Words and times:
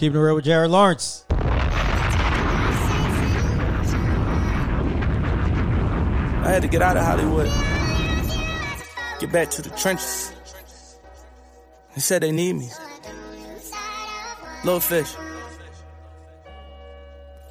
Keeping 0.00 0.18
it 0.18 0.22
real 0.22 0.34
with 0.36 0.46
Jared 0.46 0.70
Lawrence. 0.70 1.26
I 1.28 1.36
had 6.46 6.62
to 6.62 6.68
get 6.68 6.80
out 6.80 6.96
of 6.96 7.04
Hollywood, 7.04 7.48
get 9.20 9.30
back 9.30 9.50
to 9.50 9.60
the 9.60 9.68
trenches. 9.76 10.32
They 11.94 12.00
said 12.00 12.22
they 12.22 12.32
need 12.32 12.54
me. 12.54 12.70
Little 14.64 14.80
fish. 14.80 15.14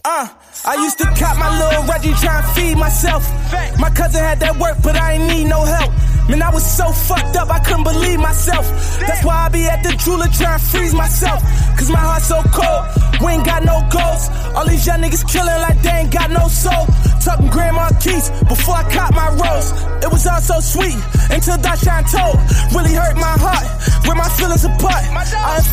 Uh, 0.04 0.28
I 0.66 0.74
used 0.74 0.98
to 0.98 1.04
cop 1.04 1.38
my 1.38 1.56
little 1.60 1.84
Reggie 1.84 2.14
trying 2.14 2.42
to 2.42 2.50
feed 2.60 2.80
myself. 2.80 3.32
My 3.78 3.92
cousin 3.92 4.24
had 4.24 4.40
that 4.40 4.58
work, 4.58 4.78
but 4.82 4.96
I 4.96 5.14
ain't 5.14 5.28
need 5.28 5.46
no 5.50 5.66
help. 5.66 5.94
Man, 6.30 6.44
I 6.44 6.52
was 6.54 6.64
so 6.64 6.86
fucked 6.92 7.36
up, 7.36 7.50
I 7.50 7.58
couldn't 7.60 7.84
believe 7.84 8.20
myself. 8.20 8.66
That's 9.00 9.26
why 9.26 9.46
I 9.46 9.50
be 9.50 9.66
at 9.66 9.82
the 9.82 9.98
jeweler 9.98 10.28
trying 10.28 10.60
to 10.60 10.66
freeze 10.66 10.94
myself. 10.94 11.42
Cause 11.78 11.90
my 11.90 11.98
heart 11.98 12.22
so 12.22 12.42
cold, 12.54 12.86
we 13.26 13.34
ain't 13.34 13.46
got 13.46 13.64
no 13.66 13.82
goals. 13.90 14.30
All 14.56 14.66
these 14.68 14.86
young 14.86 15.02
niggas 15.02 15.26
killing 15.26 15.60
like 15.66 15.82
they 15.82 16.06
ain't 16.06 16.14
got 16.14 16.30
no 16.30 16.48
soul. 16.48 16.86
Tucking 17.26 17.50
grandma 17.50 17.90
keys 18.00 18.30
before 18.48 18.76
I 18.76 18.86
caught 18.94 19.14
my 19.14 19.30
rose. 19.42 19.74
It 20.06 20.12
was 20.12 20.28
all 20.28 20.40
so 20.42 20.60
sweet 20.60 20.96
until 21.34 21.58
Dashawn 21.58 22.06
told. 22.14 22.38
Really 22.78 22.94
hurt 22.94 23.18
my 23.18 23.36
heart, 23.42 23.66
where 24.06 24.16
my 24.16 24.30
feelings 24.38 24.66
apart. 24.66 25.04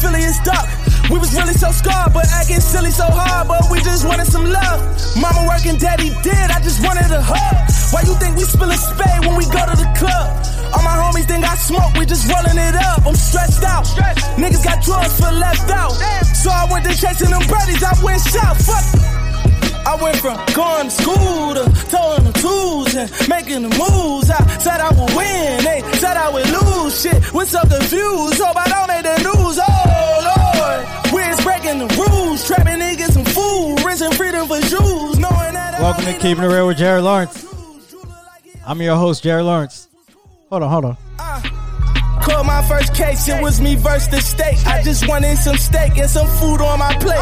Feeling 0.00 0.23
is 0.23 0.38
dark. 0.40 0.68
We 1.10 1.19
was 1.19 1.33
really 1.34 1.55
so 1.55 1.70
scarred, 1.70 2.12
but 2.12 2.27
acting 2.34 2.60
silly 2.60 2.91
so 2.91 3.06
hard, 3.06 3.46
but 3.46 3.70
we 3.70 3.78
just 3.83 4.06
wanted 4.06 4.27
some 4.27 4.45
love. 4.45 4.78
Mama 5.16 5.46
working, 5.46 5.79
daddy 5.79 6.10
did, 6.23 6.46
I 6.51 6.59
just 6.60 6.82
wanted 6.82 7.10
a 7.15 7.23
hug. 7.23 7.56
Why 7.95 8.02
you 8.02 8.15
think 8.19 8.37
we 8.37 8.42
spillin' 8.42 8.74
spade 8.74 9.23
when 9.23 9.37
we 9.38 9.46
go 9.46 9.62
to 9.62 9.77
the 9.79 9.87
club? 9.95 10.27
All 10.74 10.82
my 10.82 10.98
homies 10.98 11.27
think 11.30 11.46
I 11.46 11.55
smoke, 11.55 11.95
we 11.95 12.06
just 12.06 12.27
rollin' 12.27 12.59
it 12.59 12.74
up. 12.74 13.06
I'm 13.06 13.15
stressed 13.15 13.62
out. 13.62 13.87
Stress. 13.87 14.19
Niggas 14.34 14.65
got 14.65 14.82
drugs 14.82 15.15
for 15.20 15.30
left 15.30 15.70
out. 15.70 15.95
So 16.34 16.51
I 16.51 16.66
went 16.70 16.84
to 16.87 16.92
chasing 16.92 17.30
them 17.30 17.43
birdies, 17.46 17.82
I 17.82 17.95
went 18.02 18.20
south. 18.20 18.59
Fuck. 18.66 18.85
I 19.87 19.95
went 20.02 20.16
from 20.18 20.35
going 20.59 20.91
to 20.91 20.91
school 20.91 21.54
to 21.54 21.65
towing 21.87 22.24
the 22.26 22.35
tools 22.43 22.91
and 22.98 23.07
making 23.30 23.63
the 23.63 23.70
moves. 23.79 24.29
I 24.29 24.43
said 24.59 24.80
I 24.82 24.91
would 24.91 25.15
win, 25.15 25.63
they 25.63 25.79
said 26.02 26.16
I 26.18 26.29
would 26.35 26.51
lose. 26.51 27.01
Shit, 27.01 27.32
we're 27.32 27.46
so 27.46 27.63
confused. 27.63 28.43
Hope 28.43 28.59
I 28.59 28.66
don't 28.66 28.88
make 28.91 29.04
the 29.07 29.15
news. 29.23 29.57
Oh 29.63 30.23
Lord, 30.26 30.35
we're 31.12 31.36
breaking 31.42 31.78
the 31.78 31.88
rules, 31.96 32.46
trapping 32.46 32.80
niggas 32.80 33.12
some 33.12 33.24
food, 33.24 33.84
rinsing 33.84 34.12
freedom 34.12 34.46
for 34.48 34.60
shoes. 34.62 35.18
Knowing 35.18 35.54
that 35.54 35.80
Welcome 35.80 36.04
to 36.04 36.12
Keeping 36.14 36.45
It 36.45 36.48
Real 36.48 36.66
with 36.66 36.78
Jared 36.78 37.04
Lawrence. 37.04 37.46
I'm 38.66 38.80
your 38.82 38.96
host, 38.96 39.23
Jared 39.23 39.45
Lawrence. 39.45 39.88
Hold 40.50 40.62
on, 40.62 40.70
hold 40.70 40.84
on. 40.86 40.96
Uh, 41.18 41.42
Called 42.37 42.48
my 42.48 42.68
first 42.68 42.92
case, 42.92 43.26
it 43.29 43.40
was 43.40 43.62
me 43.62 43.76
versus 43.76 44.09
the 44.09 44.20
state. 44.20 44.60
I 44.66 44.82
just 44.82 45.09
wanted 45.09 45.38
some 45.38 45.56
steak 45.56 45.96
and 45.96 46.10
some 46.10 46.29
food 46.37 46.60
on 46.60 46.79
my 46.79 46.92
plate. 47.01 47.16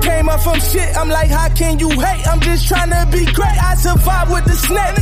Came 0.00 0.26
up 0.30 0.40
from 0.40 0.58
shit, 0.58 0.96
I'm 0.96 1.10
like, 1.10 1.28
how 1.28 1.50
can 1.50 1.78
you 1.78 1.90
hate? 1.90 2.26
I'm 2.26 2.40
just 2.40 2.66
trying 2.66 2.88
to 2.88 3.04
be 3.12 3.26
great. 3.26 3.58
I 3.60 3.74
survived 3.74 4.32
with 4.32 4.46
the 4.46 4.56
snake. 4.56 4.96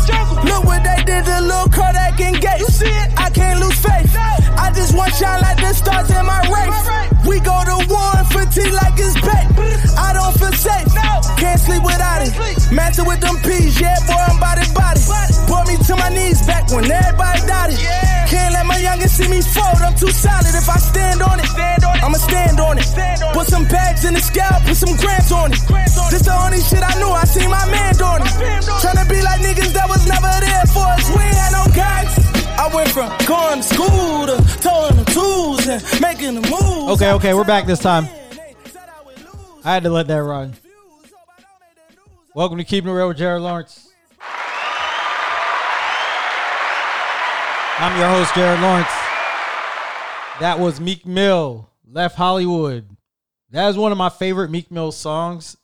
Look 0.51 0.65
what 0.65 0.83
they 0.83 0.99
did 1.07 1.27
to 1.27 1.41
little 1.47 1.71
Kodak 1.71 2.19
and 2.19 2.41
Gate. 2.43 2.59
You 2.59 2.67
see 2.75 2.91
it? 2.91 3.09
I 3.17 3.31
can't 3.31 3.61
lose 3.61 3.79
faith. 3.79 4.11
I 4.59 4.73
just 4.75 4.97
want 4.97 5.15
shine 5.15 5.41
like 5.41 5.59
the 5.59 5.73
stars 5.75 6.11
in 6.11 6.27
my 6.27 6.43
race. 6.51 7.23
We 7.23 7.39
go 7.39 7.55
to 7.55 7.87
war 7.87 8.19
and 8.19 8.27
fatigue 8.35 8.75
like 8.75 8.99
it's 8.99 9.15
bait. 9.23 9.47
I 9.95 10.11
don't 10.11 10.35
feel 10.43 10.51
safe. 10.59 10.91
Can't 11.39 11.61
sleep 11.61 11.85
without 11.85 12.27
it. 12.27 12.35
Master 12.75 13.05
with 13.05 13.21
them 13.21 13.39
peas, 13.47 13.79
yeah, 13.81 13.95
boy, 14.11 14.19
I'm 14.19 14.41
body 14.43 14.67
body. 14.75 14.99
Brought 15.47 15.69
me 15.69 15.77
to 15.87 15.95
my 15.95 16.09
knees 16.09 16.43
back 16.51 16.67
when 16.75 16.91
everybody 16.91 17.42
see. 19.77 19.85
I'm 19.85 19.97
too 19.97 20.11
solid 20.11 20.55
if 20.55 20.69
I 20.69 20.77
stand 20.79 21.23
on 21.23 21.41
it. 21.41 21.49
I'ma 22.03 22.19
stand 22.19 22.61
on 22.61 22.79
it. 22.79 22.87
Put 23.33 23.47
some 23.47 23.65
bags 23.67 24.05
in 24.05 24.15
the 24.15 24.21
scalp, 24.21 24.63
put 24.65 24.77
some 24.77 24.97
grants 24.97 25.33
on 25.33 25.53
it. 25.53 25.61
This 26.11 26.23
the 26.23 26.35
only 26.35 26.61
shit 26.61 26.83
I 26.83 26.99
knew. 26.99 27.09
I 27.09 27.25
seen 27.25 27.51
my 27.51 27.65
man 27.71 27.95
doing 27.95 28.23
it. 28.23 28.65
Tryna 28.83 29.09
be 29.09 29.23
like 29.23 29.41
niggas 29.41 29.73
that 29.73 29.89
was 29.89 30.07
never 30.07 30.29
there 30.41 30.67
for 30.67 30.85
us. 30.85 31.09
We 31.11 31.23
ain't 31.23 31.35
had 31.35 31.53
no 31.53 31.65
guys. 31.75 32.13
I 32.59 32.69
went 32.75 32.91
from 32.91 33.09
going 33.27 33.59
to 33.59 33.63
school 33.63 34.27
to 34.27 34.37
towing 34.61 34.97
the 34.97 35.05
tools 35.11 35.67
and 35.67 35.83
making 36.01 36.35
the 36.41 36.49
moves. 36.51 36.93
Okay, 36.93 37.13
okay, 37.13 37.35
we're 37.35 37.45
back 37.45 37.67
this 37.67 37.81
time. 37.81 38.09
I 39.65 39.75
had 39.75 39.85
to 39.85 39.91
let 39.91 40.09
that 40.09 40.23
run. 40.23 40.55
Welcome 42.35 42.59
to 42.59 42.65
Keeping 42.65 42.91
It 42.91 42.95
Real 42.95 43.09
with 43.09 43.19
Jared 43.19 43.43
Lawrence. 43.43 43.93
I'm 47.79 47.99
your 47.99 48.09
host, 48.09 48.35
Jared 48.35 48.61
Lawrence. 48.61 49.02
That 50.43 50.59
was 50.59 50.81
Meek 50.81 51.07
Mill, 51.07 51.71
Left 51.89 52.17
Hollywood. 52.17 52.97
That 53.51 53.69
is 53.69 53.77
one 53.77 53.93
of 53.93 53.99
my 53.99 54.09
favorite 54.09 54.51
Meek 54.51 54.73
Mill 54.73 54.91
songs. 54.91 55.57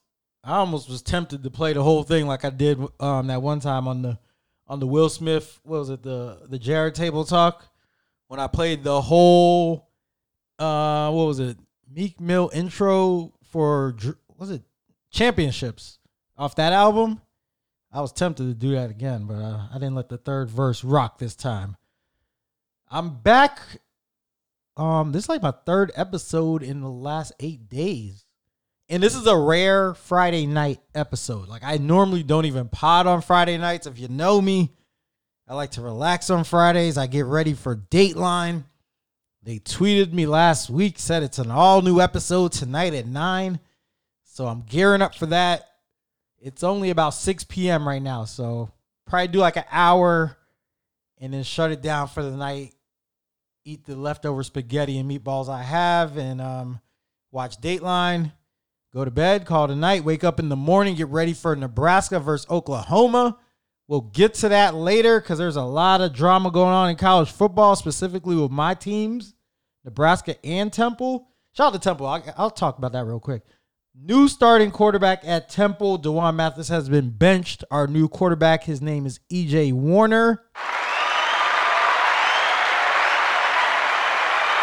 I 0.45 0.59
almost 0.59 0.89
was 0.89 1.03
tempted 1.03 1.43
to 1.43 1.51
play 1.51 1.73
the 1.73 1.83
whole 1.83 2.05
thing 2.05 2.29
like 2.29 2.45
I 2.45 2.51
did 2.51 2.79
um, 3.01 3.27
that 3.27 3.43
one 3.43 3.59
time 3.59 3.89
on 3.89 4.03
the 4.03 4.21
on 4.69 4.79
the 4.79 4.87
Will 4.87 5.09
Smith, 5.09 5.59
what 5.65 5.81
was 5.81 5.91
it, 5.91 6.05
the 6.05 6.47
the 6.49 6.61
Jared 6.61 6.95
Table 6.95 7.25
Talk, 7.25 7.67
when 8.29 8.39
I 8.39 8.47
played 8.47 8.85
the 8.85 9.01
whole 9.01 9.89
uh 10.61 11.11
what 11.11 11.25
was 11.25 11.41
it, 11.41 11.59
Meek 11.93 12.21
Mill 12.21 12.49
intro 12.55 13.33
for 13.51 13.97
was 14.37 14.51
it 14.51 14.63
championships 15.11 15.99
off 16.37 16.55
that 16.55 16.73
album. 16.73 17.21
I 17.91 18.01
was 18.01 18.13
tempted 18.13 18.45
to 18.45 18.55
do 18.55 18.77
that 18.77 18.91
again, 18.91 19.25
but 19.27 19.43
uh, 19.43 19.67
I 19.73 19.75
didn't 19.75 19.97
let 19.97 20.09
the 20.09 20.19
third 20.19 20.49
verse 20.49 20.85
rock 20.85 21.19
this 21.19 21.35
time. 21.35 21.77
I'm 22.89 23.17
back. 23.17 23.59
Um, 24.79 25.11
this 25.11 25.25
is 25.25 25.29
like 25.29 25.43
my 25.43 25.53
third 25.67 25.91
episode 25.97 26.63
in 26.63 26.81
the 26.81 26.91
last 26.91 27.33
eight 27.41 27.69
days. 27.69 28.25
And 28.89 29.03
this 29.03 29.15
is 29.15 29.27
a 29.27 29.37
rare 29.37 29.93
Friday 29.93 30.47
night 30.47 30.81
episode. 30.95 31.49
Like 31.49 31.65
I 31.65 31.77
normally 31.77 32.23
don't 32.23 32.47
even 32.47 32.69
pod 32.69 33.07
on 33.07 33.21
Friday 33.21 33.59
nights. 33.59 33.87
If 33.87 33.99
you 33.99 34.09
know 34.09 34.41
me, 34.41 34.73
I 35.47 35.55
like 35.55 35.73
to 35.73 35.83
relax 35.83 36.31
on 36.31 36.45
Fridays. 36.45 36.97
I 36.97 37.07
get 37.07 37.27
ready 37.27 37.55
for 37.55 37.77
Dateline. 37.77 38.65
They 39.43 39.59
tweeted 39.59 40.13
me 40.13 40.27
last 40.27 40.71
week, 40.71 40.99
said 40.99 41.23
it's 41.23 41.39
an 41.39 41.51
all 41.51 41.83
new 41.83 42.01
episode 42.01 42.53
tonight 42.53 42.95
at 42.95 43.07
nine. 43.07 43.61
So 44.25 44.47
I'm 44.47 44.63
gearing 44.63 45.03
up 45.03 45.15
for 45.15 45.27
that. 45.27 45.65
It's 46.41 46.63
only 46.63 46.91
about 46.91 47.15
6 47.15 47.45
p.m. 47.45 47.87
right 47.87 48.03
now. 48.03 48.25
So 48.25 48.71
probably 49.07 49.29
do 49.29 49.39
like 49.39 49.57
an 49.57 49.65
hour 49.71 50.37
and 51.19 51.35
then 51.35 51.43
shut 51.43 51.73
it 51.73 51.83
down 51.83 52.09
for 52.09 52.23
the 52.23 52.31
night. 52.31 52.75
Eat 53.69 53.85
the 53.85 53.97
leftover 53.97 54.43
spaghetti 54.43 54.99
and 54.99 55.11
meatballs 55.11 55.51
I 55.51 55.63
have 55.63 56.17
and 56.17 56.41
um, 56.41 56.81
watch 57.31 57.61
Dateline. 57.61 58.33
Go 58.95 59.05
to 59.05 59.11
bed, 59.11 59.45
call 59.45 59.67
it 59.67 59.71
a 59.71 59.77
night, 59.77 60.05
wake 60.05 60.25
up 60.25 60.41
in 60.41 60.49
the 60.49 60.57
morning, 60.57 60.95
get 60.95 61.09
ready 61.09 61.35
for 61.35 61.55
Nebraska 61.55 62.19
versus 62.19 62.49
Oklahoma. 62.49 63.37
We'll 63.87 64.01
get 64.01 64.33
to 64.37 64.49
that 64.49 64.75
later 64.75 65.21
because 65.21 65.37
there's 65.37 65.57
a 65.57 65.63
lot 65.63 66.01
of 66.01 66.15
drama 66.15 66.51
going 66.51 66.73
on 66.73 66.89
in 66.89 66.97
college 66.97 67.31
football, 67.31 67.77
specifically 67.77 68.37
with 68.37 68.51
my 68.51 68.73
teams, 68.73 69.35
Nebraska 69.85 70.37
and 70.43 70.73
Temple. 70.73 71.29
Shout 71.53 71.67
out 71.67 71.73
to 71.75 71.79
Temple. 71.79 72.07
I'll, 72.07 72.25
I'll 72.39 72.51
talk 72.51 72.79
about 72.79 72.93
that 72.93 73.05
real 73.05 73.21
quick. 73.21 73.43
New 73.95 74.29
starting 74.29 74.71
quarterback 74.71 75.21
at 75.27 75.51
Temple, 75.51 75.99
D'Wan 75.99 76.37
Mathis 76.37 76.69
has 76.69 76.89
been 76.89 77.11
benched. 77.11 77.65
Our 77.71 77.87
new 77.87 78.09
quarterback, 78.09 78.65
his 78.65 78.81
name 78.81 79.05
is 79.05 79.21
EJ 79.31 79.75
Warner. 79.75 80.43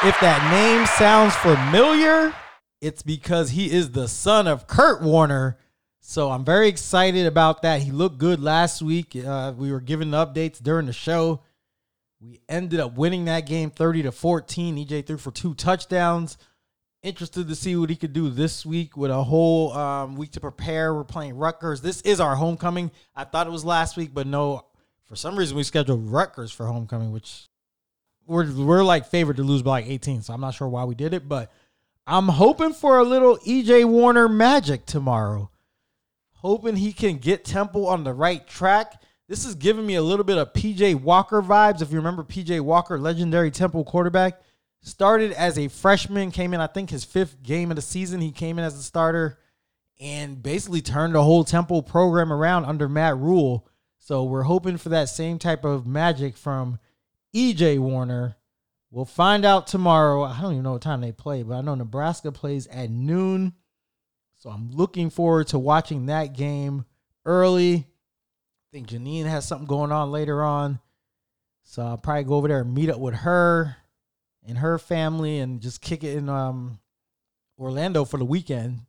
If 0.06 0.20
that 0.20 0.52
name 0.52 0.86
sounds 0.86 1.36
familiar, 1.38 2.32
it's 2.80 3.02
because 3.02 3.50
he 3.50 3.72
is 3.72 3.90
the 3.90 4.08
son 4.08 4.48
of 4.48 4.68
Kurt 4.68 5.02
Warner. 5.02 5.58
So 6.00 6.30
I'm 6.30 6.46
very 6.46 6.68
excited 6.68 7.26
about 7.26 7.64
that. 7.64 7.82
He 7.82 7.90
looked 7.90 8.20
good 8.20 8.40
last 8.40 8.84
week. 8.84 9.16
Uh, 9.16 9.54
we 9.58 9.72
were 9.72 9.82
giving 9.82 10.12
the 10.12 10.24
updates 10.24 10.62
during 10.62 10.86
the 10.86 10.94
show. 10.94 11.42
We 12.22 12.40
ended 12.48 12.80
up 12.80 12.96
winning 12.96 13.26
that 13.26 13.48
game 13.48 13.72
30 13.72 14.04
to 14.04 14.12
14. 14.12 14.78
EJ 14.78 15.08
threw 15.08 15.18
for 15.18 15.32
two 15.32 15.56
touchdowns. 15.56 16.38
Interested 17.02 17.48
to 17.48 17.56
see 17.56 17.76
what 17.76 17.90
he 17.90 17.96
could 17.96 18.14
do 18.14 18.30
this 18.30 18.64
week 18.64 18.96
with 18.96 19.10
a 19.10 19.24
whole 19.24 19.74
um, 19.74 20.16
week 20.16 20.34
to 20.34 20.40
prepare. 20.40 20.94
We're 20.94 21.04
playing 21.04 21.36
Rutgers. 21.36 21.82
This 21.82 22.02
is 22.02 22.20
our 22.20 22.36
homecoming. 22.36 22.92
I 23.16 23.24
thought 23.24 23.48
it 23.48 23.52
was 23.52 23.66
last 23.66 23.98
week, 23.98 24.14
but 24.14 24.28
no, 24.28 24.68
for 25.06 25.16
some 25.16 25.36
reason 25.36 25.58
we 25.58 25.64
scheduled 25.64 26.12
Rutgers 26.12 26.52
for 26.52 26.68
homecoming, 26.68 27.12
which 27.12 27.48
we're 28.28 28.52
we're 28.52 28.84
like 28.84 29.08
favored 29.08 29.38
to 29.38 29.44
lose 29.44 29.62
by 29.62 29.82
like 29.82 29.88
18. 29.88 30.22
So 30.22 30.34
I'm 30.34 30.42
not 30.42 30.54
sure 30.54 30.68
why 30.68 30.84
we 30.84 30.96
did 30.96 31.14
it, 31.14 31.28
but 31.28 31.52
I'm 32.08 32.28
hoping 32.28 32.74
for 32.74 33.00
a 33.00 33.04
little 33.04 33.38
EJ 33.38 33.86
Warner 33.86 34.28
magic 34.28 34.86
tomorrow. 34.86 35.50
Hoping 36.34 36.76
he 36.76 36.94
can 36.94 37.18
get 37.18 37.44
Temple 37.44 37.88
on 37.88 38.04
the 38.04 38.14
right 38.14 38.46
track. 38.48 39.02
This 39.28 39.46
is 39.46 39.56
giving 39.56 39.88
me 39.88 39.96
a 39.96 40.04
little 40.04 40.24
bit 40.24 40.38
of 40.38 40.54
PJ 40.54 41.02
Walker 41.02 41.42
vibes. 41.42 41.82
If 41.82 41.90
you 41.90 41.98
remember 41.98 42.24
PJ 42.24 42.62
Walker, 42.62 43.00
legendary 43.00 43.50
Temple 43.50 43.84
quarterback, 43.84 44.40
started 44.82 45.32
as 45.32 45.58
a 45.58 45.68
freshman, 45.68 46.30
came 46.30 46.54
in, 46.54 46.62
I 46.62 46.68
think, 46.68 46.92
his 46.92 47.04
fifth 47.04 47.42
game 47.42 47.72
of 47.72 47.76
the 47.76 47.82
season. 47.82 48.22
He 48.22 48.32
came 48.32 48.60
in 48.60 48.66
as 48.66 48.78
a 48.78 48.84
starter 48.84 49.40
and 50.00 50.44
basically 50.44 50.82
turned 50.82 51.16
the 51.16 51.24
whole 51.24 51.44
Temple 51.44 51.82
program 51.82 52.32
around 52.32 52.66
under 52.66 52.88
Matt 52.88 53.18
Rhule. 53.18 53.68
So 53.98 54.24
we're 54.24 54.44
hoping 54.44 54.78
for 54.78 54.90
that 54.90 55.10
same 55.10 55.40
type 55.40 55.66
of 55.66 55.88
magic 55.88 56.38
from 56.38 56.78
EJ 57.36 57.80
Warner. 57.80 58.38
We'll 58.92 59.06
find 59.06 59.44
out 59.44 59.68
tomorrow. 59.68 60.24
I 60.24 60.40
don't 60.40 60.54
even 60.54 60.64
know 60.64 60.74
what 60.74 60.82
time 60.82 61.02
they 61.02 61.12
play, 61.12 61.44
but 61.44 61.56
I 61.56 61.62
know 61.62 61.76
Nebraska 61.76 62.32
plays 62.32 62.66
at 62.68 62.90
noon. 62.90 63.54
So 64.36 64.50
I'm 64.50 64.72
looking 64.72 65.10
forward 65.10 65.48
to 65.48 65.60
watching 65.60 66.06
that 66.06 66.34
game 66.34 66.86
early. 67.26 67.76
I 67.76 67.86
think 68.72 68.88
Janine 68.88 69.26
has 69.26 69.46
something 69.46 69.68
going 69.68 69.92
on 69.92 70.12
later 70.12 70.44
on. 70.44 70.80
So 71.64 71.82
I'll 71.82 71.98
probably 71.98 72.24
go 72.24 72.36
over 72.36 72.48
there 72.48 72.62
and 72.62 72.74
meet 72.74 72.90
up 72.90 73.00
with 73.00 73.16
her 73.16 73.76
and 74.48 74.58
her 74.60 74.78
family 74.78 75.40
and 75.40 75.62
just 75.62 75.82
kick 75.82 76.04
it 76.04 76.16
in 76.16 76.30
um, 76.30 76.80
Orlando 77.58 78.06
for 78.06 78.18
the 78.18 78.26
weekend. 78.26 78.82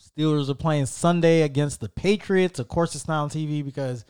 Steelers 0.00 0.48
are 0.48 0.54
playing 0.54 0.86
Sunday 0.86 1.42
against 1.42 1.80
the 1.80 1.88
Patriots. 1.88 2.58
Of 2.58 2.68
course, 2.68 2.94
it's 2.94 3.08
not 3.08 3.22
on 3.24 3.28
TV 3.30 3.64
because 3.64 4.04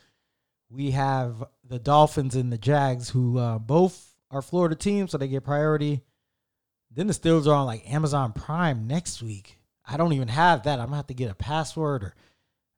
we 0.70 0.92
have 0.92 1.42
the 1.72 1.78
Dolphins 1.78 2.36
and 2.36 2.52
the 2.52 2.58
Jags, 2.58 3.08
who 3.08 3.38
uh, 3.38 3.58
both 3.58 4.12
are 4.30 4.42
Florida 4.42 4.76
teams, 4.76 5.10
so 5.10 5.16
they 5.16 5.26
get 5.26 5.42
priority. 5.42 6.02
Then 6.90 7.06
the 7.06 7.14
Steelers 7.14 7.46
are 7.46 7.54
on 7.54 7.64
like 7.64 7.90
Amazon 7.90 8.34
Prime 8.34 8.86
next 8.86 9.22
week. 9.22 9.58
I 9.86 9.96
don't 9.96 10.12
even 10.12 10.28
have 10.28 10.64
that. 10.64 10.78
I'm 10.78 10.88
gonna 10.88 10.96
have 10.96 11.06
to 11.06 11.14
get 11.14 11.30
a 11.30 11.34
password, 11.34 12.02
or 12.02 12.14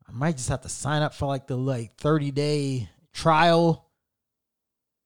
I 0.08 0.12
might 0.12 0.36
just 0.36 0.48
have 0.48 0.60
to 0.60 0.68
sign 0.68 1.02
up 1.02 1.12
for 1.12 1.26
like 1.26 1.48
the 1.48 1.56
like 1.56 1.96
30 1.96 2.30
day 2.30 2.88
trial. 3.12 3.90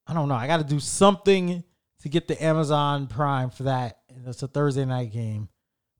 I 0.07 0.13
don't 0.13 0.29
know. 0.29 0.35
I 0.35 0.47
got 0.47 0.59
to 0.59 0.65
do 0.65 0.81
something 0.81 1.65
to 2.03 2.09
get 2.11 2.29
the 2.29 2.45
Amazon 2.45 3.07
Prime 3.07 3.49
for 3.49 3.63
that. 3.63 4.01
And 4.11 4.29
it's 4.29 4.43
a 4.43 4.49
Thursday 4.49 4.85
night 4.85 5.13
game, 5.13 5.49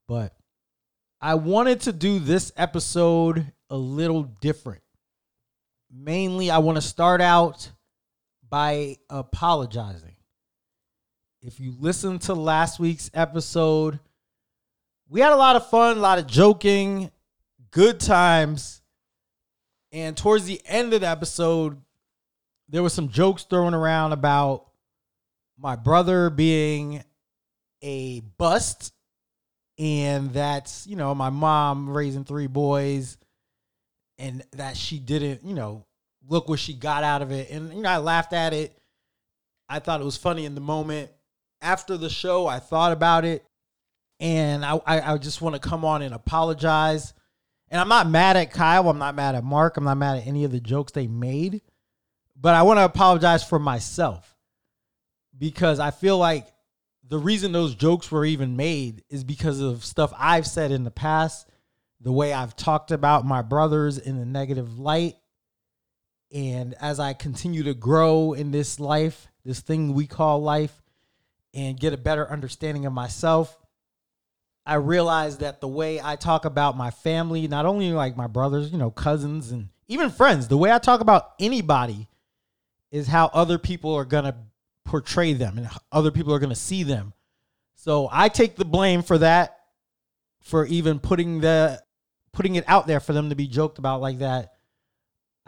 but 0.07 0.35
I 1.19 1.33
wanted 1.35 1.81
to 1.81 1.91
do 1.91 2.19
this 2.19 2.51
episode 2.55 3.51
a 3.67 3.77
little 3.77 4.21
different. 4.21 4.83
Mainly, 5.91 6.51
I 6.51 6.59
want 6.59 6.75
to 6.75 6.83
start 6.83 7.19
out 7.19 7.71
by 8.49 8.97
apologizing. 9.09 10.15
If 11.41 11.59
you 11.59 11.73
listen 11.79 12.19
to 12.19 12.33
last 12.33 12.79
week's 12.79 13.09
episode, 13.13 13.99
we 15.07 15.21
had 15.21 15.31
a 15.31 15.37
lot 15.37 15.55
of 15.55 15.69
fun, 15.69 15.97
a 15.97 16.01
lot 16.01 16.19
of 16.19 16.27
joking, 16.27 17.11
good 17.71 17.99
times. 17.99 18.81
And 19.91 20.15
towards 20.15 20.45
the 20.45 20.61
end 20.65 20.93
of 20.93 21.01
the 21.01 21.07
episode, 21.07 21.81
there 22.67 22.83
was 22.83 22.93
some 22.93 23.09
jokes 23.09 23.43
thrown 23.43 23.73
around 23.73 24.13
about 24.13 24.65
my 25.57 25.75
brother 25.75 26.29
being 26.29 27.03
a 27.81 28.21
bust 28.37 28.93
and 29.77 30.33
that's 30.33 30.85
you 30.85 30.95
know 30.95 31.15
my 31.15 31.29
mom 31.29 31.89
raising 31.89 32.25
three 32.25 32.47
boys 32.47 33.17
and 34.17 34.43
that 34.51 34.75
she 34.75 34.99
didn't 34.99 35.43
you 35.43 35.55
know 35.55 35.85
look 36.29 36.47
what 36.47 36.59
she 36.59 36.73
got 36.73 37.03
out 37.03 37.21
of 37.21 37.31
it. 37.31 37.49
And 37.49 37.73
you 37.73 37.81
know 37.81 37.89
i 37.89 37.97
laughed 37.97 38.33
at 38.33 38.53
it. 38.53 38.77
I 39.67 39.79
thought 39.79 40.01
it 40.01 40.05
was 40.05 40.17
funny 40.17 40.45
in 40.45 40.55
the 40.55 40.61
moment. 40.61 41.11
After 41.61 41.97
the 41.97 42.09
show 42.09 42.47
i 42.47 42.59
thought 42.59 42.91
about 42.91 43.25
it. 43.25 43.43
And 44.19 44.63
i 44.63 44.79
i, 44.85 45.13
I 45.13 45.17
just 45.17 45.41
want 45.41 45.55
to 45.55 45.69
come 45.69 45.83
on 45.83 46.01
and 46.01 46.13
apologize. 46.13 47.13
And 47.69 47.81
i'm 47.81 47.89
not 47.89 48.09
mad 48.09 48.37
at 48.37 48.53
kyle. 48.53 48.89
I'm 48.89 48.99
not 48.99 49.15
mad 49.15 49.35
at 49.35 49.43
mark. 49.43 49.75
I'm 49.75 49.83
not 49.83 49.97
mad 49.97 50.19
at 50.19 50.27
any 50.27 50.45
of 50.45 50.51
the 50.51 50.61
jokes 50.61 50.91
they 50.93 51.07
made. 51.07 51.61
But 52.39 52.55
i 52.55 52.61
want 52.61 52.77
to 52.77 52.85
apologize 52.85 53.43
for 53.43 53.59
myself. 53.59 54.35
Because 55.37 55.79
i 55.79 55.91
feel 55.91 56.17
like 56.17 56.47
the 57.09 57.17
reason 57.17 57.51
those 57.51 57.73
jokes 57.73 58.11
were 58.11 58.23
even 58.23 58.55
made 58.55 59.03
is 59.09 59.23
because 59.23 59.59
of 59.59 59.83
stuff 59.83 60.13
I've 60.17 60.45
said 60.45 60.71
in 60.71 60.83
the 60.83 60.91
past, 60.91 61.49
the 61.99 62.11
way 62.11 62.31
I've 62.31 62.55
talked 62.55 62.91
about 62.91 63.25
my 63.25 63.41
brothers 63.41 63.97
in 63.97 64.17
a 64.17 64.25
negative 64.25 64.77
light. 64.77 65.15
And 66.31 66.75
as 66.79 66.99
I 66.99 67.13
continue 67.13 67.63
to 67.63 67.73
grow 67.73 68.33
in 68.33 68.51
this 68.51 68.79
life, 68.79 69.27
this 69.43 69.61
thing 69.61 69.93
we 69.93 70.05
call 70.05 70.41
life, 70.41 70.81
and 71.53 71.79
get 71.79 71.93
a 71.93 71.97
better 71.97 72.29
understanding 72.29 72.85
of 72.85 72.93
myself, 72.93 73.57
I 74.65 74.75
realize 74.75 75.37
that 75.37 75.61
the 75.61 75.67
way 75.67 75.99
I 75.99 76.15
talk 76.15 76.45
about 76.45 76.77
my 76.77 76.91
family, 76.91 77.47
not 77.47 77.65
only 77.65 77.91
like 77.91 78.15
my 78.15 78.27
brothers, 78.27 78.71
you 78.71 78.77
know, 78.77 78.91
cousins, 78.91 79.51
and 79.51 79.69
even 79.87 80.11
friends, 80.11 80.47
the 80.47 80.57
way 80.57 80.71
I 80.71 80.77
talk 80.77 81.01
about 81.01 81.31
anybody 81.39 82.07
is 82.91 83.07
how 83.07 83.31
other 83.33 83.57
people 83.57 83.95
are 83.95 84.05
going 84.05 84.25
to 84.25 84.35
portray 84.85 85.33
them 85.33 85.57
and 85.57 85.69
other 85.91 86.11
people 86.11 86.33
are 86.33 86.39
going 86.39 86.49
to 86.49 86.55
see 86.55 86.83
them. 86.83 87.13
So 87.75 88.09
I 88.11 88.29
take 88.29 88.55
the 88.55 88.65
blame 88.65 89.01
for 89.01 89.17
that 89.19 89.57
for 90.41 90.65
even 90.65 90.99
putting 90.99 91.41
the 91.41 91.81
putting 92.31 92.55
it 92.55 92.63
out 92.67 92.87
there 92.87 92.99
for 92.99 93.13
them 93.13 93.29
to 93.29 93.35
be 93.35 93.47
joked 93.47 93.79
about 93.79 94.01
like 94.01 94.19
that. 94.19 94.53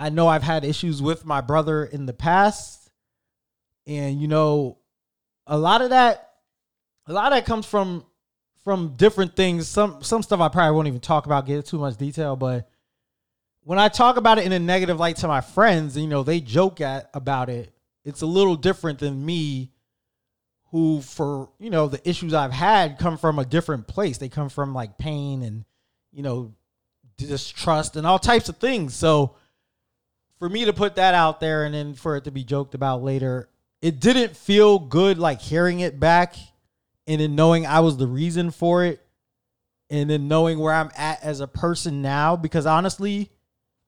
I 0.02 0.10
know 0.10 0.28
I've 0.28 0.42
had 0.42 0.66
issues 0.66 1.00
with 1.00 1.26
my 1.26 1.42
brother 1.42 1.86
in 1.86 2.08
the 2.08 2.14
past. 2.14 2.90
And 3.86 4.20
you 4.20 4.28
know 4.28 4.80
a 5.46 5.58
lot 5.58 5.82
of 5.82 5.92
that 5.92 6.30
a 7.08 7.14
lot 7.14 7.32
of 7.32 7.38
that 7.38 7.46
comes 7.46 7.68
from 7.68 8.06
from 8.64 8.96
different 8.96 9.36
things. 9.36 9.68
Some 9.68 10.02
some 10.02 10.24
stuff 10.24 10.40
I 10.40 10.50
probably 10.50 10.76
won't 10.76 10.88
even 10.88 11.02
talk 11.02 11.28
about, 11.28 11.46
get 11.46 11.68
too 11.68 11.78
much 11.78 11.98
detail, 11.98 12.36
but 12.36 12.68
when 13.64 13.78
I 13.78 13.90
talk 13.90 14.18
about 14.18 14.40
it 14.40 14.46
in 14.46 14.52
a 14.54 14.60
negative 14.60 15.00
light 15.00 15.18
to 15.18 15.28
my 15.28 15.42
friends, 15.42 15.96
you 15.96 16.08
know, 16.08 16.24
they 16.24 16.40
joke 16.40 16.82
at 16.82 17.12
about 17.14 17.50
it. 17.50 17.72
It's 18.04 18.22
a 18.22 18.26
little 18.26 18.56
different 18.56 18.98
than 18.98 19.24
me 19.24 19.72
who 20.72 21.02
for 21.02 21.50
you 21.60 21.70
know 21.70 21.88
the 21.88 22.10
issues 22.10 22.34
i've 22.34 22.54
had 22.54 22.98
come 22.98 23.20
from 23.20 23.38
a 23.38 23.46
different 23.46 23.88
place. 23.88 24.18
They 24.18 24.30
come 24.30 24.50
from 24.50 24.74
like 24.74 24.98
pain 24.98 25.44
and 25.44 25.64
you 26.12 26.24
know 26.24 26.56
distrust 27.18 27.96
and 27.96 28.08
all 28.08 28.18
types 28.18 28.50
of 28.50 28.58
things. 28.58 28.96
So 28.96 29.36
for 30.42 30.50
me 30.50 30.66
to 30.66 30.74
put 30.74 30.96
that 30.96 31.14
out 31.14 31.40
there 31.40 31.64
and 31.64 31.76
then 31.76 31.94
for 31.94 32.18
it 32.18 32.24
to 32.24 32.32
be 32.32 32.44
joked 32.44 32.74
about 32.74 33.04
later 33.04 33.48
it 33.82 34.00
didn't 34.00 34.36
feel 34.36 34.80
good 34.80 35.20
like 35.20 35.40
hearing 35.40 35.80
it 35.80 36.00
back 36.00 36.36
and 37.06 37.22
then 37.22 37.36
knowing 37.36 37.66
i 37.66 37.80
was 37.80 37.98
the 37.98 38.08
reason 38.08 38.50
for 38.50 38.84
it 38.84 39.06
and 39.90 40.10
then 40.10 40.28
knowing 40.28 40.58
where 40.58 40.74
i'm 40.74 40.90
at 40.98 41.22
as 41.22 41.42
a 41.42 41.48
person 41.48 42.02
now. 42.02 42.36
Because 42.36 42.66
honestly 42.66 43.30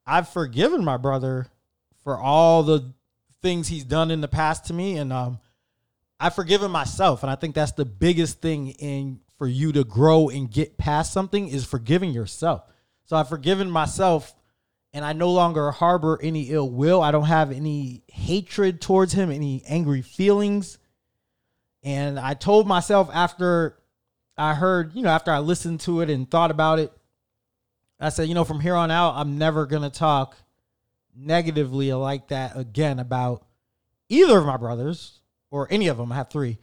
i've 0.06 0.30
forgiven 0.30 0.86
my 0.86 0.98
brother 0.98 1.48
for 2.04 2.18
all 2.18 2.64
the 2.64 2.94
things 3.44 3.68
he's 3.68 3.84
done 3.84 4.10
in 4.10 4.22
the 4.22 4.28
past 4.28 4.66
to 4.66 4.74
me, 4.74 4.98
and 4.98 5.14
um, 5.14 5.40
I've 6.20 6.34
forgiven 6.34 6.72
myself, 6.72 7.22
and 7.22 7.30
I 7.32 7.36
think 7.36 7.54
that's 7.54 7.74
the 7.74 7.86
biggest 7.86 8.42
thing 8.42 8.70
in 8.70 9.20
for 9.38 9.48
you 9.48 9.72
to 9.74 9.84
grow 9.84 10.30
and 10.30 10.50
get 10.50 10.78
past 10.78 11.14
something 11.14 11.48
is 11.48 11.66
forgiving 11.66 12.12
yourself. 12.12 12.64
So 13.04 13.18
I've 13.18 13.30
forgiven 13.30 13.70
myself, 13.70 14.34
and 14.94 15.04
I 15.04 15.14
no 15.14 15.32
longer 15.32 15.72
harbor 15.72 16.20
any 16.22 16.44
ill 16.44 16.70
will. 16.70 17.02
I 17.02 17.12
don't 17.12 17.26
have 17.26 17.52
any 17.52 18.04
hatred 18.08 18.80
towards 18.80 19.12
him, 19.12 19.32
any 19.32 19.64
angry 19.68 20.04
feelings. 20.04 20.78
And 21.84 22.20
I 22.20 22.36
told 22.36 22.68
myself 22.68 23.10
after 23.12 23.78
I 24.38 24.54
heard, 24.54 24.96
you 24.96 25.02
know, 25.02 25.10
after 25.10 25.32
I 25.32 25.40
listened 25.40 25.82
to 25.82 26.02
it 26.02 26.10
and 26.10 26.30
thought 26.30 26.52
about 26.52 26.80
it, 26.80 26.94
I 28.00 28.10
said, 28.10 28.28
you 28.28 28.36
know, 28.36 28.44
from 28.44 28.60
here 28.60 28.76
on 28.76 28.92
out, 28.92 29.16
I'm 29.16 29.38
never 29.38 29.66
gonna 29.66 29.90
talk 29.90 30.38
negatively 31.16 31.92
like 31.94 32.30
that 32.30 32.58
again 32.58 33.00
about 33.00 33.46
either 34.10 34.38
of 34.38 34.46
my 34.46 34.58
brothers 34.58 35.20
or 35.52 35.68
any 35.72 35.88
of 35.88 35.98
them. 35.98 36.12
I 36.12 36.16
have 36.16 36.30
three. 36.30 36.60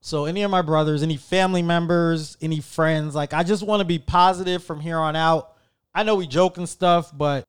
So 0.00 0.24
any 0.24 0.42
of 0.42 0.50
my 0.50 0.62
brothers, 0.62 1.02
any 1.02 1.16
family 1.16 1.62
members, 1.62 2.36
any 2.40 2.60
friends, 2.60 3.14
like 3.14 3.34
I 3.34 3.42
just 3.42 3.62
want 3.62 3.80
to 3.80 3.84
be 3.84 3.98
positive 3.98 4.64
from 4.64 4.80
here 4.80 4.98
on 4.98 5.14
out. 5.14 5.54
I 5.94 6.04
know 6.04 6.14
we 6.14 6.26
joke 6.26 6.56
and 6.56 6.68
stuff, 6.68 7.16
but 7.16 7.44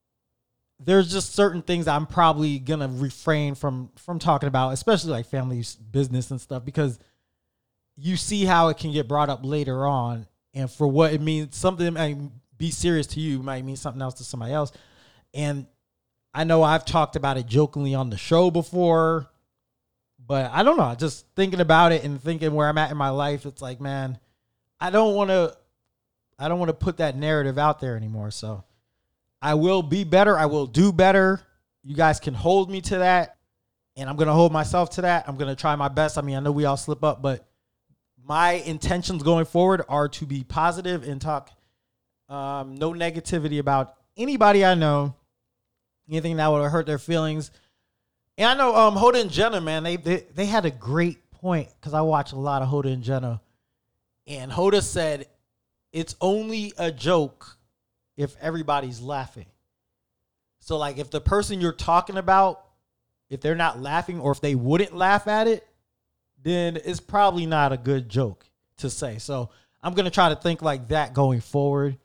there's 0.83 1.11
just 1.11 1.35
certain 1.35 1.61
things 1.61 1.87
I'm 1.87 2.07
probably 2.07 2.59
gonna 2.59 2.87
refrain 2.87 3.55
from 3.55 3.91
from 3.97 4.19
talking 4.19 4.47
about, 4.47 4.73
especially 4.73 5.11
like 5.11 5.25
family 5.27 5.63
business 5.91 6.31
and 6.31 6.41
stuff, 6.41 6.65
because 6.65 6.99
you 7.95 8.17
see 8.17 8.45
how 8.45 8.69
it 8.69 8.77
can 8.77 8.91
get 8.91 9.07
brought 9.07 9.29
up 9.29 9.41
later 9.43 9.85
on, 9.85 10.27
and 10.53 10.69
for 10.69 10.87
what 10.87 11.13
it 11.13 11.21
means, 11.21 11.55
something 11.55 11.93
might 11.93 12.17
be 12.57 12.71
serious 12.71 13.07
to 13.07 13.19
you 13.19 13.43
might 13.43 13.63
mean 13.63 13.75
something 13.75 14.01
else 14.01 14.15
to 14.15 14.23
somebody 14.23 14.53
else, 14.53 14.71
and 15.33 15.67
I 16.33 16.45
know 16.45 16.63
I've 16.63 16.85
talked 16.85 17.15
about 17.15 17.37
it 17.37 17.45
jokingly 17.45 17.93
on 17.93 18.09
the 18.09 18.17
show 18.17 18.49
before, 18.49 19.27
but 20.25 20.49
I 20.51 20.63
don't 20.63 20.77
know. 20.77 20.95
Just 20.95 21.25
thinking 21.35 21.59
about 21.59 21.91
it 21.91 22.03
and 22.03 22.21
thinking 22.21 22.53
where 22.53 22.69
I'm 22.69 22.77
at 22.77 22.89
in 22.89 22.97
my 22.97 23.09
life, 23.09 23.45
it's 23.45 23.61
like, 23.61 23.81
man, 23.81 24.17
I 24.79 24.89
don't 24.89 25.15
want 25.15 25.29
to. 25.29 25.55
I 26.39 26.47
don't 26.47 26.57
want 26.57 26.69
to 26.69 26.73
put 26.73 26.97
that 26.97 27.15
narrative 27.15 27.59
out 27.59 27.79
there 27.79 27.95
anymore. 27.95 28.31
So 28.31 28.63
I 29.41 29.55
will 29.55 29.81
be 29.81 30.03
better. 30.03 30.37
I 30.37 30.45
will 30.45 30.67
do 30.67 30.91
better. 30.91 31.41
You 31.83 31.95
guys 31.95 32.19
can 32.19 32.33
hold 32.33 32.69
me 32.69 32.81
to 32.81 32.99
that. 32.99 33.37
And 33.97 34.09
I'm 34.09 34.15
going 34.15 34.27
to 34.27 34.33
hold 34.33 34.51
myself 34.51 34.91
to 34.91 35.01
that. 35.01 35.27
I'm 35.27 35.35
going 35.37 35.49
to 35.49 35.59
try 35.59 35.75
my 35.75 35.89
best. 35.89 36.17
I 36.17 36.21
mean, 36.21 36.37
I 36.37 36.39
know 36.39 36.51
we 36.51 36.65
all 36.65 36.77
slip 36.77 37.03
up, 37.03 37.21
but 37.21 37.47
my 38.23 38.53
intentions 38.53 39.23
going 39.23 39.45
forward 39.45 39.83
are 39.89 40.07
to 40.09 40.25
be 40.25 40.43
positive 40.43 41.07
and 41.07 41.19
talk 41.19 41.51
um, 42.29 42.75
no 42.75 42.93
negativity 42.93 43.59
about 43.59 43.95
anybody 44.15 44.63
I 44.63 44.75
know 44.75 45.15
anything 46.09 46.37
that 46.37 46.47
would 46.47 46.69
hurt 46.69 46.85
their 46.85 46.99
feelings. 46.99 47.51
And 48.37 48.47
I 48.47 48.53
know 48.53 48.75
um 48.75 48.95
Hoda 48.95 49.21
and 49.21 49.31
Jenna, 49.31 49.59
man, 49.59 49.83
they 49.83 49.97
they, 49.97 50.25
they 50.33 50.45
had 50.45 50.65
a 50.65 50.71
great 50.71 51.29
point 51.31 51.69
because 51.79 51.93
I 51.93 52.01
watch 52.01 52.31
a 52.31 52.37
lot 52.37 52.61
of 52.61 52.69
Hoda 52.69 52.93
and 52.93 53.03
Jenna. 53.03 53.41
And 54.27 54.51
Hoda 54.51 54.81
said, 54.81 55.27
it's 55.91 56.15
only 56.21 56.73
a 56.77 56.91
joke 56.91 57.57
if 58.21 58.35
everybody's 58.41 59.01
laughing. 59.01 59.47
So 60.59 60.77
like 60.77 60.97
if 60.97 61.09
the 61.09 61.21
person 61.21 61.59
you're 61.59 61.71
talking 61.71 62.17
about, 62.17 62.63
if 63.29 63.41
they're 63.41 63.55
not 63.55 63.81
laughing 63.81 64.19
or 64.19 64.31
if 64.31 64.41
they 64.41 64.55
wouldn't 64.55 64.95
laugh 64.95 65.27
at 65.27 65.47
it, 65.47 65.67
then 66.43 66.77
it's 66.83 66.99
probably 66.99 67.45
not 67.45 67.71
a 67.71 67.77
good 67.77 68.09
joke 68.09 68.45
to 68.77 68.89
say. 68.89 69.17
So 69.17 69.49
I'm 69.81 69.93
gonna 69.93 70.11
try 70.11 70.29
to 70.29 70.35
think 70.35 70.61
like 70.61 70.89
that 70.89 71.13
going 71.13 71.41
forward. 71.41 71.97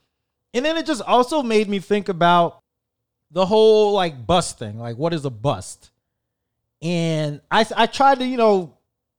And 0.55 0.65
then 0.65 0.77
it 0.77 0.87
just 0.87 1.03
also 1.03 1.43
made 1.43 1.69
me 1.69 1.81
think 1.81 2.09
about 2.09 2.63
the 3.31 3.45
whole 3.45 3.93
like 3.93 4.27
bust 4.27 4.59
thing. 4.59 4.79
Like, 4.79 4.97
what 4.97 5.13
is 5.13 5.25
a 5.25 5.31
bust? 5.31 5.91
And 6.81 7.41
I 7.51 7.67
I 7.77 7.87
tried 7.87 8.21
to, 8.21 8.27
you 8.27 8.37
know, 8.37 8.77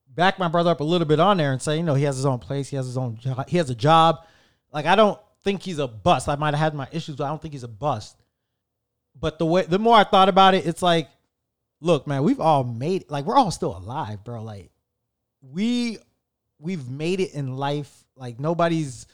back 0.07 0.39
my 0.39 0.47
brother 0.47 0.71
up 0.71 0.79
a 0.79 0.83
little 0.83 1.05
bit 1.05 1.19
on 1.19 1.37
there 1.37 1.51
and 1.51 1.61
say, 1.61 1.77
you 1.77 1.83
know, 1.83 1.93
he 1.93 2.03
has 2.05 2.15
his 2.15 2.25
own 2.25 2.39
place, 2.39 2.69
he 2.69 2.75
has 2.75 2.87
his 2.87 2.97
own 2.97 3.17
job, 3.17 3.47
he 3.47 3.57
has 3.57 3.69
a 3.69 3.75
job. 3.75 4.25
Like, 4.73 4.85
I 4.85 4.95
don't 4.95 5.19
think 5.47 5.63
he's 5.63 5.79
a 5.79 5.87
bust. 5.87 6.27
I 6.27 6.35
might 6.35 6.53
have 6.53 6.59
had 6.59 6.75
my 6.75 6.89
issues, 6.91 7.15
but 7.15 7.23
I 7.23 7.29
don't 7.29 7.41
think 7.41 7.53
he's 7.53 7.63
a 7.63 7.69
bust. 7.69 8.17
But 9.17 9.39
the 9.39 9.45
way 9.45 9.63
the 9.63 9.79
more 9.79 9.95
I 9.95 10.03
thought 10.03 10.27
about 10.27 10.55
it, 10.55 10.65
it's 10.65 10.81
like, 10.81 11.07
look, 11.79 12.05
man, 12.05 12.23
we've 12.23 12.41
all 12.41 12.65
made 12.65 13.03
it. 13.03 13.09
like 13.09 13.23
we're 13.23 13.37
all 13.37 13.49
still 13.49 13.75
alive, 13.75 14.25
bro. 14.25 14.43
Like 14.43 14.71
we 15.41 15.99
we've 16.59 16.89
made 16.89 17.21
it 17.21 17.33
in 17.33 17.55
life. 17.55 18.03
Like 18.17 18.41
nobody's 18.41 19.07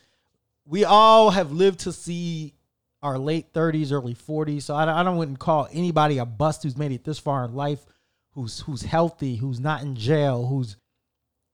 we 0.65 0.85
all 0.85 1.29
have 1.29 1.51
lived 1.51 1.81
to 1.81 1.93
see 1.93 2.55
our 3.03 3.19
late 3.19 3.53
30s, 3.53 3.91
early 3.91 4.15
40s. 4.15 4.63
So 4.63 4.73
I, 4.73 5.01
I 5.01 5.03
don't 5.03 5.17
wouldn't 5.17 5.39
call 5.39 5.67
anybody 5.71 6.17
a 6.17 6.25
bust 6.25 6.63
who's 6.63 6.77
made 6.77 6.93
it 6.93 7.03
this 7.03 7.19
far 7.19 7.45
in 7.45 7.53
life, 7.53 7.85
who's 8.31 8.61
who's 8.61 8.81
healthy, 8.81 9.35
who's 9.35 9.59
not 9.59 9.83
in 9.83 9.95
jail, 9.95 10.47
who's 10.47 10.77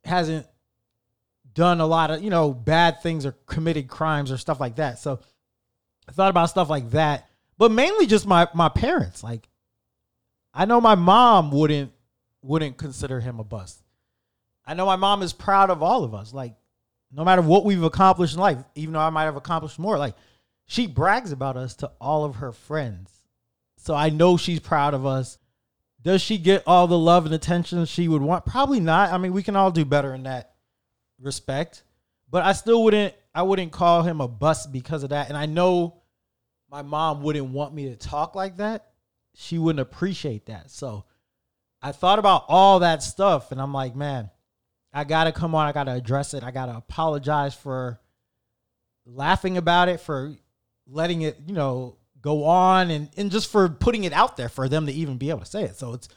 hasn't 0.06 0.48
done 1.60 1.82
a 1.82 1.86
lot 1.86 2.10
of 2.10 2.24
you 2.24 2.30
know 2.30 2.54
bad 2.54 3.02
things 3.02 3.26
or 3.26 3.34
committed 3.46 3.90
crimes 3.90 4.32
or 4.32 4.38
stuff 4.38 4.62
like 4.62 4.78
that. 4.78 4.98
So 4.98 5.20
I 6.08 6.14
thought 6.14 6.30
about 6.30 6.50
stuff 6.50 6.70
like 6.70 6.92
that, 6.92 7.28
but 7.58 7.70
mainly 7.70 8.08
just 8.08 8.26
my 8.26 8.48
my 8.54 8.70
parents. 8.70 9.24
Like 9.24 9.50
I 10.54 10.64
know 10.64 10.80
my 10.80 10.96
mom 10.96 11.52
wouldn't 11.52 11.92
wouldn't 12.42 12.78
consider 12.78 13.20
him 13.20 13.42
a 13.42 13.44
bust. 13.44 13.84
I 14.66 14.74
know 14.74 14.86
my 14.86 14.96
mom 14.96 15.22
is 15.22 15.34
proud 15.34 15.70
of 15.70 15.84
all 15.84 16.06
of 16.06 16.14
us. 16.16 16.34
Like 16.34 16.56
no 17.12 17.26
matter 17.26 17.42
what 17.42 17.66
we've 17.66 17.84
accomplished 17.84 18.36
in 18.36 18.40
life, 18.40 18.60
even 18.76 18.94
though 18.94 19.02
I 19.02 19.10
might 19.10 19.26
have 19.26 19.36
accomplished 19.36 19.80
more, 19.80 19.98
like 19.98 20.16
she 20.66 20.88
brags 20.88 21.34
about 21.34 21.58
us 21.58 21.76
to 21.76 21.92
all 22.00 22.24
of 22.24 22.38
her 22.38 22.54
friends. 22.54 23.12
So 23.76 23.94
I 23.94 24.10
know 24.10 24.38
she's 24.38 24.62
proud 24.62 24.94
of 24.94 25.06
us. 25.06 25.38
Does 26.02 26.22
she 26.22 26.38
get 26.38 26.64
all 26.66 26.88
the 26.88 26.98
love 26.98 27.26
and 27.26 27.36
attention 27.36 27.84
she 27.84 28.08
would 28.08 28.22
want? 28.22 28.46
Probably 28.46 28.80
not. 28.80 29.12
I 29.12 29.18
mean, 29.18 29.34
we 29.34 29.44
can 29.44 29.58
all 29.58 29.72
do 29.72 29.84
better 29.84 30.14
in 30.14 30.24
that 30.24 30.54
respect. 31.22 31.84
But 32.30 32.44
I 32.44 32.54
still 32.54 32.84
wouldn't 32.84 33.14
I 33.34 33.44
wouldn't 33.44 33.72
call 33.72 34.04
him 34.04 34.22
a 34.22 34.28
bust 34.28 34.72
because 34.72 35.04
of 35.04 35.10
that. 35.10 35.30
And 35.30 35.38
I 35.38 35.46
know 35.46 36.02
my 36.70 36.82
mom 36.82 37.24
wouldn't 37.24 37.50
want 37.50 37.74
me 37.74 37.90
to 37.90 37.96
talk 37.96 38.36
like 38.36 38.58
that. 38.58 38.90
She 39.36 39.58
wouldn't 39.58 39.82
appreciate 39.82 40.48
that. 40.48 40.70
So 40.72 41.06
I 41.82 41.92
thought 41.92 42.20
about 42.20 42.46
all 42.48 42.80
that 42.80 43.02
stuff 43.04 43.52
and 43.52 43.62
I'm 43.62 43.74
like, 43.74 43.96
man, 43.96 44.30
I 44.94 45.04
gotta 45.04 45.32
come 45.32 45.56
on, 45.56 45.68
I 45.68 45.72
gotta 45.72 45.94
address 45.94 46.34
it. 46.34 46.44
I 46.44 46.52
gotta 46.52 46.76
apologize 46.76 47.54
for 47.56 48.00
laughing 49.06 49.58
about 49.58 49.90
it, 49.90 50.00
for 50.00 50.36
letting 50.88 51.22
it, 51.22 51.38
you 51.48 51.54
know, 51.54 51.98
go 52.22 52.46
on 52.46 52.92
and, 52.92 53.10
and 53.18 53.32
just 53.32 53.52
for 53.52 53.70
putting 53.70 54.04
it 54.04 54.14
out 54.14 54.36
there 54.36 54.50
for 54.50 54.68
them 54.68 54.86
to 54.88 54.92
even 54.92 55.18
be 55.18 55.30
able 55.30 55.40
to 55.40 55.46
say 55.46 55.64
it. 55.64 55.78
So 55.78 55.94
it's 55.94 56.10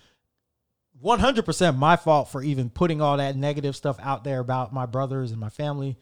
100% 1.02 1.76
my 1.76 1.96
fault 1.96 2.28
for 2.28 2.42
even 2.42 2.70
putting 2.70 3.00
all 3.00 3.16
that 3.16 3.36
negative 3.36 3.74
stuff 3.74 3.96
out 4.00 4.24
there 4.24 4.40
about 4.40 4.72
my 4.72 4.86
brothers 4.86 5.30
and 5.30 5.40
my 5.40 5.48
family. 5.48 5.98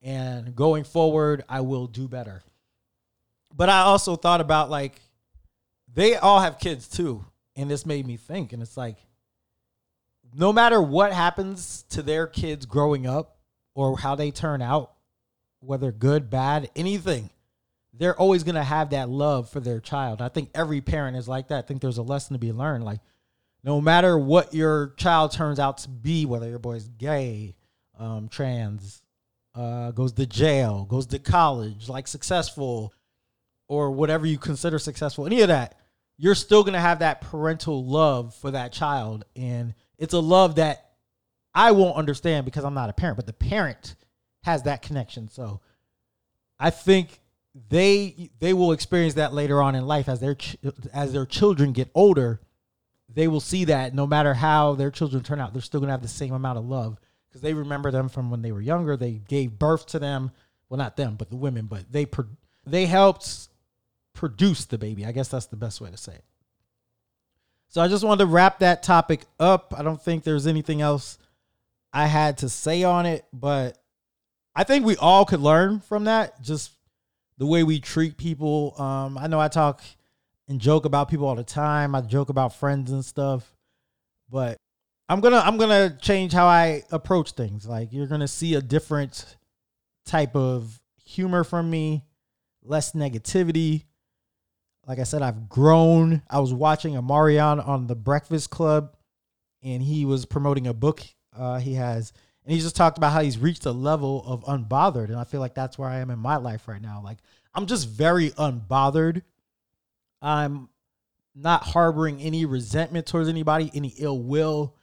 And 0.00 0.54
going 0.54 0.84
forward, 0.84 1.44
I 1.48 1.60
will 1.60 1.86
do 1.86 2.08
better. 2.08 2.42
But 3.54 3.68
I 3.68 3.80
also 3.80 4.16
thought 4.16 4.40
about 4.40 4.70
like, 4.70 5.00
they 5.92 6.16
all 6.16 6.40
have 6.40 6.58
kids 6.58 6.88
too. 6.88 7.24
And 7.56 7.70
this 7.70 7.84
made 7.84 8.06
me 8.06 8.16
think. 8.16 8.52
And 8.52 8.62
it's 8.62 8.76
like, 8.76 8.96
no 10.34 10.52
matter 10.52 10.80
what 10.80 11.12
happens 11.12 11.84
to 11.90 12.02
their 12.02 12.26
kids 12.26 12.66
growing 12.66 13.06
up 13.06 13.38
or 13.74 13.98
how 13.98 14.14
they 14.14 14.30
turn 14.30 14.62
out, 14.62 14.92
whether 15.60 15.90
good, 15.90 16.30
bad, 16.30 16.70
anything, 16.76 17.30
they're 17.92 18.18
always 18.18 18.44
going 18.44 18.54
to 18.54 18.62
have 18.62 18.90
that 18.90 19.08
love 19.08 19.50
for 19.50 19.60
their 19.60 19.80
child. 19.80 20.22
I 20.22 20.28
think 20.28 20.50
every 20.54 20.80
parent 20.80 21.16
is 21.16 21.26
like 21.26 21.48
that. 21.48 21.58
I 21.58 21.66
think 21.66 21.80
there's 21.80 21.98
a 21.98 22.02
lesson 22.02 22.34
to 22.34 22.38
be 22.38 22.52
learned. 22.52 22.84
Like, 22.84 23.00
no 23.64 23.80
matter 23.80 24.18
what 24.18 24.54
your 24.54 24.94
child 24.96 25.32
turns 25.32 25.58
out 25.58 25.78
to 25.78 25.88
be, 25.88 26.26
whether 26.26 26.48
your 26.48 26.58
boy's 26.58 26.88
gay, 26.88 27.54
um, 27.98 28.28
trans, 28.28 29.02
uh, 29.54 29.90
goes 29.90 30.12
to 30.12 30.26
jail, 30.26 30.84
goes 30.84 31.06
to 31.06 31.18
college, 31.18 31.88
like 31.88 32.06
successful, 32.06 32.92
or 33.68 33.90
whatever 33.90 34.26
you 34.26 34.38
consider 34.38 34.78
successful, 34.78 35.26
any 35.26 35.40
of 35.40 35.48
that, 35.48 35.76
you're 36.16 36.34
still 36.34 36.64
to 36.64 36.78
have 36.80 37.00
that 37.00 37.20
parental 37.20 37.84
love 37.84 38.34
for 38.34 38.50
that 38.50 38.72
child. 38.72 39.24
And 39.36 39.74
it's 39.98 40.14
a 40.14 40.20
love 40.20 40.56
that 40.56 40.90
I 41.54 41.72
won't 41.72 41.96
understand 41.96 42.44
because 42.44 42.64
I'm 42.64 42.74
not 42.74 42.90
a 42.90 42.92
parent, 42.92 43.16
but 43.16 43.26
the 43.26 43.32
parent 43.32 43.94
has 44.42 44.62
that 44.64 44.82
connection. 44.82 45.28
So 45.28 45.60
I 46.58 46.70
think 46.70 47.20
they 47.68 48.30
they 48.38 48.52
will 48.52 48.72
experience 48.72 49.14
that 49.14 49.32
later 49.32 49.60
on 49.60 49.74
in 49.74 49.86
life 49.86 50.08
as 50.08 50.20
their 50.20 50.34
ch- 50.34 50.56
as 50.92 51.12
their 51.12 51.26
children 51.26 51.72
get 51.72 51.90
older. 51.94 52.40
They 53.12 53.28
will 53.28 53.40
see 53.40 53.64
that 53.66 53.94
no 53.94 54.06
matter 54.06 54.34
how 54.34 54.74
their 54.74 54.90
children 54.90 55.22
turn 55.22 55.40
out, 55.40 55.52
they're 55.52 55.62
still 55.62 55.80
gonna 55.80 55.92
have 55.92 56.02
the 56.02 56.08
same 56.08 56.34
amount 56.34 56.58
of 56.58 56.64
love 56.64 56.98
because 57.28 57.40
they 57.40 57.54
remember 57.54 57.90
them 57.90 58.08
from 58.08 58.30
when 58.30 58.42
they 58.42 58.52
were 58.52 58.60
younger. 58.60 58.96
They 58.96 59.12
gave 59.12 59.58
birth 59.58 59.86
to 59.88 59.98
them. 59.98 60.30
Well, 60.68 60.78
not 60.78 60.96
them, 60.96 61.16
but 61.16 61.30
the 61.30 61.36
women. 61.36 61.66
But 61.66 61.90
they 61.90 62.06
pro- 62.06 62.26
they 62.66 62.86
helped 62.86 63.48
produce 64.12 64.64
the 64.66 64.78
baby. 64.78 65.06
I 65.06 65.12
guess 65.12 65.28
that's 65.28 65.46
the 65.46 65.56
best 65.56 65.80
way 65.80 65.90
to 65.90 65.96
say 65.96 66.14
it. 66.14 66.24
So 67.68 67.80
I 67.80 67.88
just 67.88 68.04
wanted 68.04 68.24
to 68.24 68.26
wrap 68.26 68.60
that 68.60 68.82
topic 68.82 69.22
up. 69.38 69.74
I 69.76 69.82
don't 69.82 70.00
think 70.00 70.24
there's 70.24 70.46
anything 70.46 70.80
else 70.80 71.18
I 71.92 72.06
had 72.06 72.38
to 72.38 72.48
say 72.48 72.82
on 72.82 73.06
it, 73.06 73.24
but 73.32 73.78
I 74.54 74.64
think 74.64 74.84
we 74.84 74.96
all 74.96 75.24
could 75.24 75.40
learn 75.40 75.80
from 75.80 76.04
that. 76.04 76.40
Just 76.42 76.72
the 77.36 77.46
way 77.46 77.62
we 77.62 77.78
treat 77.78 78.16
people. 78.16 78.74
Um, 78.80 79.16
I 79.16 79.26
know 79.26 79.38
I 79.38 79.48
talk 79.48 79.82
and 80.48 80.60
joke 80.60 80.84
about 80.84 81.08
people 81.08 81.26
all 81.26 81.34
the 81.34 81.44
time. 81.44 81.94
I 81.94 82.00
joke 82.00 82.28
about 82.30 82.54
friends 82.54 82.90
and 82.90 83.04
stuff, 83.04 83.54
but 84.30 84.56
I'm 85.08 85.20
gonna 85.20 85.42
I'm 85.44 85.56
gonna 85.56 85.96
change 86.00 86.32
how 86.32 86.46
I 86.46 86.82
approach 86.90 87.32
things. 87.32 87.66
Like 87.66 87.92
you're 87.92 88.06
gonna 88.06 88.28
see 88.28 88.54
a 88.54 88.60
different 88.60 89.36
type 90.06 90.34
of 90.34 90.80
humor 91.04 91.44
from 91.44 91.70
me, 91.70 92.04
less 92.62 92.92
negativity, 92.92 93.84
like 94.88 94.98
I 94.98 95.04
said, 95.04 95.20
I've 95.20 95.50
grown. 95.50 96.22
I 96.30 96.40
was 96.40 96.54
watching 96.54 96.94
Omarion 96.94 97.64
on 97.68 97.86
the 97.86 97.94
Breakfast 97.94 98.48
Club, 98.48 98.96
and 99.62 99.82
he 99.82 100.06
was 100.06 100.24
promoting 100.24 100.66
a 100.66 100.72
book 100.72 101.02
uh, 101.36 101.58
he 101.58 101.74
has, 101.74 102.12
and 102.42 102.54
he 102.54 102.60
just 102.60 102.74
talked 102.74 102.96
about 102.96 103.12
how 103.12 103.20
he's 103.20 103.38
reached 103.38 103.66
a 103.66 103.70
level 103.70 104.24
of 104.26 104.44
unbothered, 104.44 105.08
and 105.10 105.16
I 105.16 105.24
feel 105.24 105.40
like 105.40 105.54
that's 105.54 105.78
where 105.78 105.90
I 105.90 105.98
am 105.98 106.08
in 106.10 106.18
my 106.18 106.36
life 106.36 106.66
right 106.66 106.80
now. 106.80 107.02
Like 107.04 107.18
I'm 107.54 107.66
just 107.66 107.86
very 107.86 108.30
unbothered. 108.30 109.22
I'm 110.20 110.68
not 111.34 111.62
harboring 111.62 112.20
any 112.20 112.44
resentment 112.44 113.06
towards 113.06 113.28
anybody, 113.28 113.70
any 113.74 113.94
ill 113.98 114.18
will, 114.18 114.74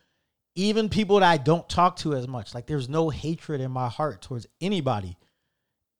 even 0.56 0.90
people 0.90 1.20
that 1.20 1.30
I 1.30 1.38
don't 1.38 1.68
talk 1.68 1.98
to 1.98 2.14
as 2.14 2.28
much. 2.28 2.54
Like 2.54 2.66
there's 2.66 2.88
no 2.88 3.10
hatred 3.10 3.62
in 3.62 3.72
my 3.72 3.90
heart 3.90 4.22
towards 4.22 4.48
anybody, 4.62 5.18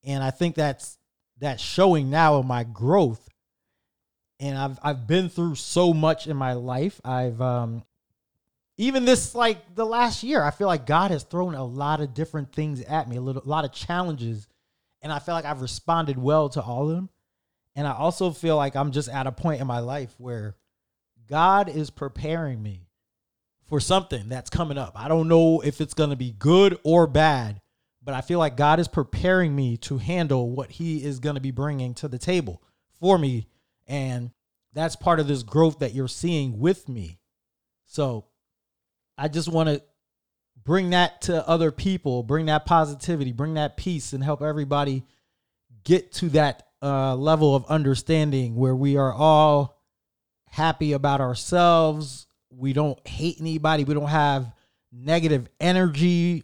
and 0.04 0.24
I 0.24 0.32
think 0.32 0.56
that's 0.56 0.98
that's 1.40 1.62
showing 1.62 2.10
now 2.10 2.40
in 2.40 2.48
my 2.48 2.64
growth 2.64 3.28
and 4.40 4.58
I've 4.58 4.80
I've 4.84 5.08
been 5.08 5.30
through 5.30 5.56
so 5.56 5.94
much 5.94 6.28
in 6.28 6.38
my 6.38 6.54
life. 6.54 7.00
I've 7.04 7.42
um 7.42 7.84
even 8.78 9.06
this 9.06 9.34
like 9.34 9.76
the 9.76 9.86
last 9.86 10.24
year, 10.24 10.44
I 10.44 10.52
feel 10.52 10.68
like 10.68 10.86
God 10.86 11.12
has 11.12 11.24
thrown 11.24 11.56
a 11.56 11.64
lot 11.64 12.02
of 12.02 12.14
different 12.14 12.52
things 12.52 12.82
at 12.82 13.08
me, 13.08 13.18
a 13.18 13.22
little 13.22 13.44
a 13.44 13.48
lot 13.48 13.66
of 13.66 13.72
challenges, 13.72 14.48
and 15.02 15.12
I 15.12 15.20
feel 15.20 15.36
like 15.36 15.46
I've 15.46 15.62
responded 15.62 16.18
well 16.18 16.50
to 16.50 16.62
all 16.62 16.90
of 16.90 16.96
them. 16.96 17.10
And 17.76 17.88
I 17.88 17.94
also 17.94 18.32
feel 18.32 18.56
like 18.56 18.76
I'm 18.76 18.92
just 18.92 19.10
at 19.10 19.28
a 19.28 19.32
point 19.32 19.62
in 19.62 19.68
my 19.68 19.80
life 19.80 20.14
where 20.18 20.56
God 21.28 21.70
is 21.70 21.90
preparing 21.90 22.62
me 22.62 22.88
for 23.68 23.80
something 23.80 24.30
that's 24.30 24.50
coming 24.50 24.78
up. 24.78 24.94
I 24.96 25.08
don't 25.08 25.28
know 25.28 25.62
if 25.62 25.82
it's 25.82 25.94
going 25.94 26.12
to 26.12 26.16
be 26.16 26.32
good 26.32 26.80
or 26.84 27.08
bad, 27.08 27.62
but 28.02 28.14
I 28.14 28.22
feel 28.22 28.40
like 28.40 28.56
God 28.56 28.80
is 28.80 28.88
preparing 28.88 29.56
me 29.56 29.78
to 29.78 29.98
handle 29.98 30.52
what 30.52 30.72
he 30.72 31.04
is 31.04 31.20
going 31.20 31.36
to 31.36 31.42
be 31.42 31.52
bringing 31.52 31.94
to 31.96 32.08
the 32.08 32.20
table 32.20 32.62
for 33.00 33.18
me 33.18 33.48
and 33.88 34.32
that's 34.74 34.96
part 34.96 35.20
of 35.20 35.28
this 35.28 35.44
growth 35.44 35.80
that 35.80 35.94
you're 35.94 36.08
seeing 36.08 36.60
with 36.60 36.90
me. 36.90 37.18
So 37.86 38.26
I 39.18 39.30
just 39.30 39.48
want 39.48 39.70
to 39.70 39.82
bring 40.64 40.90
that 40.90 41.22
to 41.24 41.48
other 41.48 41.72
people, 41.72 42.24
bring 42.24 42.48
that 42.48 42.66
positivity, 42.66 43.32
bring 43.32 43.54
that 43.54 43.78
peace, 43.78 44.12
and 44.12 44.24
help 44.24 44.42
everybody 44.42 45.04
get 45.84 46.12
to 46.14 46.30
that 46.30 46.65
uh, 46.82 47.16
level 47.16 47.56
of 47.56 47.66
understanding 47.66 48.56
where 48.56 48.76
we 48.76 48.98
are 48.98 49.14
all 49.14 49.82
happy 50.50 50.94
about 50.94 51.22
ourselves. 51.22 52.28
We 52.50 52.74
don't 52.74 53.06
hate 53.08 53.38
anybody. 53.40 53.84
We 53.84 53.94
don't 53.94 54.08
have 54.08 54.52
negative 54.92 55.50
energy. 55.60 56.44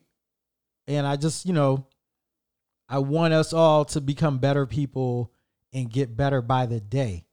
And 0.88 1.08
I 1.08 1.16
just, 1.16 1.46
you 1.46 1.54
know, 1.54 1.86
I 2.90 3.00
want 3.00 3.34
us 3.34 3.54
all 3.54 3.86
to 3.86 4.02
become 4.02 4.40
better 4.40 4.66
people 4.66 5.32
and 5.74 5.90
get 5.90 6.18
better 6.18 6.42
by 6.42 6.66
the 6.66 6.82
day. 6.82 7.26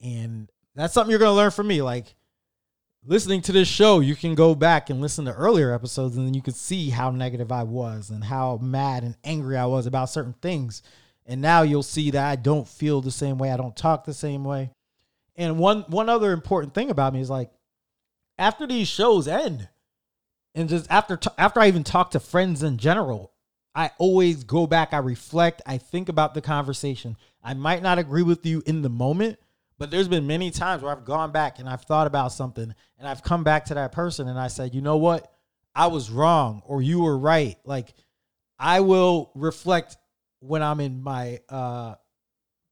And 0.00 0.48
that's 0.74 0.94
something 0.94 1.10
you're 1.10 1.18
going 1.18 1.32
to 1.32 1.36
learn 1.36 1.50
from 1.50 1.66
me. 1.66 1.82
Like 1.82 2.14
listening 3.04 3.42
to 3.42 3.52
this 3.52 3.66
show, 3.66 4.00
you 4.00 4.14
can 4.14 4.36
go 4.36 4.54
back 4.54 4.90
and 4.90 5.00
listen 5.00 5.24
to 5.24 5.32
earlier 5.32 5.74
episodes 5.74 6.16
and 6.16 6.26
then 6.26 6.34
you 6.34 6.42
can 6.42 6.54
see 6.54 6.90
how 6.90 7.10
negative 7.10 7.50
I 7.50 7.64
was 7.64 8.10
and 8.10 8.22
how 8.22 8.58
mad 8.58 9.02
and 9.02 9.16
angry 9.24 9.56
I 9.56 9.66
was 9.66 9.86
about 9.86 10.10
certain 10.10 10.34
things. 10.40 10.82
And 11.28 11.42
now 11.42 11.60
you'll 11.60 11.82
see 11.82 12.10
that 12.12 12.24
I 12.24 12.36
don't 12.36 12.66
feel 12.66 13.02
the 13.02 13.10
same 13.10 13.36
way. 13.36 13.52
I 13.52 13.58
don't 13.58 13.76
talk 13.76 14.04
the 14.04 14.14
same 14.14 14.44
way. 14.44 14.70
And 15.36 15.58
one 15.58 15.82
one 15.82 16.08
other 16.08 16.32
important 16.32 16.74
thing 16.74 16.90
about 16.90 17.12
me 17.12 17.20
is 17.20 17.30
like 17.30 17.50
after 18.38 18.66
these 18.66 18.88
shows 18.88 19.28
end 19.28 19.68
and 20.54 20.68
just 20.68 20.90
after 20.90 21.20
after 21.36 21.60
I 21.60 21.68
even 21.68 21.84
talk 21.84 22.12
to 22.12 22.20
friends 22.20 22.62
in 22.62 22.78
general, 22.78 23.32
I 23.74 23.90
always 23.98 24.42
go 24.42 24.66
back, 24.66 24.92
I 24.92 24.98
reflect, 24.98 25.62
I 25.66 25.78
think 25.78 26.08
about 26.08 26.34
the 26.34 26.40
conversation. 26.40 27.16
I 27.44 27.54
might 27.54 27.82
not 27.82 27.98
agree 27.98 28.22
with 28.22 28.44
you 28.44 28.62
in 28.66 28.82
the 28.82 28.88
moment, 28.88 29.38
but 29.78 29.90
there's 29.90 30.08
been 30.08 30.26
many 30.26 30.50
times 30.50 30.82
where 30.82 30.90
I've 30.90 31.04
gone 31.04 31.30
back 31.30 31.58
and 31.58 31.68
I've 31.68 31.82
thought 31.82 32.06
about 32.06 32.32
something 32.32 32.74
and 32.98 33.06
I've 33.06 33.22
come 33.22 33.44
back 33.44 33.66
to 33.66 33.74
that 33.74 33.92
person 33.92 34.28
and 34.28 34.40
I 34.40 34.48
said, 34.48 34.74
"You 34.74 34.80
know 34.80 34.96
what? 34.96 35.30
I 35.74 35.88
was 35.88 36.10
wrong 36.10 36.62
or 36.64 36.80
you 36.80 37.02
were 37.02 37.18
right." 37.18 37.58
Like 37.64 37.94
I 38.58 38.80
will 38.80 39.30
reflect 39.34 39.98
when 40.40 40.62
I'm 40.62 40.80
in 40.80 41.02
my 41.02 41.40
uh, 41.48 41.94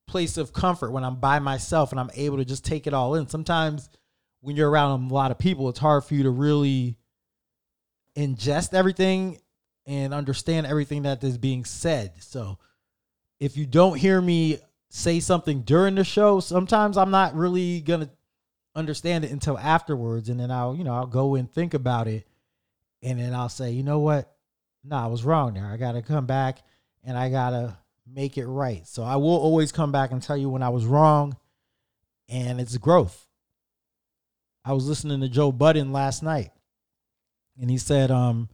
place 0.06 0.36
of 0.36 0.52
comfort, 0.52 0.92
when 0.92 1.04
I'm 1.04 1.16
by 1.16 1.38
myself 1.38 1.90
and 1.90 2.00
I'm 2.00 2.10
able 2.14 2.38
to 2.38 2.44
just 2.44 2.64
take 2.64 2.86
it 2.86 2.94
all 2.94 3.14
in. 3.14 3.28
Sometimes 3.28 3.88
when 4.40 4.56
you're 4.56 4.70
around 4.70 5.10
a 5.10 5.14
lot 5.14 5.30
of 5.30 5.38
people, 5.38 5.68
it's 5.68 5.78
hard 5.78 6.04
for 6.04 6.14
you 6.14 6.24
to 6.24 6.30
really 6.30 6.96
ingest 8.16 8.74
everything 8.74 9.38
and 9.86 10.14
understand 10.14 10.66
everything 10.66 11.02
that 11.02 11.22
is 11.22 11.38
being 11.38 11.64
said. 11.64 12.12
So 12.20 12.58
if 13.40 13.56
you 13.56 13.66
don't 13.66 13.98
hear 13.98 14.20
me 14.20 14.58
say 14.90 15.20
something 15.20 15.62
during 15.62 15.96
the 15.96 16.04
show, 16.04 16.40
sometimes 16.40 16.96
I'm 16.96 17.10
not 17.10 17.34
really 17.34 17.80
going 17.80 18.00
to 18.00 18.10
understand 18.74 19.24
it 19.24 19.30
until 19.30 19.58
afterwards 19.58 20.28
and 20.28 20.38
then 20.38 20.50
I'll, 20.50 20.74
you 20.74 20.84
know, 20.84 20.94
I'll 20.94 21.06
go 21.06 21.34
and 21.34 21.50
think 21.50 21.74
about 21.74 22.08
it 22.08 22.26
and 23.02 23.18
then 23.18 23.34
I'll 23.34 23.48
say, 23.48 23.70
"You 23.72 23.82
know 23.82 24.00
what? 24.00 24.34
No, 24.84 24.96
I 24.96 25.06
was 25.06 25.24
wrong 25.24 25.54
there. 25.54 25.66
I 25.66 25.76
got 25.76 25.92
to 25.92 26.02
come 26.02 26.26
back 26.26 26.62
and 27.06 27.16
I 27.16 27.30
got 27.30 27.50
to 27.50 27.78
make 28.06 28.36
it 28.36 28.46
right. 28.46 28.86
So 28.86 29.02
I 29.02 29.16
will 29.16 29.36
always 29.36 29.72
come 29.72 29.92
back 29.92 30.10
and 30.10 30.22
tell 30.22 30.36
you 30.36 30.50
when 30.50 30.62
I 30.62 30.68
was 30.68 30.84
wrong 30.84 31.36
and 32.28 32.60
it's 32.60 32.76
growth. 32.76 33.26
I 34.64 34.72
was 34.72 34.88
listening 34.88 35.20
to 35.20 35.28
Joe 35.28 35.52
Budden 35.52 35.92
last 35.92 36.22
night 36.22 36.50
and 37.58 37.70
he 37.70 37.78
said 37.78 38.10
um 38.10 38.48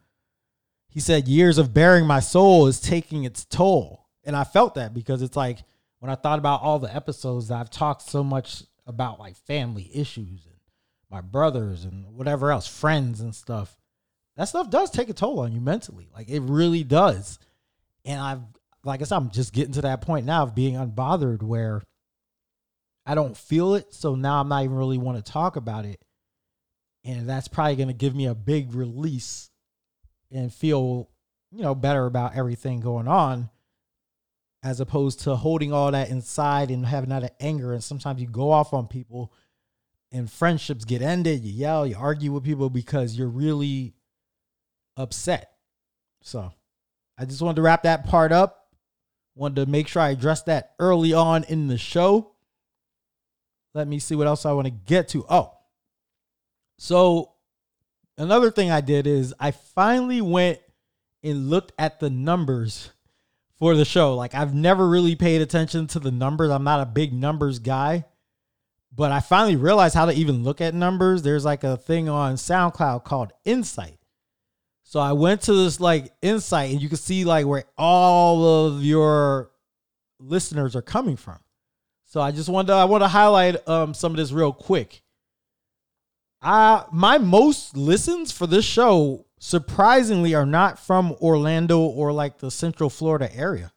he 0.89 1.01
said 1.01 1.27
years 1.27 1.57
of 1.57 1.73
bearing 1.73 2.07
my 2.07 2.21
soul 2.21 2.67
is 2.67 2.79
taking 2.79 3.25
its 3.25 3.47
toll. 3.47 4.07
And 4.25 4.37
I 4.37 4.45
felt 4.45 4.75
that 4.75 4.93
because 4.93 5.23
it's 5.23 5.37
like 5.37 5.61
when 6.01 6.11
I 6.11 6.15
thought 6.15 6.39
about 6.39 6.63
all 6.63 6.79
the 6.79 6.95
episodes 6.95 7.51
I've 7.51 7.71
talked 7.71 8.03
so 8.03 8.23
much 8.23 8.65
about 8.87 9.19
like 9.19 9.37
family 9.37 9.91
issues 9.95 10.45
and 10.45 10.57
my 11.11 11.23
brothers 11.23 11.85
and 11.85 12.15
whatever 12.15 12.53
else, 12.53 12.67
friends 12.67 13.21
and 13.21 13.35
stuff. 13.35 13.77
That 14.37 14.49
stuff 14.49 14.71
does 14.71 14.91
take 14.91 15.09
a 15.09 15.15
toll 15.15 15.41
on 15.41 15.53
you 15.53 15.61
mentally. 15.61 16.11
Like 16.15 16.29
it 16.29 16.41
really 16.41 16.85
does. 16.85 17.39
And 18.05 18.21
I've, 18.21 18.43
like 18.85 19.01
I 19.01 19.05
said, 19.05 19.17
I'm 19.17 19.31
just 19.31 19.53
getting 19.53 19.75
to 19.75 19.83
that 19.83 20.01
point 20.01 20.27
now 20.27 20.43
of 20.43 20.55
being 20.55 20.75
unbothered 20.75 21.43
where 21.43 21.83
I 23.07 23.15
don't 23.15 23.37
feel 23.37 23.75
it. 23.75 23.93
So 23.95 24.15
now 24.15 24.41
I'm 24.41 24.49
not 24.49 24.65
even 24.65 24.77
really 24.77 24.99
want 24.99 25.25
to 25.25 25.33
talk 25.33 25.57
about 25.57 25.85
it. 25.85 26.01
And 27.05 27.29
that's 27.29 27.49
probably 27.49 27.77
going 27.77 27.89
to 27.89 27.95
give 27.95 28.15
me 28.15 28.27
a 28.27 28.35
big 28.35 28.75
release 28.75 29.51
and 30.31 30.53
feel, 30.53 31.11
you 31.51 31.63
know, 31.63 31.75
better 31.75 32.07
about 32.07 32.37
everything 32.37 32.81
going 32.81 33.09
on 33.09 33.51
as 34.63 34.79
opposed 34.79 35.21
to 35.21 35.35
holding 35.35 35.73
all 35.73 35.91
that 35.91 36.11
inside 36.11 36.71
and 36.71 36.87
having 36.87 37.11
that 37.11 37.35
anger. 37.41 37.73
And 37.73 37.83
sometimes 37.83 38.21
you 38.21 38.29
go 38.29 38.53
off 38.53 38.73
on 38.73 38.87
people 38.87 39.33
and 40.13 40.31
friendships 40.31 40.85
get 40.85 41.03
ended. 41.03 41.43
You 41.43 41.53
yell, 41.53 41.87
you 41.87 41.97
argue 41.99 42.33
with 42.33 42.45
people 42.45 42.71
because 42.71 43.17
you're 43.17 43.29
really 43.29 43.95
upset. 44.97 45.51
So 46.23 46.53
I 47.23 47.25
just 47.25 47.41
wanted 47.41 47.57
to 47.57 47.63
wrap 47.63 47.85
that 47.85 48.05
part 48.05 48.33
up. 48.33 48.67
Wanted 49.37 49.65
to 49.65 49.71
make 49.71 49.87
sure 49.87 50.03
I 50.03 50.11
addressed 50.11 50.47
that 50.47 50.75
early 50.81 51.13
on 51.13 51.45
in 51.45 51.69
the 51.69 51.79
show. 51.79 52.33
Let 53.75 53.87
me 53.87 54.01
see 54.01 54.17
what 54.17 54.27
else 54.27 54.45
I 54.45 54.51
want 54.53 54.67
to 54.67 54.73
get 54.73 55.07
to. 55.11 55.25
Oh, 55.31 55.53
so 56.79 57.31
another 58.19 58.51
thing 58.51 58.73
I 58.73 58.81
did 58.81 59.07
is 59.07 59.33
I 59.39 59.53
finally 59.53 60.21
went 60.21 60.59
and 61.23 61.49
looked 61.49 61.71
at 61.79 62.01
the 62.01 62.11
numbers 62.11 62.91
for 63.57 63.77
the 63.77 63.85
show. 63.85 64.17
Like 64.17 64.35
I've 64.35 64.53
never 64.53 64.89
really 64.89 65.15
paid 65.15 65.43
attention 65.43 65.87
to 65.89 66.01
the 66.01 66.11
numbers. 66.11 66.51
I'm 66.51 66.65
not 66.65 66.81
a 66.81 66.87
big 66.87 67.13
numbers 67.13 67.61
guy. 67.61 68.05
But 68.93 69.13
I 69.13 69.21
finally 69.21 69.55
realized 69.55 69.95
how 69.95 70.07
to 70.07 70.13
even 70.13 70.43
look 70.43 70.61
at 70.61 70.75
numbers. 70.75 71.23
There's 71.23 71.45
like 71.45 71.63
a 71.63 71.77
thing 71.77 72.09
on 72.09 72.35
SoundCloud 72.35 73.05
called 73.05 73.33
Insight. 73.45 74.02
So 74.93 75.01
I 75.01 75.13
went 75.13 75.41
to 75.43 75.55
this 75.55 75.81
like 75.81 76.13
insight 76.21 76.71
and 76.71 76.83
you 76.83 76.91
can 76.91 76.99
see 76.99 77.25
like 77.25 77.47
where 77.47 77.65
all 77.79 78.67
of 78.67 78.85
your 78.85 79.51
listeners 80.21 80.77
are 80.77 80.83
coming 80.83 81.17
from. 81.17 81.39
So 82.05 82.21
I 82.21 82.31
just 82.31 82.51
wanted 82.51 82.67
to, 82.67 82.73
I 82.75 82.85
want 82.85 83.03
to 83.03 83.09
highlight 83.09 83.67
um, 83.67 83.95
some 83.95 84.13
of 84.13 84.19
this 84.19 84.33
real 84.33 84.53
quick. 84.53 85.01
Uh, 86.43 86.85
my 86.93 87.17
most 87.17 87.75
listens 87.75 88.33
for 88.33 88.47
this 88.47 88.67
show 88.67 89.25
surprisingly 89.39 90.35
are 90.35 90.45
not 90.45 90.79
from 90.79 91.17
Orlando 91.23 91.81
or 91.81 92.13
like 92.13 92.37
the 92.37 92.51
Central 92.51 92.91
Florida 92.91 93.35
area. 93.35 93.73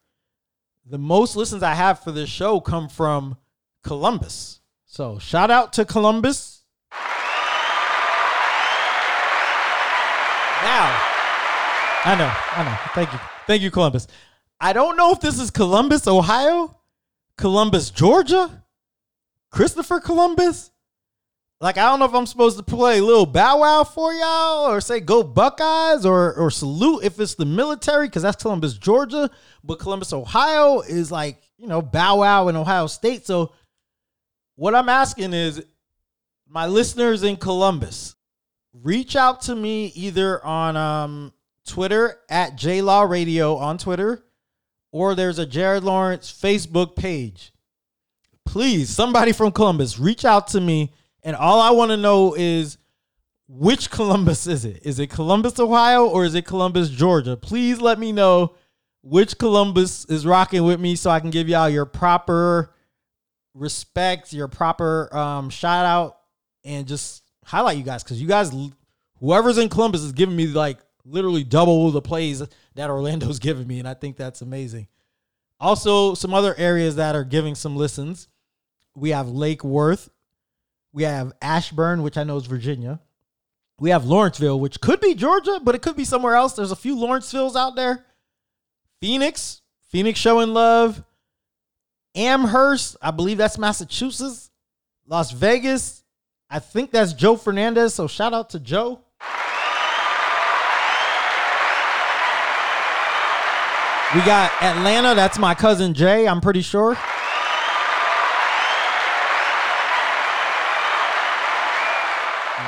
The 0.86 0.98
most 0.98 1.38
listens 1.38 1.64
I 1.64 1.76
have 1.76 2.02
for 2.02 2.12
this 2.12 2.30
show 2.30 2.60
come 2.60 2.90
from 2.90 3.38
Columbus. 3.86 4.60
So 4.86 5.18
shout 5.20 5.50
out 5.50 5.72
to 5.74 5.86
Columbus. 5.86 6.55
Now, 10.66 11.00
I 12.06 12.16
know, 12.18 12.34
I 12.52 12.64
know. 12.64 12.78
Thank 12.96 13.14
you. 13.14 13.20
Thank 13.46 13.62
you, 13.62 13.70
Columbus. 13.70 14.08
I 14.60 14.74
don't 14.74 14.98
know 14.98 15.12
if 15.12 15.20
this 15.20 15.40
is 15.40 15.52
Columbus, 15.52 16.08
Ohio, 16.08 16.76
Columbus, 17.38 17.92
Georgia, 17.92 18.64
Christopher 19.52 20.00
Columbus. 20.00 20.72
Like, 21.62 21.78
I 21.78 21.84
don't 21.84 22.00
know 22.00 22.06
if 22.06 22.16
I'm 22.16 22.26
supposed 22.26 22.58
to 22.58 22.64
play 22.64 22.98
a 22.98 23.04
little 23.04 23.28
bow 23.28 23.60
wow 23.60 23.84
for 23.84 24.12
y'all 24.12 24.72
or 24.72 24.82
say 24.82 25.00
go 25.02 25.22
Buckeyes 25.22 26.04
or, 26.04 26.34
or 26.34 26.50
salute 26.50 27.04
if 27.04 27.20
it's 27.20 27.36
the 27.36 27.46
military, 27.46 28.08
because 28.08 28.24
that's 28.24 28.42
Columbus, 28.42 28.76
Georgia. 28.76 29.30
But 29.64 29.78
Columbus, 29.78 30.14
Ohio 30.14 30.82
is 30.82 31.12
like, 31.12 31.44
you 31.60 31.68
know, 31.68 31.84
bow 31.84 32.22
wow 32.22 32.48
in 32.48 32.56
Ohio 32.56 32.88
State. 32.88 33.28
So, 33.28 33.54
what 34.56 34.74
I'm 34.74 34.90
asking 34.90 35.34
is 35.34 35.64
my 36.48 36.66
listeners 36.66 37.22
in 37.22 37.36
Columbus, 37.36 38.16
reach 38.84 39.16
out 39.16 39.42
to 39.42 39.56
me 39.56 39.88
either 39.96 40.44
on 40.46 40.76
um, 40.78 41.34
Twitter 41.66 42.20
at 42.30 42.58
JLaw 42.58 43.10
Radio 43.10 43.56
on 43.56 43.78
Twitter, 43.78 44.24
or 44.92 45.16
there's 45.16 45.40
a 45.40 45.46
Jared 45.46 45.84
Lawrence 45.84 46.32
Facebook 46.32 46.96
page. 46.96 47.52
Please, 48.46 48.90
somebody 48.90 49.32
from 49.32 49.52
Columbus, 49.52 50.00
reach 50.00 50.24
out 50.24 50.48
to 50.50 50.62
me. 50.62 50.94
And 51.24 51.36
all 51.36 51.60
I 51.60 51.72
want 51.72 51.90
to 51.92 51.98
know 51.98 52.36
is 52.36 52.78
which 53.48 53.90
Columbus 53.90 54.48
is 54.48 54.64
it? 54.64 54.86
Is 54.86 55.00
it 55.00 55.08
Columbus, 55.08 55.60
Ohio, 55.60 56.08
or 56.08 56.24
is 56.26 56.36
it 56.36 56.46
Columbus, 56.46 56.90
Georgia? 56.90 57.36
Please 57.36 57.82
let 57.82 58.00
me 58.00 58.12
know 58.12 58.56
which 59.02 59.38
Columbus 59.38 60.06
is 60.06 60.26
rocking 60.26 60.64
with 60.64 60.80
me 60.80 60.96
so 60.96 61.10
I 61.10 61.20
can 61.20 61.32
give 61.32 61.50
y'all 61.50 61.70
your 61.70 61.86
proper 61.86 62.74
respect, 63.54 64.34
your 64.34 64.48
proper 64.48 65.16
um, 65.16 65.50
shout 65.50 65.86
out, 65.86 66.18
and 66.64 66.88
just 66.88 67.25
highlight 67.46 67.78
you 67.78 67.84
guys 67.84 68.04
because 68.04 68.22
you 68.22 68.28
guys, 68.28 68.52
whoever's 69.20 69.58
in 69.58 69.70
Columbus 69.70 70.02
is 70.02 70.12
giving 70.12 70.36
me 70.36 70.48
like 70.48 70.80
literally 71.06 71.44
double 71.44 71.92
the 71.92 72.02
plays 72.02 72.44
that 72.74 72.90
Orlando's 72.90 73.40
giving 73.40 73.68
me, 73.68 73.80
and 73.80 73.88
I 73.88 73.94
think 73.94 74.18
that's 74.18 74.42
amazing. 74.42 74.88
Also, 75.60 76.14
some 76.16 76.34
other 76.34 76.54
areas 76.58 76.98
that 76.98 77.16
are 77.16 77.24
giving 77.24 77.56
some 77.56 77.78
listens. 77.78 78.28
We 78.96 79.12
have 79.12 79.30
Lake 79.30 79.64
Worth. 79.64 80.10
We 80.92 81.04
have 81.04 81.34
Ashburn, 81.42 82.04
which 82.04 82.18
I 82.18 82.24
know 82.24 82.38
is 82.38 82.46
Virginia. 82.46 83.00
We 83.80 83.90
have 83.90 84.06
Lawrenceville, 84.06 84.60
which 84.60 84.80
could 84.80 85.02
be 85.02 85.16
Georgia, 85.16 85.60
but 85.62 85.76
it 85.76 85.82
could 85.82 85.98
be 85.98 86.06
somewhere 86.06 86.36
else. 86.36 86.54
There's 86.54 86.72
a 86.72 86.78
few 86.78 86.96
Lawrencevilles 86.96 87.58
out 87.58 87.76
there. 87.76 88.06
Phoenix, 89.02 89.62
Phoenix 89.90 90.20
showing 90.20 90.54
love. 90.54 91.04
Amherst, 92.16 92.96
I 93.02 93.12
believe 93.12 93.38
that's 93.38 93.58
Massachusetts. 93.58 94.50
Las 95.08 95.32
Vegas, 95.32 96.05
I 96.50 96.60
think 96.60 96.92
that's 96.92 97.14
Joe 97.14 97.36
Fernandez. 97.36 97.94
So 97.94 98.08
shout 98.08 98.34
out 98.34 98.52
to 98.52 98.60
Joe. 98.60 99.02
We 104.14 104.22
got 104.22 104.52
Atlanta. 104.62 105.16
That's 105.16 105.38
my 105.38 105.54
cousin 105.56 105.94
Jay, 105.94 106.28
I'm 106.28 106.40
pretty 106.40 106.62
sure. 106.62 106.96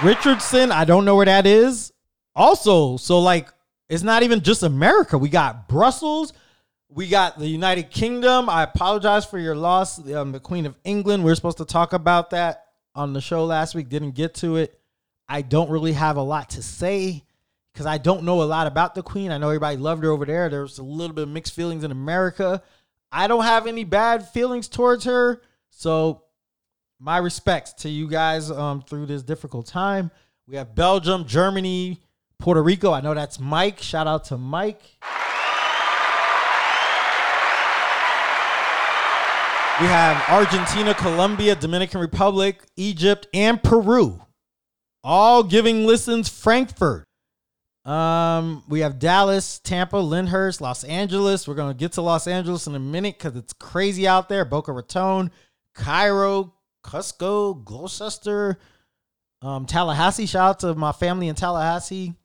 Richardson, 0.04 0.72
I 0.72 0.84
don't 0.86 1.06
know 1.06 1.16
where 1.16 1.26
that 1.26 1.48
is. 1.48 1.94
Also, 2.36 2.98
so 2.98 3.20
like 3.20 3.50
it's 3.90 4.04
not 4.04 4.24
even 4.24 4.42
just 4.42 4.64
America. 4.64 5.18
We 5.18 5.30
got 5.30 5.70
Brussels. 5.70 6.34
We 6.90 7.08
got 7.08 7.40
the 7.40 7.48
United 7.48 7.92
Kingdom. 7.92 8.50
I 8.50 8.64
apologize 8.64 9.26
for 9.26 9.40
your 9.40 9.56
loss. 9.56 10.00
Um, 10.12 10.32
the 10.34 10.40
Queen 10.40 10.66
of 10.66 10.76
England. 10.84 11.24
We 11.24 11.32
are 11.32 11.36
supposed 11.36 11.58
to 11.58 11.66
talk 11.66 11.94
about 11.94 12.32
that 12.32 12.67
on 12.98 13.14
the 13.14 13.22
show 13.22 13.46
last 13.46 13.76
week. 13.76 13.90
Didn't 13.90 14.12
get 14.12 14.34
to 14.36 14.58
it. 14.58 14.80
I 15.30 15.42
don't 15.42 15.70
really 15.70 15.94
have 15.94 16.18
a 16.18 16.22
lot 16.22 16.52
to 16.52 16.64
say 16.64 17.24
because 17.72 17.86
I 17.86 17.98
don't 17.98 18.24
know 18.24 18.42
a 18.42 18.46
lot 18.46 18.68
about 18.68 18.96
the 18.96 19.04
Queen. 19.04 19.32
I 19.32 19.38
know 19.38 19.50
everybody 19.50 19.78
loved 19.78 20.04
her 20.04 20.12
over 20.12 20.26
there. 20.26 20.50
There's 20.50 20.80
a 20.80 20.84
little 20.84 21.16
bit 21.16 21.24
of 21.24 21.30
mixed 21.30 21.54
feelings 21.54 21.84
in 21.84 21.92
America. 21.92 22.64
I 23.12 23.28
don't 23.28 23.44
have 23.44 23.68
any 23.68 23.84
bad 23.84 24.28
feelings 24.30 24.68
towards 24.68 25.06
her. 25.06 25.42
So 25.70 26.24
my 27.00 27.18
respects 27.18 27.74
to 27.74 27.90
you 27.90 28.08
guys 28.08 28.50
um, 28.50 28.82
through 28.82 29.06
this 29.06 29.22
difficult 29.22 29.68
time. 29.68 30.10
We 30.48 30.56
have 30.56 30.74
Belgium, 30.74 31.26
Germany, 31.26 32.00
Puerto 32.40 32.64
Rico. 32.64 32.94
I 32.94 33.02
know 33.02 33.14
that's 33.14 33.40
Mike. 33.40 33.80
Shout 33.80 34.08
out 34.08 34.26
to 34.26 34.38
Mike. 34.38 34.82
We 39.80 39.86
have 39.86 40.28
Argentina, 40.28 40.96
Colombia, 40.96 41.56
Dominican 41.56 42.02
Republic, 42.02 42.64
Egypt, 42.78 43.28
and 43.32 43.62
Peru. 43.62 44.20
All 45.04 45.44
giving 45.44 45.86
listens 45.86 46.28
Frankfurt. 46.28 47.06
Um, 47.86 48.64
we 48.68 48.80
have 48.80 48.98
Dallas, 48.98 49.60
Tampa, 49.60 49.98
Lyndhurst, 49.98 50.62
Los 50.62 50.84
Angeles. 50.84 51.48
We're 51.48 51.54
gonna 51.54 51.76
get 51.76 51.92
to 51.92 52.02
Los 52.02 52.26
Angeles 52.26 52.66
in 52.66 52.74
a 52.74 52.80
minute 52.80 53.20
because 53.20 53.36
it's 53.36 53.54
crazy 53.54 54.08
out 54.08 54.30
there. 54.30 54.46
Boca 54.46 54.72
Raton, 54.72 55.30
Cairo, 55.76 56.56
Cusco, 56.84 57.64
Gloucester, 57.64 58.58
um, 59.44 59.68
Tallahassee. 59.68 60.26
Shout 60.26 60.50
out 60.50 60.60
to 60.62 60.74
my 60.74 60.92
family 60.92 61.28
in 61.28 61.36
Tallahassee. 61.36 62.16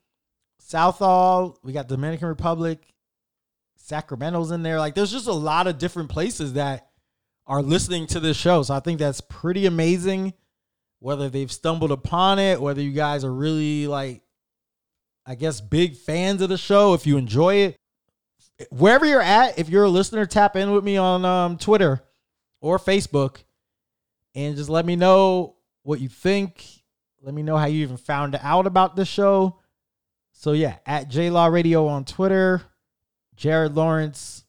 Southall. 0.58 1.58
We 1.62 1.74
got 1.74 1.86
Dominican 1.86 2.28
Republic. 2.28 2.82
Sacramento's 3.76 4.52
in 4.52 4.62
there. 4.62 4.78
Like, 4.78 4.94
there's 4.94 5.12
just 5.12 5.26
a 5.26 5.32
lot 5.34 5.66
of 5.66 5.76
different 5.76 6.08
places 6.08 6.54
that 6.54 6.88
are 7.52 7.60
listening 7.60 8.06
to 8.06 8.18
this 8.18 8.38
show. 8.38 8.62
So 8.62 8.72
I 8.72 8.80
think 8.80 8.98
that's 8.98 9.20
pretty 9.20 9.66
amazing. 9.66 10.32
Whether 11.00 11.28
they've 11.28 11.52
stumbled 11.52 11.92
upon 11.92 12.38
it, 12.38 12.62
whether 12.62 12.80
you 12.80 12.92
guys 12.92 13.24
are 13.24 13.32
really 13.32 13.86
like, 13.86 14.22
I 15.26 15.34
guess, 15.34 15.60
big 15.60 15.98
fans 15.98 16.40
of 16.40 16.48
the 16.48 16.56
show, 16.56 16.94
if 16.94 17.06
you 17.06 17.18
enjoy 17.18 17.56
it, 17.56 17.76
wherever 18.70 19.04
you're 19.04 19.20
at, 19.20 19.58
if 19.58 19.68
you're 19.68 19.84
a 19.84 19.90
listener, 19.90 20.24
tap 20.24 20.56
in 20.56 20.70
with 20.72 20.82
me 20.82 20.96
on 20.96 21.26
um, 21.26 21.58
Twitter 21.58 22.02
or 22.62 22.78
Facebook 22.78 23.42
and 24.34 24.56
just 24.56 24.70
let 24.70 24.86
me 24.86 24.96
know 24.96 25.56
what 25.82 26.00
you 26.00 26.08
think. 26.08 26.64
Let 27.20 27.34
me 27.34 27.42
know 27.42 27.58
how 27.58 27.66
you 27.66 27.82
even 27.82 27.98
found 27.98 28.34
out 28.40 28.66
about 28.66 28.96
the 28.96 29.04
show. 29.04 29.58
So 30.32 30.52
yeah, 30.52 30.76
at 30.86 31.10
J 31.10 31.28
Law 31.28 31.48
Radio 31.48 31.86
on 31.86 32.06
Twitter, 32.06 32.62
Jared 33.36 33.76
Lawrence, 33.76 34.44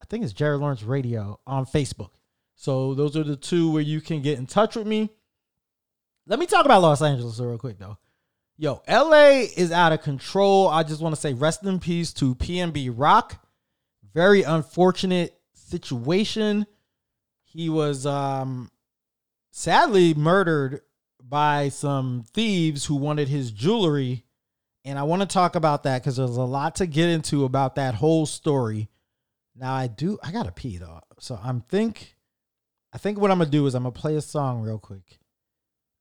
I 0.00 0.06
think 0.06 0.24
it's 0.24 0.32
Jared 0.32 0.60
Lawrence 0.60 0.82
Radio 0.82 1.38
on 1.46 1.66
Facebook. 1.66 2.12
So 2.56 2.94
those 2.94 3.16
are 3.16 3.22
the 3.22 3.36
two 3.36 3.70
where 3.70 3.82
you 3.82 4.00
can 4.00 4.22
get 4.22 4.38
in 4.38 4.46
touch 4.46 4.76
with 4.76 4.86
me. 4.86 5.10
Let 6.26 6.38
me 6.38 6.46
talk 6.46 6.64
about 6.64 6.82
Los 6.82 7.02
Angeles 7.02 7.38
real 7.38 7.58
quick 7.58 7.78
though. 7.78 7.98
Yo, 8.56 8.82
LA 8.88 9.44
is 9.56 9.70
out 9.70 9.92
of 9.92 10.02
control. 10.02 10.68
I 10.68 10.82
just 10.82 11.02
want 11.02 11.14
to 11.14 11.20
say 11.20 11.34
rest 11.34 11.62
in 11.62 11.78
peace 11.78 12.12
to 12.14 12.34
PNB 12.34 12.92
Rock. 12.96 13.46
Very 14.14 14.42
unfortunate 14.42 15.38
situation. 15.52 16.66
He 17.44 17.68
was 17.68 18.06
um 18.06 18.70
sadly 19.50 20.14
murdered 20.14 20.80
by 21.22 21.68
some 21.68 22.24
thieves 22.32 22.86
who 22.86 22.96
wanted 22.96 23.28
his 23.28 23.50
jewelry. 23.50 24.24
And 24.84 24.98
I 24.98 25.02
want 25.02 25.20
to 25.20 25.26
talk 25.26 25.56
about 25.56 25.82
that 25.82 26.00
because 26.00 26.16
there's 26.16 26.36
a 26.36 26.42
lot 26.42 26.76
to 26.76 26.86
get 26.86 27.10
into 27.10 27.44
about 27.44 27.74
that 27.74 27.94
whole 27.94 28.24
story. 28.24 28.88
Now 29.54 29.74
I 29.74 29.86
do 29.88 30.18
I 30.22 30.32
gotta 30.32 30.52
pee 30.52 30.78
though. 30.78 31.00
So 31.18 31.38
I'm 31.42 31.60
think 31.60 32.15
I 32.96 32.98
think 32.98 33.20
what 33.20 33.30
I'm 33.30 33.36
gonna 33.36 33.50
do 33.50 33.66
is 33.66 33.74
I'm 33.74 33.82
gonna 33.82 33.92
play 33.92 34.16
a 34.16 34.22
song 34.22 34.62
real 34.62 34.78
quick. 34.78 35.18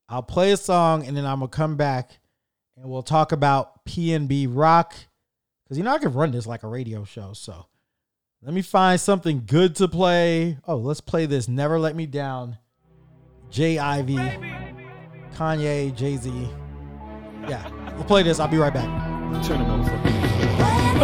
I'll 0.07 0.23
play 0.23 0.53
a 0.53 0.57
song 0.57 1.05
and 1.05 1.17
then 1.17 1.25
I'm 1.25 1.39
gonna 1.39 1.49
come 1.49 1.75
back 1.75 2.21
and 2.77 2.89
we'll 2.89 3.03
talk 3.03 3.33
about 3.33 3.83
PNB 3.83 4.47
Rock. 4.49 4.93
Cause 5.67 5.77
you 5.77 5.83
know 5.83 5.91
I 5.91 5.97
can 5.97 6.13
run 6.13 6.31
this 6.31 6.47
like 6.47 6.63
a 6.63 6.69
radio 6.69 7.03
show. 7.03 7.33
So 7.33 7.65
let 8.41 8.53
me 8.53 8.61
find 8.61 8.97
something 8.97 9.43
good 9.45 9.75
to 9.75 9.89
play. 9.89 10.57
Oh, 10.65 10.77
let's 10.77 11.01
play 11.01 11.25
this 11.25 11.49
Never 11.49 11.77
Let 11.77 11.97
Me 11.97 12.05
Down. 12.05 12.59
J 13.49 13.77
Ivy, 13.77 14.15
Kanye, 15.35 15.93
Jay 15.97 16.15
Z. 16.15 16.31
Yeah, 17.45 17.69
we'll 17.95 18.05
play 18.05 18.23
this. 18.23 18.39
I'll 18.39 18.47
be 18.47 18.55
right 18.55 18.73
back. 18.73 18.85
Turn 19.43 19.59
the 19.59 19.65
motherfucker. 19.65 20.05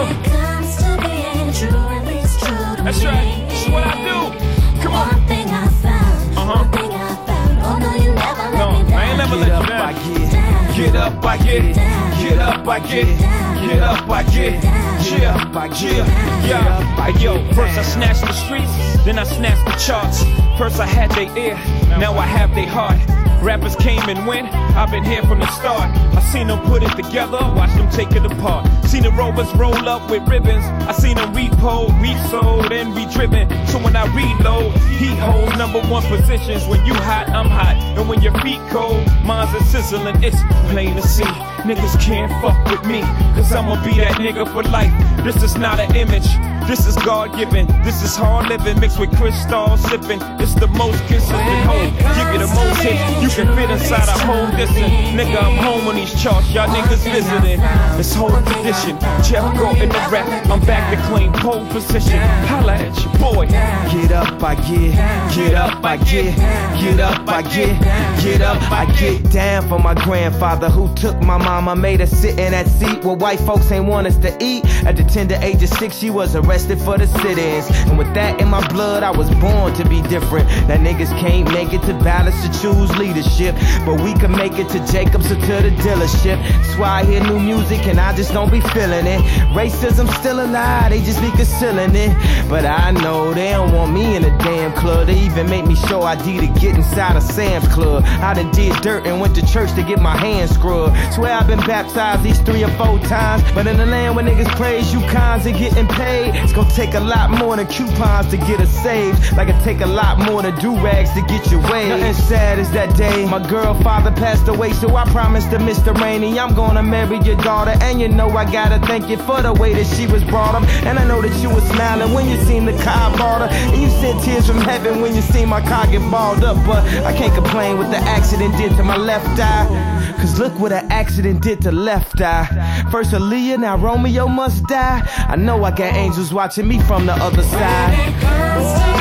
It 0.10 0.26
comes 0.26 0.78
to 0.78 0.98
being 1.02 1.52
true, 1.52 1.78
at 1.78 2.08
least 2.08 2.40
true 2.40 2.76
to 2.78 2.82
That's 2.82 3.04
right. 3.04 3.46
This 3.50 3.66
is 3.66 3.70
what 3.70 3.86
I 3.86 4.38
do. 4.38 4.41
Come 4.82 4.94
on. 4.94 5.08
One 5.08 5.28
thing 5.28 5.48
I 5.50 5.68
found, 5.84 6.38
Uh-huh. 6.38 6.64
one 6.64 6.72
thing 6.72 6.92
I 6.92 7.16
found. 7.28 7.54
Oh 7.64 7.78
no, 7.78 7.92
you 8.04 8.14
never 8.14 8.44
let 8.52 8.58
No, 8.58 8.72
me 8.84 8.90
down. 8.90 9.00
I 9.00 9.06
ain't 9.06 9.18
never 9.18 9.36
Get 9.36 9.48
let 9.48 9.52
up, 9.52 9.68
you 9.68 9.74
I 9.76 9.94
down. 9.94 10.76
get. 10.76 10.96
Up, 10.96 11.24
I 11.26 11.38
get 11.38 11.64
it. 11.66 11.76
Get 12.22 12.40
up, 12.40 12.68
I 12.68 12.80
get 12.80 13.08
it. 13.08 13.18
Get 13.62 13.84
up, 13.84 14.10
I 14.10 14.24
get 14.24 14.54
it. 14.56 14.64
Yeah, 15.12 15.36
I 15.56 15.68
get 15.68 15.82
yeah, 15.82 16.06
it. 16.06 16.48
Get 16.48 16.68
up, 16.68 17.00
I 17.00 17.08
yeah. 17.10 17.20
Yo, 17.20 17.54
first 17.54 17.78
I 17.78 17.82
snatched 17.84 18.22
the 18.22 18.34
streets, 18.34 18.72
then 19.06 19.18
I 19.20 19.24
snatched 19.24 19.66
the 19.66 19.76
charts. 19.86 20.24
First 20.58 20.80
I 20.80 20.86
had 20.86 21.12
their 21.12 21.30
ear, 21.38 21.56
now 22.00 22.14
I 22.18 22.26
have 22.26 22.54
their 22.56 22.68
heart. 22.68 22.98
Rappers 23.42 23.76
came 23.76 24.02
and 24.10 24.26
went, 24.28 24.48
I've 24.76 24.90
been 24.90 25.04
here 25.04 25.22
from 25.24 25.40
the 25.40 25.48
start. 25.48 25.92
I 26.16 26.22
seen 26.22 26.48
them 26.48 26.60
put 26.68 26.84
it 26.84 26.96
together, 26.96 27.38
watch 27.56 27.74
them 27.74 27.90
take 27.92 28.12
it 28.14 28.26
apart. 28.26 28.68
Seen 28.86 29.04
the 29.04 29.12
rovers 29.12 29.54
roll 29.56 29.88
up 29.88 30.10
with 30.10 30.28
ribbons. 30.28 30.66
I 30.88 30.94
seen 30.94 31.16
them 31.16 31.34
repo, 31.34 31.90
resold, 32.02 32.72
and 32.72 32.96
re-driven. 32.96 33.50
So 33.68 33.80
when 33.80 33.96
I 33.96 34.06
reload, 34.16 34.74
he 35.00 35.08
holds 35.16 35.58
number 35.58 35.82
one 35.88 36.04
positions. 36.04 36.66
When 36.68 36.86
you 36.86 36.94
hot, 36.94 37.30
I'm 37.30 37.50
hot. 37.50 37.76
And 37.98 38.08
when 38.08 38.22
your 38.22 38.34
feet 38.42 38.62
cold, 38.70 39.06
mine's 39.24 39.54
a 39.54 39.64
sizzling. 39.66 40.24
It's 40.24 40.42
plain 40.70 40.96
to 40.96 41.02
see. 41.02 41.51
Niggas 41.64 42.00
can't 42.02 42.32
fuck 42.42 42.58
with 42.72 42.84
me, 42.90 43.02
cause 43.36 43.54
I'ma 43.54 43.84
be 43.86 43.94
that 43.98 44.18
nigga 44.18 44.52
for 44.52 44.64
life. 44.64 44.92
This 45.24 45.44
is 45.44 45.56
not 45.56 45.80
an 45.80 45.96
image. 45.96 46.28
This 46.68 46.88
is 46.88 46.96
God 46.98 47.36
given. 47.36 47.68
This 47.84 48.02
is 48.02 48.16
hard 48.16 48.48
living 48.48 48.80
mixed 48.80 49.00
with 49.00 49.16
crystal 49.18 49.78
sipping. 49.78 50.22
It's 50.40 50.54
the 50.56 50.68
most 50.68 51.00
consistent 51.08 51.62
hole. 51.68 51.90
Give 52.16 52.28
you 52.34 52.40
the 52.40 52.52
most 52.56 52.82
hits. 52.82 53.02
You 53.22 53.30
can 53.30 53.56
fit 53.58 53.70
inside 53.70 54.08
a 54.08 54.18
whole 54.26 54.48
distance. 54.56 54.94
Nigga, 55.18 55.42
I'm 55.42 55.58
home 55.58 55.88
on 55.88 55.96
these 55.96 56.14
charts. 56.22 56.50
Y'all 56.52 56.68
niggas 56.68 57.04
visiting. 57.04 57.60
It's 58.00 58.14
whole 58.14 58.30
tradition. 58.30 58.98
Jeff 59.22 59.44
in 59.82 59.90
the 59.90 60.02
rap. 60.12 60.28
I'm 60.50 60.62
back 60.62 60.96
to 60.96 61.02
claim 61.08 61.34
pole 61.34 61.66
position. 61.68 62.20
Holla 62.48 62.76
at 62.76 62.96
your 63.04 63.14
boy. 63.20 63.48
Get 63.48 64.12
up, 64.12 64.42
I 64.42 64.56
get. 64.56 65.36
Get 65.36 65.56
up, 65.56 65.84
I 65.84 65.98
get. 65.98 66.36
Get 66.80 67.00
up, 67.00 67.28
I 67.28 67.42
get. 67.42 67.82
Get 68.24 68.42
up, 68.42 68.62
I 68.72 68.86
get 68.98 69.32
down 69.32 69.68
for 69.68 69.80
my 69.80 69.94
grandfather 69.94 70.70
who 70.70 70.94
took 70.96 71.20
my 71.22 71.38
mama, 71.52 71.76
made 71.76 72.00
her 72.00 72.06
sit 72.06 72.40
in 72.40 72.54
that 72.54 72.66
seat 72.66 73.04
where 73.04 73.16
white 73.16 73.40
folks 73.40 73.70
ain't 73.72 73.86
want 73.86 74.08
us 74.08 74.16
to 74.18 74.32
eat. 74.40 74.64
At 74.86 74.96
the 74.96 75.04
tender 75.04 75.36
age 75.42 75.62
of 75.62 75.70
six, 75.70 75.98
she 75.98 76.10
was 76.10 76.34
arrested 76.34 76.80
for 76.80 76.98
the 76.98 77.08
sit-ins, 77.08 77.68
and 77.90 77.98
with 77.98 78.12
that 78.14 78.40
in 78.40 78.48
my 78.48 78.66
blood, 78.70 79.04
I 79.04 79.12
was 79.12 79.30
born 79.36 79.74
to 79.74 79.84
be 79.88 80.02
different. 80.04 80.48
That 80.70 80.80
niggas 80.80 81.12
can't 81.20 81.52
make 81.52 81.74
it 81.74 81.82
to 81.90 81.94
balance 82.06 82.40
to 82.44 82.50
choose 82.62 82.96
leadership, 82.96 83.54
but 83.86 84.00
we 84.00 84.14
can 84.14 84.32
make 84.32 84.54
it 84.54 84.70
to 84.70 84.80
Jacobs 84.94 85.30
or 85.30 85.36
to 85.36 85.56
the 85.68 85.72
dealership. 85.84 86.38
That's 86.42 86.78
why 86.78 87.02
I 87.02 87.04
hear 87.04 87.22
new 87.22 87.40
music 87.40 87.86
and 87.86 88.00
I 88.00 88.16
just 88.16 88.32
don't 88.32 88.52
be 88.52 88.62
feeling 88.74 89.06
it. 89.06 89.22
Racism 89.52 90.08
still 90.20 90.40
alive, 90.40 90.92
they 90.92 91.02
just 91.02 91.22
be 91.22 91.32
concealing 91.32 91.96
it. 91.96 92.12
But 92.48 92.66
I 92.66 92.92
know 92.92 93.34
they 93.34 93.52
don't 93.52 93.74
want 93.74 93.92
me 93.94 94.16
in 94.16 94.24
a 94.24 94.38
damn 94.40 94.72
club. 94.74 95.08
They 95.08 95.20
even 95.20 95.50
make 95.50 95.66
me 95.66 95.76
show 95.76 96.02
ID 96.04 96.40
to 96.40 96.48
get 96.60 96.76
inside 96.76 97.18
a 97.18 97.22
Sam's 97.22 97.68
Club. 97.68 98.04
I 98.06 98.34
done 98.34 98.52
did 98.52 98.74
dirt 98.82 99.06
and 99.06 99.20
went 99.20 99.36
to 99.36 99.46
church 99.46 99.72
to 99.76 99.84
get 99.84 100.00
my 100.00 100.16
hands 100.16 100.52
scrubbed. 100.52 100.96
Swear 101.14 101.41
I've 101.42 101.48
been 101.48 101.66
baptized 101.66 102.22
these 102.22 102.40
three 102.42 102.64
or 102.64 102.70
four 102.78 103.00
times. 103.00 103.42
But 103.56 103.66
in 103.66 103.76
the 103.76 103.86
land 103.88 104.16
where 104.16 104.24
niggas 104.24 104.56
praise 104.58 104.94
Yukons 104.94 105.48
and 105.48 105.58
getting 105.58 105.88
paid, 105.88 106.36
it's 106.36 106.54
gonna 106.54 106.70
take 106.70 106.94
a 106.94 107.00
lot 107.00 107.32
more 107.32 107.56
than 107.56 107.66
coupons 107.66 108.30
to 108.30 108.38
get 108.38 108.60
us 108.60 108.70
saved. 108.84 109.36
Like 109.36 109.50
it 109.50 109.60
take 109.64 109.82
a 109.82 109.88
lot 109.88 110.20
more 110.20 110.44
than 110.44 110.56
do 110.60 110.76
rags 110.86 111.12
to 111.14 111.22
get 111.24 111.50
your 111.50 111.60
way. 111.72 111.90
Nothing 111.90 112.14
sad 112.14 112.60
is 112.60 112.70
that 112.74 112.96
day. 112.96 113.26
My 113.26 113.42
girl 113.50 113.74
father 113.82 114.12
passed 114.12 114.50
away, 114.50 114.72
so 114.74 114.96
I 114.96 115.04
promised 115.06 115.50
to 115.50 115.58
Mr. 115.58 116.00
Rainey 116.00 116.40
I'm 116.40 116.54
gonna 116.54 116.84
marry 116.84 117.18
your 117.22 117.38
daughter. 117.38 117.74
And 117.82 118.00
you 118.00 118.08
know 118.08 118.30
I 118.30 118.46
gotta 118.46 118.78
thank 118.86 119.10
you 119.10 119.18
for 119.18 119.42
the 119.42 119.52
way 119.52 119.74
that 119.74 119.88
she 119.98 120.06
was 120.06 120.24
brought 120.24 120.54
up. 120.54 120.62
And 120.86 121.00
I 121.00 121.06
know 121.06 121.24
that 121.24 121.36
you 121.42 121.50
were 121.50 121.68
smiling 121.74 122.14
when 122.14 122.30
you 122.30 122.38
seen 122.46 122.66
the 122.66 122.78
car 122.84 123.18
bought 123.18 123.42
her. 123.42 123.48
And 123.74 123.82
you 123.82 123.90
sent 123.90 124.24
tears 124.24 124.46
from 124.46 124.62
heaven 124.62 125.02
when 125.02 125.16
you 125.16 125.24
seen 125.24 125.50
my 125.50 125.62
car 125.62 125.88
get 125.88 126.04
balled 126.12 126.44
up. 126.44 126.58
But 126.68 126.86
I 127.04 127.18
can't 127.18 127.34
complain 127.34 127.80
what 127.80 127.90
the 127.90 127.98
accident 127.98 128.56
did 128.58 128.78
to 128.78 128.84
my 128.84 128.98
left 128.98 129.40
eye. 129.40 129.91
Cause 130.22 130.38
look 130.38 130.54
what 130.60 130.72
an 130.72 130.92
accident 130.92 131.42
did 131.42 131.62
to 131.62 131.72
left 131.72 132.22
eye. 132.22 132.46
First 132.92 133.12
Aaliyah, 133.12 133.58
now 133.60 133.76
Romeo 133.76 134.28
must 134.28 134.68
die. 134.68 135.02
I 135.28 135.36
know 135.36 135.64
I 135.64 135.72
got 135.72 135.96
angels 135.96 136.32
watching 136.32 136.68
me 136.68 136.80
from 136.82 137.08
the 137.08 137.14
other 137.14 137.42
side. 137.42 139.01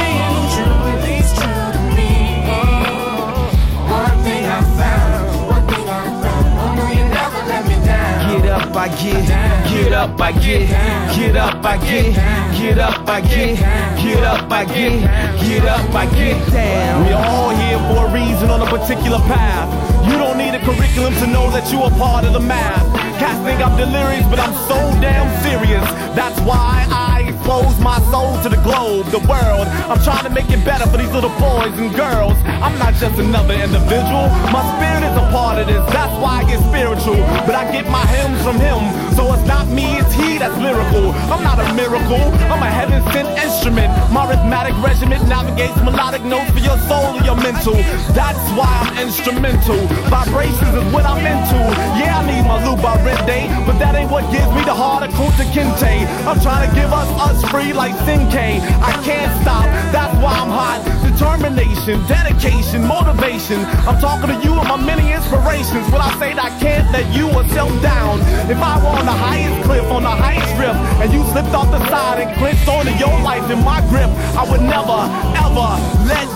Up, 8.71 8.77
I 8.77 8.89
get. 8.89 9.27
Get 9.69 9.93
up, 9.93 10.21
I 10.21 10.33
get. 10.33 10.69
Get 11.17 11.37
up, 11.37 11.65
I 11.65 11.77
get. 11.79 12.15
Get 12.57 12.79
up, 12.79 13.09
I 13.09 13.21
get. 13.21 13.59
Get 13.99 14.23
up, 14.23 14.51
I 14.51 14.65
get. 14.65 15.41
Get 15.41 15.65
up, 15.65 15.95
I 15.95 16.07
get 16.15 16.53
down. 16.53 17.07
We 17.07 17.13
all 17.13 17.51
here 17.51 17.79
for 17.89 18.07
a 18.07 18.13
reason 18.13 18.51
on 18.51 18.63
a 18.63 18.67
particular 18.67 19.19
path. 19.27 19.69
You 20.07 20.17
don't 20.19 20.39
need 20.39 20.55
a 20.55 20.61
curriculum 20.61 21.15
to 21.15 21.27
know 21.27 21.51
that 21.51 21.73
you 21.73 21.83
are 21.83 21.91
part 21.91 22.25
of 22.25 22.33
the 22.33 22.41
math. 22.41 22.87
Cats 23.19 23.43
think 23.45 23.61
I'm 23.61 23.77
delirious, 23.77 24.27
but 24.27 24.39
I'm 24.39 24.55
so 24.69 24.79
damn 25.01 25.29
serious. 25.43 25.85
That's 26.15 26.39
why 26.41 26.87
I 26.91 27.33
expose 27.51 27.81
my 27.83 27.99
soul 28.11 28.41
to 28.43 28.49
the 28.49 28.61
globe, 28.63 29.07
the 29.11 29.19
world. 29.27 29.67
I'm 29.91 29.99
trying 30.07 30.23
to 30.23 30.31
make 30.31 30.51
it 30.51 30.65
better 30.65 30.87
for 30.87 30.99
these 30.99 31.11
little 31.11 31.35
boys 31.43 31.75
and 31.83 31.91
girls. 31.95 32.39
I'm 32.63 32.79
not 32.79 32.95
just 32.95 33.19
another 33.19 33.55
individual. 33.55 34.31
My 34.55 34.63
spirit 34.79 35.03
is 35.03 35.17
a 35.19 35.27
part 35.35 35.59
of 35.59 35.67
this. 35.67 35.83
That's 35.91 36.15
why 36.23 36.43
I 36.43 36.45
get 36.47 36.63
spiritual. 36.71 37.19
But 37.47 37.59
I 37.59 37.67
get 37.73 37.91
my 37.91 38.07
hymns 38.07 38.41
from 38.47 38.63
him. 38.63 38.79
So 39.19 39.35
it's 39.35 39.47
not 39.47 39.67
me, 39.67 39.99
it's 39.99 40.15
he 40.15 40.39
that's 40.39 40.55
lyrical. 40.63 41.11
I'm 41.27 41.43
not 41.43 41.59
a 41.59 41.67
miracle. 41.75 42.23
I'm 42.55 42.63
a 42.63 42.71
heaven 42.71 43.03
sent 43.11 43.27
instrument. 43.43 43.91
My 44.15 44.31
rhythmic 44.31 44.79
regiment 44.79 45.27
navigates 45.27 45.77
melodic 45.83 46.23
notes 46.23 46.51
for 46.55 46.63
your 46.63 46.79
soul 46.87 47.19
and 47.19 47.27
your 47.27 47.37
mental. 47.37 47.75
That's 48.15 48.41
why 48.55 48.71
I'm 48.87 49.11
instrumental. 49.11 49.81
Vibrations 50.07 50.75
is 50.79 50.87
what 50.95 51.03
I'm 51.05 51.19
into. 51.27 51.59
Yeah, 51.99 52.15
I 52.15 52.23
need 52.31 52.47
my 52.47 52.63
Luba 52.63 52.95
Rende, 53.03 53.51
but 53.67 53.77
that 53.83 53.99
ain't 53.99 54.11
what 54.11 54.23
gives 54.31 54.49
me 54.55 54.63
the 54.63 54.75
heart 54.75 55.03
of 55.03 55.11
Kunta 55.19 55.45
Kinte. 55.51 56.07
I'm 56.31 56.39
trying 56.39 56.69
to 56.69 56.75
give 56.75 56.93
us 56.93 57.11
us 57.19 57.40
free 57.49 57.73
like 57.73 57.95
Cinque. 58.05 58.61
I 58.83 58.93
can't 59.05 59.33
stop, 59.43 59.65
that's 59.93 60.15
why 60.23 60.33
I'm 60.35 60.51
hot. 60.51 60.81
Determination, 61.05 62.01
dedication, 62.07 62.87
motivation. 62.87 63.61
I'm 63.89 64.01
talking 64.01 64.29
to 64.33 64.39
you 64.45 64.55
and 64.55 64.69
my 64.69 64.77
many 64.77 65.13
inspirations. 65.13 65.85
When 65.93 66.01
I 66.01 66.11
say 66.19 66.35
that 66.35 66.45
I 66.45 66.53
can't 66.61 66.91
let 66.93 67.07
you 67.15 67.29
or 67.29 67.45
self 67.49 67.71
down. 67.83 68.21
If 68.49 68.59
I 68.59 68.79
were 68.81 68.95
on 68.95 69.07
the 69.07 69.13
highest 69.13 69.67
cliff, 69.67 69.85
on 69.91 70.03
the 70.03 70.17
highest 70.17 70.49
rip, 70.59 70.75
and 71.03 71.13
you 71.13 71.25
slipped 71.33 71.53
off 71.53 71.71
the 71.71 71.83
side 71.89 72.21
and 72.21 72.31
clinched 72.39 72.69
onto 72.69 72.93
your 72.97 73.13
life 73.21 73.51
in 73.51 73.63
my 73.65 73.81
grip, 73.91 74.11
I 74.39 74.49
would 74.49 74.63
never, 74.63 74.99
ever 75.37 75.69
let 76.09 76.30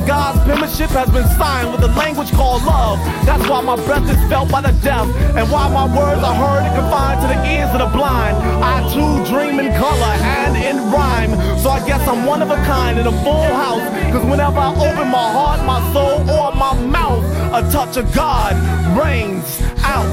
that 0.00 0.08
God's 0.08 0.40
penmanship 0.44 0.90
has 0.90 1.10
been 1.10 1.26
signed 1.36 1.72
with 1.72 1.82
a 1.82 1.92
language 1.98 2.30
called 2.32 2.62
love. 2.64 2.98
That's 3.24 3.46
why 3.48 3.60
my 3.60 3.76
breath 3.76 4.08
is 4.08 4.18
felt 4.28 4.50
by 4.50 4.60
the 4.60 4.72
deaf, 4.82 5.06
and 5.36 5.50
why 5.50 5.68
my 5.68 5.84
words 5.84 6.22
are 6.22 6.34
heard 6.34 6.62
and 6.64 6.74
confined 6.74 7.20
to 7.22 7.28
the 7.28 7.40
ears 7.50 7.70
of 7.72 7.80
the 7.80 7.96
blind. 7.96 8.36
I 8.62 8.80
too 8.92 9.24
dream 9.30 9.58
in 9.60 9.72
color 9.78 10.14
and 10.40 10.56
in 10.56 10.76
rhyme, 10.90 11.32
so 11.58 11.70
I 11.70 11.86
guess 11.86 12.06
I'm 12.06 12.24
one 12.26 12.42
of 12.42 12.50
a 12.50 12.56
kind 12.66 12.98
in 12.98 13.06
a 13.06 13.12
full 13.24 13.50
house. 13.54 13.84
Cause 14.12 14.24
whenever 14.24 14.58
I 14.58 14.70
open 14.70 15.08
my 15.08 15.28
heart, 15.32 15.64
my 15.64 15.80
soul, 15.92 16.20
or 16.28 16.54
my 16.54 16.74
mouth, 16.86 17.24
a 17.52 17.62
touch 17.70 17.96
of 17.96 18.12
God 18.14 18.54
rains 18.98 19.60
out. 19.82 20.10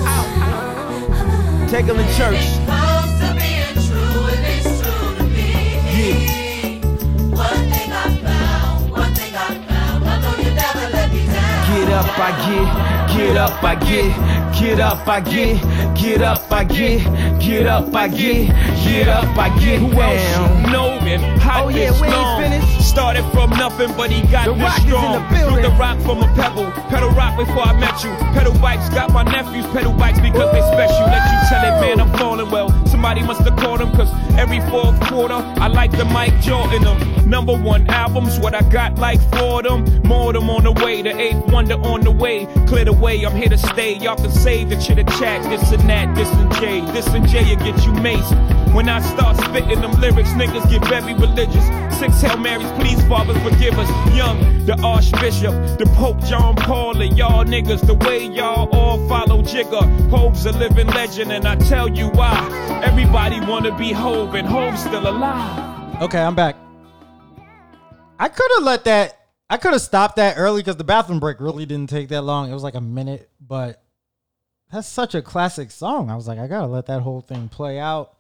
Take 1.69 1.86
them 1.86 1.97
to 1.97 2.17
church. 2.17 2.87
Up, 11.97 12.19
I 12.19 12.31
get, 12.45 13.17
get 13.17 13.38
up, 13.38 13.63
I 13.63 13.75
get, 13.75 14.60
get 14.60 14.79
up, 14.79 15.07
I 15.07 15.19
get, 15.21 15.95
get 15.95 16.21
up, 16.21 16.51
I 16.51 16.63
get, 16.63 17.39
get 17.39 17.65
up, 17.65 17.93
I 17.93 18.07
get, 18.07 18.47
get 18.83 19.07
up, 19.07 19.38
I 19.38 19.60
get 19.60 19.79
down. 19.91 20.71
you 20.71 20.96
know 21.15 21.21
man? 21.27 21.39
Hot 21.39 21.65
Oh, 21.65 21.69
yeah, 21.69 21.91
this 21.91 22.01
we 22.01 22.07
ain't 22.07 22.15
long. 22.15 22.41
finished. 22.41 22.87
Started 22.87 23.23
from 23.31 23.49
nothing, 23.51 23.93
but 23.95 24.09
he 24.11 24.21
got 24.27 24.45
The 24.45 24.53
this 24.53 24.63
Rock 24.63 24.77
is 24.79 24.83
in 24.83 24.89
strong. 24.89 25.13
the. 25.31 25.39
Threw 25.39 25.61
the 25.61 25.69
rock 25.77 25.99
from 26.01 26.23
a 26.23 26.27
pebble. 26.35 26.71
Pedal 26.89 27.09
rock 27.11 27.37
before 27.37 27.63
I 27.63 27.73
met 27.79 28.03
you. 28.03 28.11
Pedal 28.33 28.53
bikes 28.59 28.89
got 28.89 29.11
my 29.13 29.23
nephews 29.23 29.65
pedal 29.67 29.93
bikes 29.93 30.19
because 30.19 30.51
they 30.51 30.61
special. 30.61 31.05
Let 31.07 31.23
you 31.29 31.37
tell 31.49 31.63
it, 31.63 31.81
man, 31.81 31.99
I'm 32.01 32.11
falling 32.17 32.49
well. 32.49 32.69
Somebody 32.87 33.21
must 33.21 33.41
have 33.41 33.55
called 33.57 33.81
him, 33.81 33.91
cause 33.91 34.09
every 34.37 34.59
fourth 34.71 34.99
quarter, 35.01 35.35
I 35.35 35.67
like 35.67 35.91
the 35.91 36.05
Mike 36.05 36.39
Jordan 36.41 36.83
them. 36.83 37.29
Number 37.29 37.55
one 37.55 37.87
albums, 37.89 38.39
what 38.39 38.55
I 38.55 38.61
got 38.69 38.97
like 38.97 39.21
for 39.37 39.61
them. 39.61 39.83
More 40.03 40.33
them 40.33 40.49
on 40.49 40.63
the 40.63 40.71
way, 40.71 41.01
the 41.01 41.15
eighth 41.15 41.45
wonder 41.51 41.75
on 41.75 42.01
the 42.01 42.11
way. 42.11 42.47
Clear 42.67 42.85
the 42.85 42.93
way, 42.93 43.23
I'm 43.25 43.35
here 43.35 43.49
to 43.49 43.57
stay. 43.57 43.97
Y'all 43.97 44.15
can 44.15 44.31
say 44.31 44.63
the 44.63 44.75
chitter 44.77 45.03
chat, 45.03 45.43
this 45.43 45.71
and 45.71 45.87
that, 45.89 46.15
this 46.15 46.29
and 46.31 46.51
Jay. 46.55 46.81
This 46.93 47.07
and 47.07 47.27
Jay, 47.27 47.43
you 47.49 47.55
get 47.57 47.75
you 47.85 47.91
maced. 47.93 48.33
When 48.73 48.89
I 48.89 48.99
start 49.01 49.38
spitting 49.38 49.82
them 49.82 49.91
lyrics, 49.99 50.30
niggas 50.32 50.69
get 50.69 50.86
very 50.88 51.13
religious. 51.13 51.65
Six 51.97 52.21
Hail 52.21 52.38
Marys, 52.38 52.71
please, 52.80 53.01
Father, 53.08 53.34
forgive 53.39 53.77
us. 53.80 53.89
Young, 54.15 54.65
the 54.65 54.80
Archbishop, 54.84 55.53
the 55.80 55.86
Pope 55.95 56.19
John 56.25 56.56
Paul, 56.56 57.01
and 57.01 57.17
y'all 57.17 57.43
niggas, 57.43 57.86
the 57.86 57.95
way 57.95 58.25
y'all 58.25 58.69
all 58.69 59.08
follow 59.08 59.41
Jigga. 59.41 60.10
Hov's 60.10 60.45
a 60.45 60.51
living 60.51 60.88
legend, 60.88 61.32
and 61.32 61.47
I 61.47 61.56
tell 61.56 61.88
you 61.88 62.10
why. 62.10 62.82
Everybody 62.84 63.39
wanna 63.39 63.75
be 63.77 63.91
Hov, 63.91 64.36
and 64.36 64.47
Hov's 64.47 64.82
still 64.82 65.08
alive. 65.08 66.01
Okay, 66.01 66.21
I'm 66.21 66.36
back. 66.36 66.56
I 68.19 68.30
could 68.30 68.51
have 68.56 68.63
let 68.63 68.84
that. 68.86 69.13
I 69.49 69.58
could 69.58 69.71
have 69.71 69.82
stopped 69.82 70.17
that 70.17 70.38
early 70.38 70.62
because 70.62 70.75
the 70.77 70.84
bathroom 70.84 71.19
break 71.19 71.39
really 71.39 71.65
didn't 71.65 71.89
take 71.89 72.10
that 72.10 72.23
long. 72.23 72.49
It 72.49 72.53
was 72.53 72.63
like 72.63 72.75
a 72.75 72.82
minute, 72.82 73.30
but 73.39 73.82
that's 74.71 74.88
such 74.88 75.15
a 75.15 75.21
classic 75.21 75.71
song. 75.71 76.12
I 76.12 76.15
was 76.15 76.27
like, 76.27 76.38
I 76.38 76.47
gotta 76.47 76.67
let 76.67 76.88
that 76.88 77.01
whole 77.01 77.21
thing 77.21 77.47
play 77.47 77.80
out. 77.80 78.16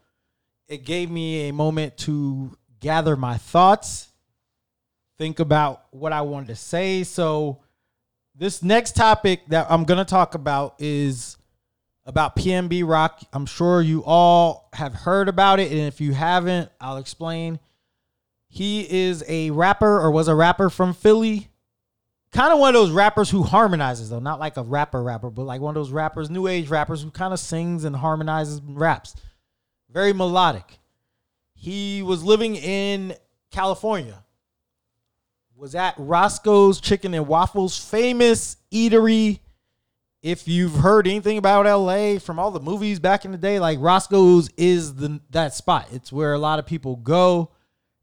It 0.67 0.83
gave 0.83 1.09
me 1.09 1.47
a 1.47 1.53
moment 1.53 1.97
to 1.99 2.57
gather 2.79 3.15
my 3.15 3.37
thoughts, 3.37 4.09
think 5.17 5.39
about 5.39 5.83
what 5.91 6.13
I 6.13 6.21
wanted 6.21 6.47
to 6.47 6.55
say. 6.55 7.03
So, 7.03 7.61
this 8.35 8.61
next 8.61 8.95
topic 8.95 9.47
that 9.47 9.65
I'm 9.69 9.85
gonna 9.85 10.05
talk 10.05 10.35
about 10.35 10.75
is 10.77 11.37
about 12.05 12.35
PNB 12.35 12.83
Rock. 12.87 13.21
I'm 13.33 13.45
sure 13.45 13.81
you 13.81 14.03
all 14.05 14.69
have 14.73 14.93
heard 14.93 15.27
about 15.27 15.59
it, 15.59 15.71
and 15.71 15.81
if 15.81 15.99
you 15.99 16.13
haven't, 16.13 16.69
I'll 16.79 16.97
explain. 16.97 17.59
He 18.47 18.89
is 18.89 19.23
a 19.27 19.51
rapper 19.51 19.99
or 19.99 20.11
was 20.11 20.27
a 20.27 20.35
rapper 20.35 20.69
from 20.69 20.93
Philly. 20.93 21.49
Kind 22.31 22.53
of 22.53 22.59
one 22.59 22.69
of 22.69 22.81
those 22.81 22.91
rappers 22.91 23.29
who 23.29 23.43
harmonizes, 23.43 24.09
though, 24.09 24.19
not 24.19 24.39
like 24.39 24.57
a 24.57 24.63
rapper 24.63 25.01
rapper, 25.01 25.29
but 25.29 25.43
like 25.43 25.61
one 25.61 25.75
of 25.75 25.81
those 25.81 25.91
rappers, 25.91 26.29
new 26.29 26.47
age 26.47 26.69
rappers 26.69 27.01
who 27.01 27.11
kind 27.11 27.33
of 27.33 27.39
sings 27.39 27.83
and 27.83 27.95
harmonizes 27.95 28.59
and 28.59 28.79
raps. 28.79 29.15
Very 29.89 30.13
melodic. 30.13 30.79
He 31.53 32.03
was 32.03 32.23
living 32.23 32.55
in 32.55 33.15
California. 33.51 34.23
Was 35.55 35.73
at 35.73 35.95
Roscoe's 35.97 36.79
Chicken 36.79 37.13
and 37.13 37.27
Waffles, 37.27 37.77
famous 37.77 38.57
eatery 38.71 39.39
if 40.27 40.47
you've 40.47 40.75
heard 40.75 41.07
anything 41.07 41.37
about 41.37 41.65
LA 41.65 42.19
from 42.19 42.39
all 42.39 42.51
the 42.51 42.59
movies 42.59 42.99
back 42.99 43.23
in 43.23 43.31
the 43.31 43.37
day, 43.37 43.59
like 43.59 43.79
Roscoe's 43.79 44.49
is 44.57 44.95
the 44.95 45.21
that 45.29 45.53
spot. 45.53 45.87
It's 45.91 46.11
where 46.11 46.33
a 46.33 46.39
lot 46.39 46.59
of 46.59 46.65
people 46.65 46.95
go. 46.95 47.51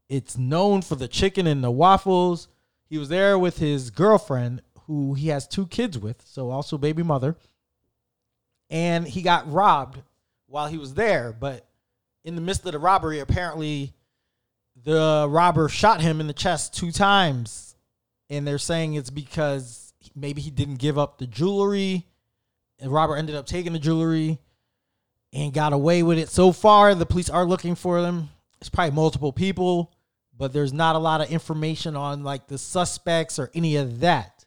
It's 0.07 0.37
known 0.37 0.81
for 0.81 0.95
the 0.95 1.07
chicken 1.07 1.45
and 1.45 1.63
the 1.63 1.71
waffles. 1.71 2.47
He 2.87 2.97
was 2.97 3.09
there 3.09 3.37
with 3.37 3.57
his 3.57 3.89
girlfriend, 3.89 4.61
who 4.87 5.13
he 5.15 5.27
has 5.29 5.47
two 5.47 5.67
kids 5.67 5.97
with, 5.97 6.23
so 6.25 6.49
also 6.49 6.77
baby 6.77 7.03
mother. 7.03 7.35
And 8.69 9.07
he 9.07 9.21
got 9.21 9.51
robbed 9.51 10.01
while 10.47 10.67
he 10.67 10.77
was 10.77 10.93
there, 10.93 11.31
but 11.31 11.67
in 12.25 12.35
the 12.35 12.41
midst 12.41 12.65
of 12.65 12.71
the 12.71 12.79
robbery, 12.79 13.19
apparently 13.19 13.93
the 14.83 15.27
robber 15.29 15.69
shot 15.69 16.01
him 16.01 16.19
in 16.19 16.27
the 16.27 16.33
chest 16.33 16.73
two 16.73 16.91
times. 16.91 17.75
And 18.29 18.45
they're 18.45 18.57
saying 18.57 18.95
it's 18.95 19.11
because 19.11 19.93
maybe 20.15 20.41
he 20.41 20.49
didn't 20.49 20.79
give 20.79 20.97
up 20.97 21.19
the 21.19 21.27
jewelry. 21.27 22.07
And 22.79 22.91
Robert 22.91 23.17
ended 23.17 23.35
up 23.35 23.45
taking 23.45 23.73
the 23.73 23.79
jewelry 23.79 24.39
and 25.31 25.53
got 25.53 25.71
away 25.71 26.01
with 26.01 26.17
it. 26.17 26.29
So 26.29 26.51
far, 26.51 26.95
the 26.95 27.05
police 27.05 27.29
are 27.29 27.45
looking 27.45 27.75
for 27.75 28.01
them. 28.01 28.29
It's 28.59 28.69
probably 28.69 28.95
multiple 28.95 29.31
people, 29.31 29.93
but 30.35 30.51
there's 30.51 30.73
not 30.73 30.95
a 30.95 30.99
lot 30.99 31.21
of 31.21 31.29
information 31.29 31.95
on 31.95 32.23
like 32.23 32.47
the 32.47 32.57
suspects 32.57 33.37
or 33.37 33.51
any 33.53 33.75
of 33.75 33.99
that. 33.99 34.45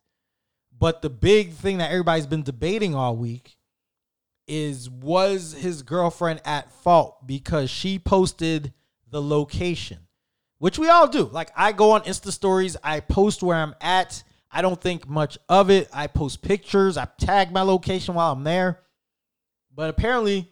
But 0.77 1.01
the 1.01 1.11
big 1.11 1.53
thing 1.53 1.79
that 1.79 1.91
everybody's 1.91 2.27
been 2.27 2.43
debating 2.43 2.95
all 2.95 3.17
week 3.17 3.58
is 4.49 4.89
was 4.89 5.53
his 5.53 5.83
girlfriend 5.83 6.41
at 6.45 6.73
fault 6.73 7.27
because 7.27 7.71
she 7.71 7.99
posted 7.99 8.73
the 9.11 9.23
location, 9.23 9.99
which 10.59 10.79
we 10.79 10.89
all 10.89 11.07
do. 11.07 11.25
Like 11.25 11.51
I 11.55 11.73
go 11.73 11.93
on 11.93 12.03
Insta 12.03 12.33
stories, 12.33 12.77
I 12.83 13.01
post 13.01 13.43
where 13.43 13.57
I'm 13.57 13.75
at. 13.81 14.23
I 14.51 14.63
don't 14.63 14.81
think 14.81 15.07
much 15.07 15.37
of 15.49 15.71
it. 15.71 15.89
I 15.93 16.07
post 16.07 16.43
pictures, 16.43 16.97
I 16.97 17.07
tag 17.19 17.53
my 17.53 17.63
location 17.63 18.15
while 18.15 18.33
I'm 18.33 18.45
there. 18.45 18.81
But 19.75 19.91
apparently, 19.91 20.51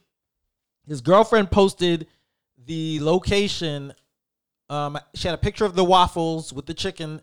his 0.87 1.01
girlfriend 1.01 1.51
posted 1.51 2.07
the 2.65 3.01
location. 3.01 3.93
Um, 4.69 4.99
she 5.15 5.27
had 5.27 5.35
a 5.35 5.39
picture 5.39 5.65
of 5.65 5.75
the 5.75 5.85
waffles 5.85 6.53
with 6.53 6.67
the 6.67 6.75
chicken, 6.75 7.23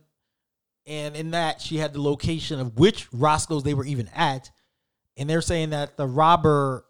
and 0.86 1.16
in 1.16 1.32
that 1.32 1.62
she 1.62 1.78
had 1.78 1.94
the 1.94 2.02
location 2.02 2.60
of 2.60 2.78
which 2.80 3.08
Roscoe's 3.14 3.64
they 3.64 3.74
were 3.74 3.86
even 3.86 4.10
at. 4.16 4.50
And 5.18 5.30
they're 5.30 5.42
saying 5.42 5.72
that 5.72 5.98
the 5.98 6.08
robber 6.08 6.86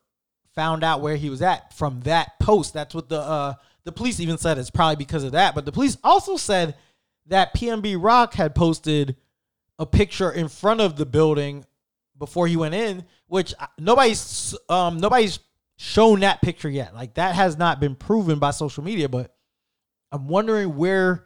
found 0.55 0.83
out 0.83 1.01
where 1.01 1.15
he 1.15 1.29
was 1.29 1.41
at 1.41 1.73
from 1.73 2.01
that 2.01 2.39
post. 2.39 2.73
That's 2.73 2.95
what 2.95 3.09
the 3.09 3.19
uh, 3.19 3.53
the 3.83 3.91
police 3.91 4.19
even 4.19 4.38
said. 4.38 4.57
It's 4.57 4.69
probably 4.69 4.95
because 4.95 5.23
of 5.23 5.33
that. 5.33 5.55
But 5.55 5.65
the 5.65 5.71
police 5.71 5.97
also 6.03 6.38
said 6.38 6.75
that 7.27 7.53
PNB 7.55 8.01
Rock 8.01 8.33
had 8.33 8.55
posted 8.55 9.15
a 9.79 9.86
picture 9.86 10.31
in 10.31 10.47
front 10.47 10.81
of 10.81 10.95
the 10.95 11.05
building 11.05 11.65
before 12.17 12.47
he 12.47 12.55
went 12.55 12.75
in, 12.75 13.05
which 13.27 13.53
uh, 13.59 13.67
nobody's 13.77 14.55
um 14.69 14.99
nobody's 14.99 15.39
shown 15.77 16.21
that 16.21 16.41
picture 16.41 16.69
yet. 16.69 16.93
Like 16.93 17.15
that 17.15 17.36
has 17.36 17.57
not 17.57 17.79
been 17.79 17.95
proven 17.95 18.39
by 18.39 18.51
social 18.51 18.83
media, 18.83 19.09
but 19.09 19.36
I'm 20.12 20.27
wondering 20.27 20.77
where 20.77 21.25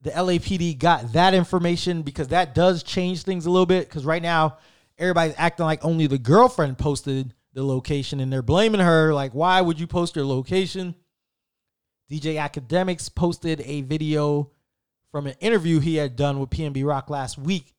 the 0.00 0.10
LAPD 0.10 0.78
got 0.78 1.12
that 1.12 1.34
information 1.34 2.02
because 2.02 2.28
that 2.28 2.54
does 2.54 2.82
change 2.82 3.22
things 3.22 3.46
a 3.46 3.50
little 3.50 3.66
bit. 3.66 3.88
Because 3.88 4.04
right 4.04 4.22
now, 4.22 4.58
everybody's 4.98 5.34
acting 5.38 5.66
like 5.66 5.84
only 5.84 6.06
the 6.06 6.18
girlfriend 6.18 6.78
posted 6.78 7.34
the 7.52 7.64
location 7.64 8.20
and 8.20 8.32
they're 8.32 8.42
blaming 8.42 8.80
her. 8.80 9.14
Like, 9.14 9.32
why 9.32 9.60
would 9.60 9.80
you 9.80 9.86
post 9.86 10.16
your 10.16 10.24
location? 10.24 10.94
DJ 12.10 12.36
Akademiks 12.36 13.12
posted 13.14 13.62
a 13.64 13.82
video 13.82 14.50
from 15.10 15.26
an 15.26 15.34
interview 15.40 15.80
he 15.80 15.96
had 15.96 16.16
done 16.16 16.38
with 16.38 16.50
PNB 16.50 16.84
Rock 16.86 17.08
last 17.08 17.38
week. 17.38 17.72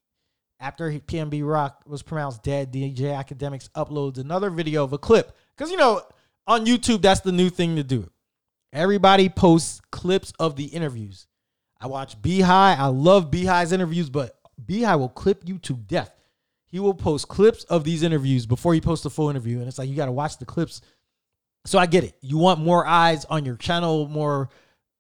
After 0.60 0.89
PNB 0.89 1.45
Rock 1.47 1.84
was 1.86 2.01
pronounced 2.01 2.41
dead, 2.43 2.71
DJ 2.71 2.97
Akademiks 2.97 3.69
uploads 3.71 4.17
another 4.17 4.49
video 4.49 4.84
of 4.84 4.93
a 4.93 4.97
clip. 4.97 5.36
Because, 5.56 5.69
you 5.69 5.78
know, 5.78 6.01
on 6.47 6.65
YouTube, 6.65 7.01
that's 7.01 7.19
the 7.19 7.32
new 7.32 7.49
thing 7.49 7.75
to 7.75 7.84
do. 7.84 8.10
Everybody 8.71 9.30
posts 9.30 9.82
clips 9.91 10.34
of 10.39 10.56
the 10.56 10.65
interviews. 10.65 11.28
I 11.80 11.88
watch 11.88 12.21
Beehive. 12.21 12.80
I 12.80 12.88
love 12.88 13.30
Beehive's 13.30 13.73
interviews, 13.73 14.10
but 14.10 14.39
Beehive 14.65 14.99
will 14.99 15.10
clip 15.10 15.43
you 15.45 15.60
to 15.60 15.73
death. 15.73 16.13
He 16.67 16.80
will 16.80 16.93
post 16.93 17.28
clips 17.28 17.63
of 17.65 17.84
these 17.84 18.04
interviews 18.04 18.45
before 18.45 18.73
he 18.73 18.82
posts 18.82 19.04
the 19.04 19.10
full 19.10 19.30
interview. 19.30 19.60
And 19.60 19.67
it's 19.67 19.78
like, 19.78 19.88
you 19.88 19.95
got 19.95 20.08
to 20.08 20.12
watch 20.12 20.38
the 20.38 20.45
clips 20.45 20.82
so 21.65 21.80
I 21.80 21.88
get 21.88 22.04
it. 22.04 22.15
You 22.21 22.38
want 22.38 22.60
more 22.60 22.86
eyes 22.86 23.25
on 23.25 23.43
your 23.43 23.56
channel, 23.56 24.08
more 24.08 24.49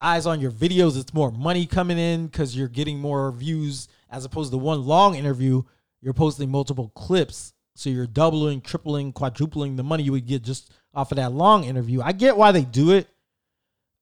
eyes 0.01 0.25
on 0.25 0.41
your 0.41 0.51
videos. 0.51 0.99
It's 0.99 1.13
more 1.13 1.31
money 1.31 1.65
coming 1.65 1.97
in 1.97 2.25
because 2.25 2.57
you're 2.57 2.67
getting 2.67 2.99
more 2.99 3.31
views 3.31 3.87
as 4.09 4.25
opposed 4.25 4.51
to 4.51 4.57
one 4.57 4.85
long 4.85 5.15
interview. 5.15 5.61
You're 6.01 6.13
posting 6.13 6.49
multiple 6.49 6.91
clips. 6.95 7.53
So 7.75 7.89
you're 7.89 8.07
doubling, 8.07 8.61
tripling, 8.61 9.11
quadrupling 9.13 9.75
the 9.75 9.83
money 9.83 10.03
you 10.03 10.13
would 10.13 10.25
get 10.25 10.43
just 10.43 10.71
off 10.93 11.11
of 11.11 11.17
that 11.17 11.33
long 11.33 11.65
interview. 11.65 12.01
I 12.01 12.13
get 12.13 12.37
why 12.37 12.51
they 12.51 12.63
do 12.63 12.91
it, 12.91 13.07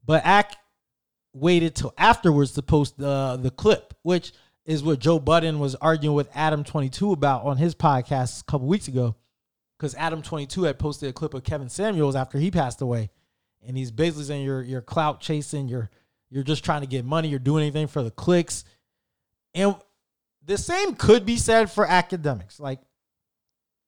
but 0.05 0.23
Ack 0.23 0.55
waited 1.33 1.75
till 1.75 1.91
afterwards 1.97 2.51
to 2.53 2.61
post 2.61 2.97
the 2.97 3.39
the 3.41 3.49
clip, 3.49 3.95
which 4.03 4.31
is 4.65 4.83
what 4.83 4.99
Joe 4.99 5.19
Budden 5.19 5.59
was 5.59 5.75
arguing 5.75 6.15
with 6.15 6.29
Adam 6.33 6.63
22 6.63 7.11
about 7.11 7.43
on 7.43 7.57
his 7.57 7.75
podcast 7.75 8.41
a 8.41 8.45
couple 8.45 8.67
weeks 8.67 8.87
ago 8.87 9.15
because 9.77 9.95
Adam 9.95 10.21
22 10.21 10.63
had 10.63 10.79
posted 10.79 11.09
a 11.09 11.13
clip 11.13 11.33
of 11.33 11.43
Kevin 11.43 11.69
Samuels 11.69 12.15
after 12.15 12.37
he 12.37 12.49
passed 12.49 12.81
away. 12.81 13.09
And 13.65 13.77
he's 13.77 13.91
basically 13.91 14.25
saying 14.25 14.45
you're 14.45 14.61
you're 14.61 14.81
clout 14.81 15.21
chasing, 15.21 15.67
you're 15.67 15.89
you're 16.29 16.43
just 16.43 16.63
trying 16.63 16.81
to 16.81 16.87
get 16.87 17.05
money, 17.05 17.27
you're 17.27 17.39
doing 17.39 17.63
anything 17.63 17.87
for 17.87 18.03
the 18.03 18.11
clicks. 18.11 18.63
And 19.53 19.75
the 20.45 20.57
same 20.57 20.95
could 20.95 21.25
be 21.25 21.37
said 21.37 21.71
for 21.71 21.85
Akademiks. 21.85 22.59
Like 22.59 22.79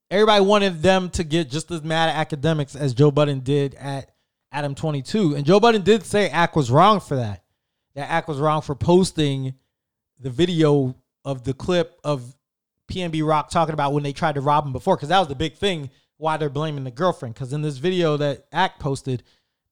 everybody 0.10 0.44
wanted 0.44 0.82
them 0.82 1.10
to 1.12 1.24
get 1.24 1.50
just 1.50 1.72
as 1.72 1.84
mad 1.84 2.10
at 2.10 2.30
Akademiks 2.30 2.76
as 2.76 2.94
Joe 2.94 3.12
Budden 3.12 3.42
did 3.42 3.76
at 3.76 4.12
Adam 4.52 4.76
22. 4.76 5.36
And 5.36 5.46
Joe 5.46 5.60
Budden 5.60 5.82
did 5.82 6.06
say 6.06 6.30
Ack 6.30 6.56
was 6.56 6.72
wrong 6.72 7.00
for 7.00 7.16
that. 7.16 7.44
That 7.96 8.10
Ack 8.10 8.28
was 8.28 8.40
wrong 8.40 8.62
for 8.62 8.76
posting 8.76 9.56
the 10.20 10.30
video 10.30 10.96
of 11.24 11.44
the 11.44 11.54
clip 11.54 12.00
of 12.04 12.36
PNB 12.90 13.28
Rock 13.28 13.50
talking 13.50 13.74
about 13.74 13.94
when 13.94 14.04
they 14.04 14.14
tried 14.14 14.36
to 14.36 14.42
rob 14.42 14.66
him 14.66 14.74
before, 14.74 14.96
because 14.96 15.10
that 15.10 15.20
was 15.20 15.28
the 15.28 15.36
big 15.36 15.56
thing 15.56 15.90
why 16.18 16.38
they're 16.38 16.50
blaming 16.50 16.84
the 16.84 16.92
girlfriend. 16.92 17.36
Because 17.36 17.54
in 17.54 17.62
this 17.62 17.78
video 17.78 18.18
that 18.18 18.46
Act 18.52 18.80
posted, 18.80 19.24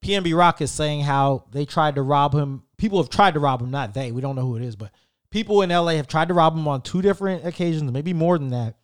PNB 0.04 0.38
Rock 0.38 0.62
is 0.62 0.72
saying 0.72 1.02
how 1.02 1.46
they 1.52 1.66
tried 1.66 1.96
to 1.96 2.02
rob 2.02 2.34
him. 2.34 2.64
People 2.78 3.00
have 3.02 3.10
tried 3.10 3.36
to 3.36 3.40
rob 3.40 3.62
him, 3.62 3.72
not 3.72 3.94
they. 3.94 4.12
We 4.12 4.22
don't 4.22 4.36
know 4.36 4.46
who 4.46 4.58
it 4.58 4.64
is, 4.64 4.76
but 4.76 4.92
people 5.30 5.62
in 5.62 5.70
LA 5.70 5.94
have 5.94 6.08
tried 6.08 6.28
to 6.28 6.34
rob 6.34 6.56
him 6.56 6.68
on 6.68 6.82
two 6.82 7.02
different 7.02 7.46
occasions, 7.46 7.92
maybe 7.92 8.14
more 8.14 8.38
than 8.38 8.50
that. 8.50 8.76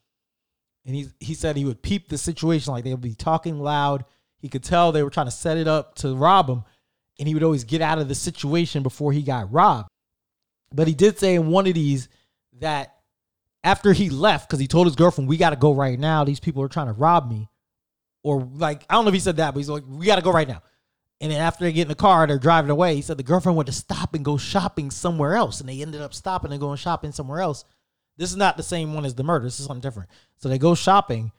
And 0.86 0.96
he 0.96 1.08
he 1.20 1.34
said 1.34 1.58
he 1.58 1.66
would 1.66 1.82
peep 1.82 2.08
the 2.08 2.18
situation, 2.18 2.72
like 2.72 2.84
they 2.84 2.92
would 2.92 3.02
be 3.02 3.16
talking 3.16 3.60
loud. 3.60 4.06
He 4.38 4.48
could 4.48 4.64
tell 4.64 4.92
they 4.92 5.04
were 5.04 5.10
trying 5.10 5.28
to 5.28 5.32
set 5.32 5.58
it 5.58 5.68
up 5.68 5.96
to 5.96 6.16
rob 6.16 6.50
him, 6.50 6.64
and 7.20 7.28
he 7.28 7.34
would 7.34 7.44
always 7.44 7.66
get 7.66 7.82
out 7.82 8.00
of 8.00 8.08
the 8.08 8.16
situation 8.16 8.82
before 8.82 9.12
he 9.12 9.22
got 9.22 9.52
robbed. 9.52 9.90
But 10.72 10.88
he 10.88 10.94
did 10.94 11.18
say 11.20 11.36
in 11.36 11.50
one 11.50 11.68
of 11.68 11.74
these 11.74 12.10
that 12.60 12.96
after 13.64 13.94
he 13.94 14.10
left, 14.10 14.48
because 14.48 14.60
he 14.60 14.68
told 14.68 14.88
his 14.88 14.96
girlfriend, 14.96 15.30
"We 15.30 15.38
got 15.38 15.50
to 15.50 15.56
go 15.56 15.74
right 15.74 16.00
now. 16.00 16.24
These 16.24 16.40
people 16.40 16.64
are 16.64 16.70
trying 16.70 16.88
to 16.88 16.94
rob 16.94 17.30
me," 17.30 17.50
or 18.24 18.42
like 18.42 18.86
I 18.90 18.94
don't 18.94 19.06
know 19.06 19.10
if 19.10 19.14
he 19.16 19.20
said 19.20 19.38
that, 19.38 19.54
but 19.54 19.60
he's 19.60 19.70
like, 19.70 19.84
"We 19.88 20.06
got 20.06 20.18
to 20.18 20.22
go 20.22 20.32
right 20.32 20.48
now." 20.48 20.62
And 21.22 21.32
then 21.32 21.42
after 21.42 21.66
they 21.66 21.74
get 21.74 21.84
in 21.84 21.88
the 21.90 21.96
car, 21.96 22.26
they're 22.28 22.40
driving 22.40 22.72
away. 22.72 22.96
He 22.96 23.02
said 23.02 23.18
the 23.18 23.24
girlfriend 23.24 23.58
went 23.58 23.68
to 23.68 23.74
stop 23.74 24.14
and 24.14 24.24
go 24.24 24.38
shopping 24.38 24.90
somewhere 24.90 25.36
else, 25.36 25.60
and 25.60 25.68
they 25.68 25.82
ended 25.82 26.02
up 26.02 26.14
stopping 26.14 26.52
and 26.52 26.62
going 26.62 26.78
shopping 26.78 27.12
somewhere 27.12 27.42
else. 27.42 27.66
This 28.18 28.32
is 28.32 28.38
not 28.38 28.58
the 28.58 28.64
same 28.64 28.94
one 28.94 29.06
as 29.06 29.16
the 29.16 29.24
murder. 29.24 29.46
This 29.46 29.60
is 29.60 29.66
something 29.66 29.82
different. 29.82 30.10
So 30.38 30.48
they 30.48 30.58
go 30.58 30.76
shopping, 30.76 31.32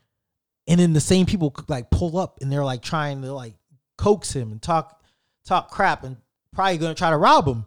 and 0.67 0.81
then 0.81 0.93
the 0.93 1.01
same 1.01 1.25
people 1.25 1.55
like 1.69 1.91
pull 1.91 2.19
up, 2.19 2.39
and 2.43 2.53
they're 2.53 2.65
like 2.65 2.83
trying 2.83 3.23
to 3.23 3.33
like 3.33 3.55
coax 3.97 4.35
him 4.35 4.53
and 4.53 4.61
talk 4.61 5.03
talk 5.47 5.71
crap, 5.71 6.05
and 6.05 6.19
probably 6.53 6.77
gonna 6.77 6.95
try 6.95 7.11
to 7.11 7.17
rob 7.17 7.47
him. 7.47 7.65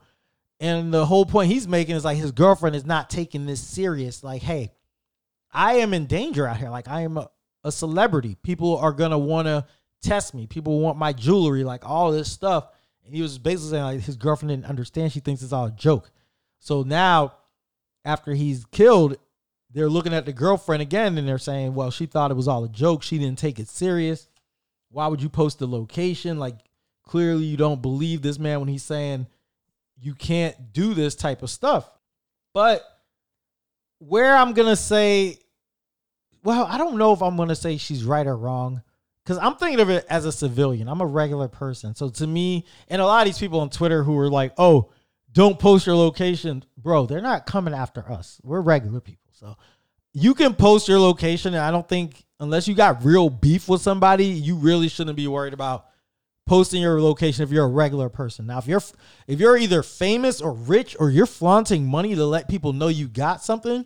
And 0.60 0.94
the 0.94 1.06
whole 1.06 1.26
point 1.26 1.52
he's 1.52 1.68
making 1.68 1.96
is 1.96 2.06
like 2.06 2.18
his 2.18 2.32
girlfriend 2.32 2.76
is 2.76 2.86
not 2.86 3.10
taking 3.10 3.46
this 3.46 3.62
serious. 3.62 4.24
Like, 4.24 4.42
hey, 4.42 4.72
I 5.52 5.76
am 5.76 5.94
in 5.94 6.06
danger 6.06 6.48
out 6.48 6.58
here. 6.58 6.70
Like, 6.70 6.88
I 6.88 7.02
am 7.02 7.18
a, 7.18 7.30
a 7.64 7.72
celebrity. 7.72 8.38
People 8.44 8.78
are 8.78 8.94
gonna 8.94 9.18
want 9.18 9.48
to 9.48 9.66
test 10.02 10.34
me. 10.34 10.48
People 10.48 10.80
want 10.80 10.98
my 10.98 11.14
jewelry, 11.14 11.64
like 11.64 11.88
all 11.88 12.12
this 12.12 12.32
stuff. 12.32 12.68
And 13.06 13.14
he 13.14 13.22
was 13.22 13.38
basically 13.38 13.72
saying 13.72 13.84
like 13.84 14.02
his 14.02 14.16
girlfriend 14.16 14.50
didn't 14.50 14.70
understand. 14.70 15.12
She 15.12 15.20
thinks 15.20 15.42
it's 15.42 15.54
all 15.54 15.66
a 15.66 15.72
joke. 15.72 16.12
So 16.60 16.84
now, 16.84 17.34
after 18.06 18.34
he's 18.34 18.66
killed, 18.66 19.18
they're 19.72 19.90
looking 19.90 20.14
at 20.14 20.26
the 20.26 20.34
girlfriend 20.34 20.82
again 20.82 21.18
and 21.18 21.28
they're 21.28 21.38
saying, 21.38 21.74
well, 21.74 21.92
she 21.92 22.06
thought 22.06 22.32
it 22.32 22.36
was 22.36 22.48
all 22.48 22.64
a 22.64 22.70
joke. 22.70 23.04
She 23.04 23.18
didn't 23.18 23.40
take 23.40 23.60
it 23.60 23.68
serious. 23.68 24.30
Why 24.90 25.08
would 25.08 25.22
you 25.22 25.30
post 25.30 25.60
the 25.60 25.68
location? 25.68 26.38
Like, 26.38 26.58
clearly 27.04 27.46
you 27.46 27.58
don't 27.58 27.82
believe 27.82 28.22
this 28.22 28.40
man 28.40 28.60
when 28.60 28.70
he's 28.70 28.84
saying 28.84 29.28
you 30.04 30.14
can't 30.14 30.74
do 30.74 30.94
this 30.94 31.16
type 31.16 31.44
of 31.44 31.50
stuff. 31.50 31.90
But 32.54 32.84
where 34.00 34.36
I'm 34.36 34.54
gonna 34.54 34.76
say, 34.76 35.40
well, 36.44 36.66
I 36.66 36.78
don't 36.78 36.98
know 36.98 37.14
if 37.14 37.22
I'm 37.22 37.38
gonna 37.38 37.56
say 37.56 37.78
she's 37.78 38.04
right 38.04 38.28
or 38.28 38.36
wrong. 38.36 38.84
Cause 39.26 39.38
I'm 39.38 39.56
thinking 39.56 39.80
of 39.80 39.90
it 39.90 40.06
as 40.10 40.26
a 40.26 40.34
civilian. 40.34 40.90
I'm 40.90 41.00
a 41.00 41.06
regular 41.06 41.48
person. 41.48 41.96
So 41.96 42.10
to 42.10 42.28
me, 42.28 42.66
and 42.90 43.02
a 43.02 43.06
lot 43.06 43.22
of 43.22 43.34
these 43.34 43.40
people 43.40 43.62
on 43.62 43.70
Twitter 43.70 44.04
who 44.04 44.18
are 44.20 44.30
like, 44.30 44.54
oh, 44.58 44.92
don't 45.32 45.58
post 45.58 45.88
your 45.88 45.96
location. 45.96 46.66
Bro, 46.78 47.06
they're 47.06 47.22
not 47.22 47.46
coming 47.46 47.74
after 47.74 48.12
us. 48.12 48.42
We're 48.44 48.60
regular 48.60 49.00
people. 49.00 49.32
So 49.32 49.56
you 50.12 50.34
can 50.34 50.54
post 50.54 50.90
your 50.90 51.00
location. 51.00 51.54
And 51.54 51.64
I 51.64 51.72
don't 51.72 51.88
think 51.88 52.26
unless 52.42 52.68
you 52.68 52.76
got 52.76 53.06
real 53.06 53.30
beef 53.30 53.70
with 53.70 53.82
somebody, 53.82 54.26
you 54.26 54.58
really 54.58 54.90
shouldn't 54.90 55.16
be 55.16 55.28
worried 55.28 55.54
about 55.54 55.86
posting 56.46 56.82
your 56.82 57.02
location 57.02 57.44
if 57.44 57.52
you're 57.52 57.66
a 57.66 57.70
regular 57.70 58.10
person. 58.10 58.48
Now, 58.48 58.58
if 58.58 58.68
you're 58.68 58.82
if 59.28 59.40
you're 59.40 59.58
either 59.58 59.84
famous 59.84 60.42
or 60.42 60.54
rich 60.54 60.96
or 61.00 61.10
you're 61.10 61.26
flaunting 61.26 61.86
money 61.86 62.16
to 62.16 62.26
let 62.26 62.50
people 62.50 62.74
know 62.74 62.88
you 62.88 63.08
got 63.08 63.44
something, 63.44 63.86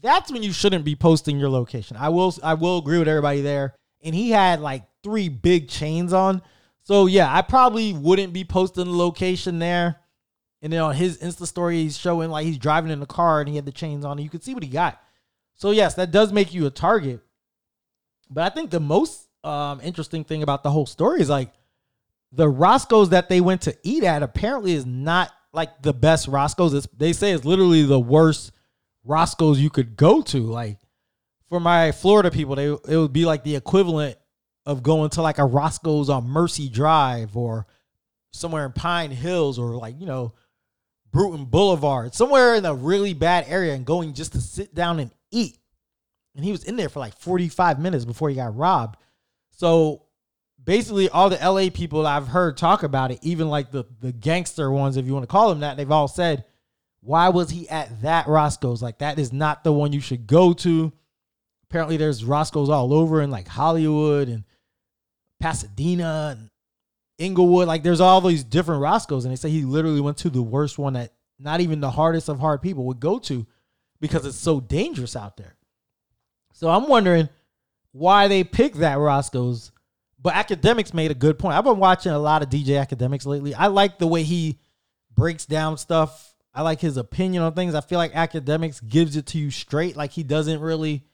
that's 0.00 0.30
when 0.30 0.42
you 0.42 0.52
shouldn't 0.52 0.84
be 0.84 0.96
posting 0.96 1.38
your 1.38 1.50
location. 1.50 1.96
I 1.96 2.10
will 2.10 2.34
I 2.42 2.54
will 2.54 2.78
agree 2.78 2.98
with 2.98 3.08
everybody 3.08 3.40
there. 3.40 3.74
And 4.02 4.14
he 4.14 4.30
had 4.30 4.60
like 4.60 4.84
three 5.02 5.28
big 5.28 5.68
chains 5.68 6.12
on. 6.12 6.42
So 6.82 7.06
yeah, 7.06 7.34
I 7.34 7.42
probably 7.42 7.92
wouldn't 7.92 8.32
be 8.32 8.44
posting 8.44 8.84
the 8.84 8.96
location 8.96 9.58
there. 9.58 9.96
And 10.62 10.72
then 10.72 10.80
on 10.80 10.94
his 10.94 11.18
Insta 11.18 11.46
story, 11.46 11.76
he's 11.76 11.96
showing 11.96 12.30
like 12.30 12.44
he's 12.44 12.58
driving 12.58 12.90
in 12.90 13.00
the 13.00 13.06
car 13.06 13.40
and 13.40 13.48
he 13.48 13.56
had 13.56 13.64
the 13.64 13.72
chains 13.72 14.04
on. 14.04 14.12
And 14.12 14.22
you 14.22 14.30
could 14.30 14.42
see 14.42 14.54
what 14.54 14.62
he 14.62 14.68
got. 14.68 15.00
So 15.54 15.70
yes, 15.70 15.94
that 15.94 16.10
does 16.10 16.32
make 16.32 16.52
you 16.52 16.66
a 16.66 16.70
target. 16.70 17.20
But 18.28 18.44
I 18.44 18.54
think 18.54 18.70
the 18.70 18.80
most 18.80 19.28
um, 19.44 19.80
interesting 19.82 20.24
thing 20.24 20.42
about 20.42 20.62
the 20.62 20.70
whole 20.70 20.86
story 20.86 21.20
is 21.20 21.30
like 21.30 21.52
the 22.32 22.48
Roscoe's 22.48 23.10
that 23.10 23.28
they 23.28 23.40
went 23.40 23.62
to 23.62 23.76
eat 23.82 24.04
at 24.04 24.22
apparently 24.22 24.72
is 24.72 24.86
not 24.86 25.30
like 25.52 25.82
the 25.82 25.92
best 25.92 26.28
Roscoe's. 26.28 26.74
It's, 26.74 26.88
they 26.96 27.12
say 27.12 27.32
it's 27.32 27.44
literally 27.44 27.82
the 27.82 27.98
worst 27.98 28.52
Roscoe's 29.04 29.60
you 29.60 29.70
could 29.70 29.96
go 29.96 30.22
to. 30.22 30.40
Like 30.40 30.78
for 31.48 31.60
my 31.60 31.92
Florida 31.92 32.30
people, 32.30 32.54
they 32.54 32.66
it 32.66 32.96
would 32.96 33.12
be 33.12 33.24
like 33.24 33.44
the 33.44 33.56
equivalent 33.56 34.16
of 34.66 34.82
going 34.82 35.10
to 35.10 35.22
like 35.22 35.38
a 35.38 35.44
Roscoe's 35.44 36.08
on 36.08 36.28
Mercy 36.28 36.68
Drive 36.68 37.36
or 37.36 37.66
somewhere 38.32 38.66
in 38.66 38.72
Pine 38.72 39.10
Hills 39.10 39.58
or 39.58 39.76
like, 39.76 39.98
you 39.98 40.06
know, 40.06 40.34
Bruton 41.10 41.46
Boulevard, 41.46 42.14
somewhere 42.14 42.54
in 42.54 42.64
a 42.64 42.74
really 42.74 43.14
bad 43.14 43.46
area 43.48 43.74
and 43.74 43.84
going 43.84 44.14
just 44.14 44.32
to 44.32 44.40
sit 44.40 44.74
down 44.74 45.00
and 45.00 45.10
eat. 45.32 45.58
And 46.36 46.44
he 46.44 46.52
was 46.52 46.62
in 46.62 46.76
there 46.76 46.88
for 46.88 47.00
like 47.00 47.18
45 47.18 47.80
minutes 47.80 48.04
before 48.04 48.28
he 48.28 48.36
got 48.36 48.56
robbed. 48.56 48.96
So 49.50 50.04
basically 50.62 51.08
all 51.08 51.30
the 51.30 51.36
LA 51.36 51.70
people 51.72 52.06
I've 52.06 52.28
heard 52.28 52.56
talk 52.56 52.82
about 52.82 53.10
it, 53.10 53.18
even 53.22 53.48
like 53.48 53.70
the 53.70 53.84
the 54.00 54.12
gangster 54.12 54.70
ones, 54.70 54.96
if 54.96 55.06
you 55.06 55.12
want 55.12 55.24
to 55.24 55.28
call 55.32 55.48
them 55.48 55.60
that, 55.60 55.76
they've 55.76 55.90
all 55.90 56.08
said, 56.08 56.44
why 57.00 57.28
was 57.30 57.50
he 57.50 57.68
at 57.68 58.02
that 58.02 58.26
Roscoe's? 58.26 58.82
Like 58.82 58.98
that 58.98 59.18
is 59.18 59.32
not 59.32 59.64
the 59.64 59.72
one 59.72 59.92
you 59.92 60.00
should 60.00 60.26
go 60.26 60.52
to. 60.54 60.92
Apparently 61.64 61.96
there's 61.96 62.24
Roscoe's 62.24 62.68
all 62.68 62.92
over 62.92 63.22
in 63.22 63.30
like 63.30 63.48
Hollywood 63.48 64.28
and 64.28 64.44
Pasadena 65.38 66.36
and 66.36 66.50
Inglewood. 67.18 67.68
Like 67.68 67.82
there's 67.82 68.00
all 68.00 68.20
these 68.20 68.44
different 68.44 68.82
Roscoe's. 68.82 69.24
And 69.24 69.32
they 69.32 69.36
say 69.36 69.50
he 69.50 69.64
literally 69.64 70.00
went 70.00 70.18
to 70.18 70.30
the 70.30 70.42
worst 70.42 70.78
one 70.78 70.94
that 70.94 71.12
not 71.38 71.60
even 71.60 71.80
the 71.80 71.90
hardest 71.90 72.28
of 72.28 72.38
hard 72.38 72.60
people 72.60 72.84
would 72.84 73.00
go 73.00 73.18
to 73.20 73.46
because 74.00 74.26
it's 74.26 74.36
so 74.36 74.60
dangerous 74.60 75.16
out 75.16 75.36
there. 75.36 75.56
So 76.52 76.68
I'm 76.68 76.88
wondering 76.88 77.28
why 77.92 78.28
they 78.28 78.44
picked 78.44 78.78
that 78.78 78.98
Roscoe's. 78.98 79.72
But 80.22 80.34
Akademiks 80.34 80.92
made 80.92 81.10
a 81.10 81.14
good 81.14 81.38
point. 81.38 81.56
I've 81.56 81.64
been 81.64 81.78
watching 81.78 82.12
a 82.12 82.18
lot 82.18 82.42
of 82.42 82.50
DJ 82.50 82.84
Akademiks 82.84 83.24
lately. 83.24 83.54
I 83.54 83.68
like 83.68 83.98
the 83.98 84.06
way 84.06 84.22
he 84.22 84.58
breaks 85.14 85.46
down 85.46 85.78
stuff. 85.78 86.34
I 86.52 86.62
like 86.62 86.80
his 86.80 86.96
opinion 86.96 87.42
on 87.42 87.54
things. 87.54 87.74
I 87.74 87.80
feel 87.80 87.98
like 87.98 88.12
Akademiks 88.12 88.86
gives 88.86 89.16
it 89.16 89.26
to 89.26 89.38
you 89.38 89.50
straight. 89.50 89.96
Like 89.96 90.10
he 90.10 90.22
doesn't 90.22 90.60
really, 90.60 91.04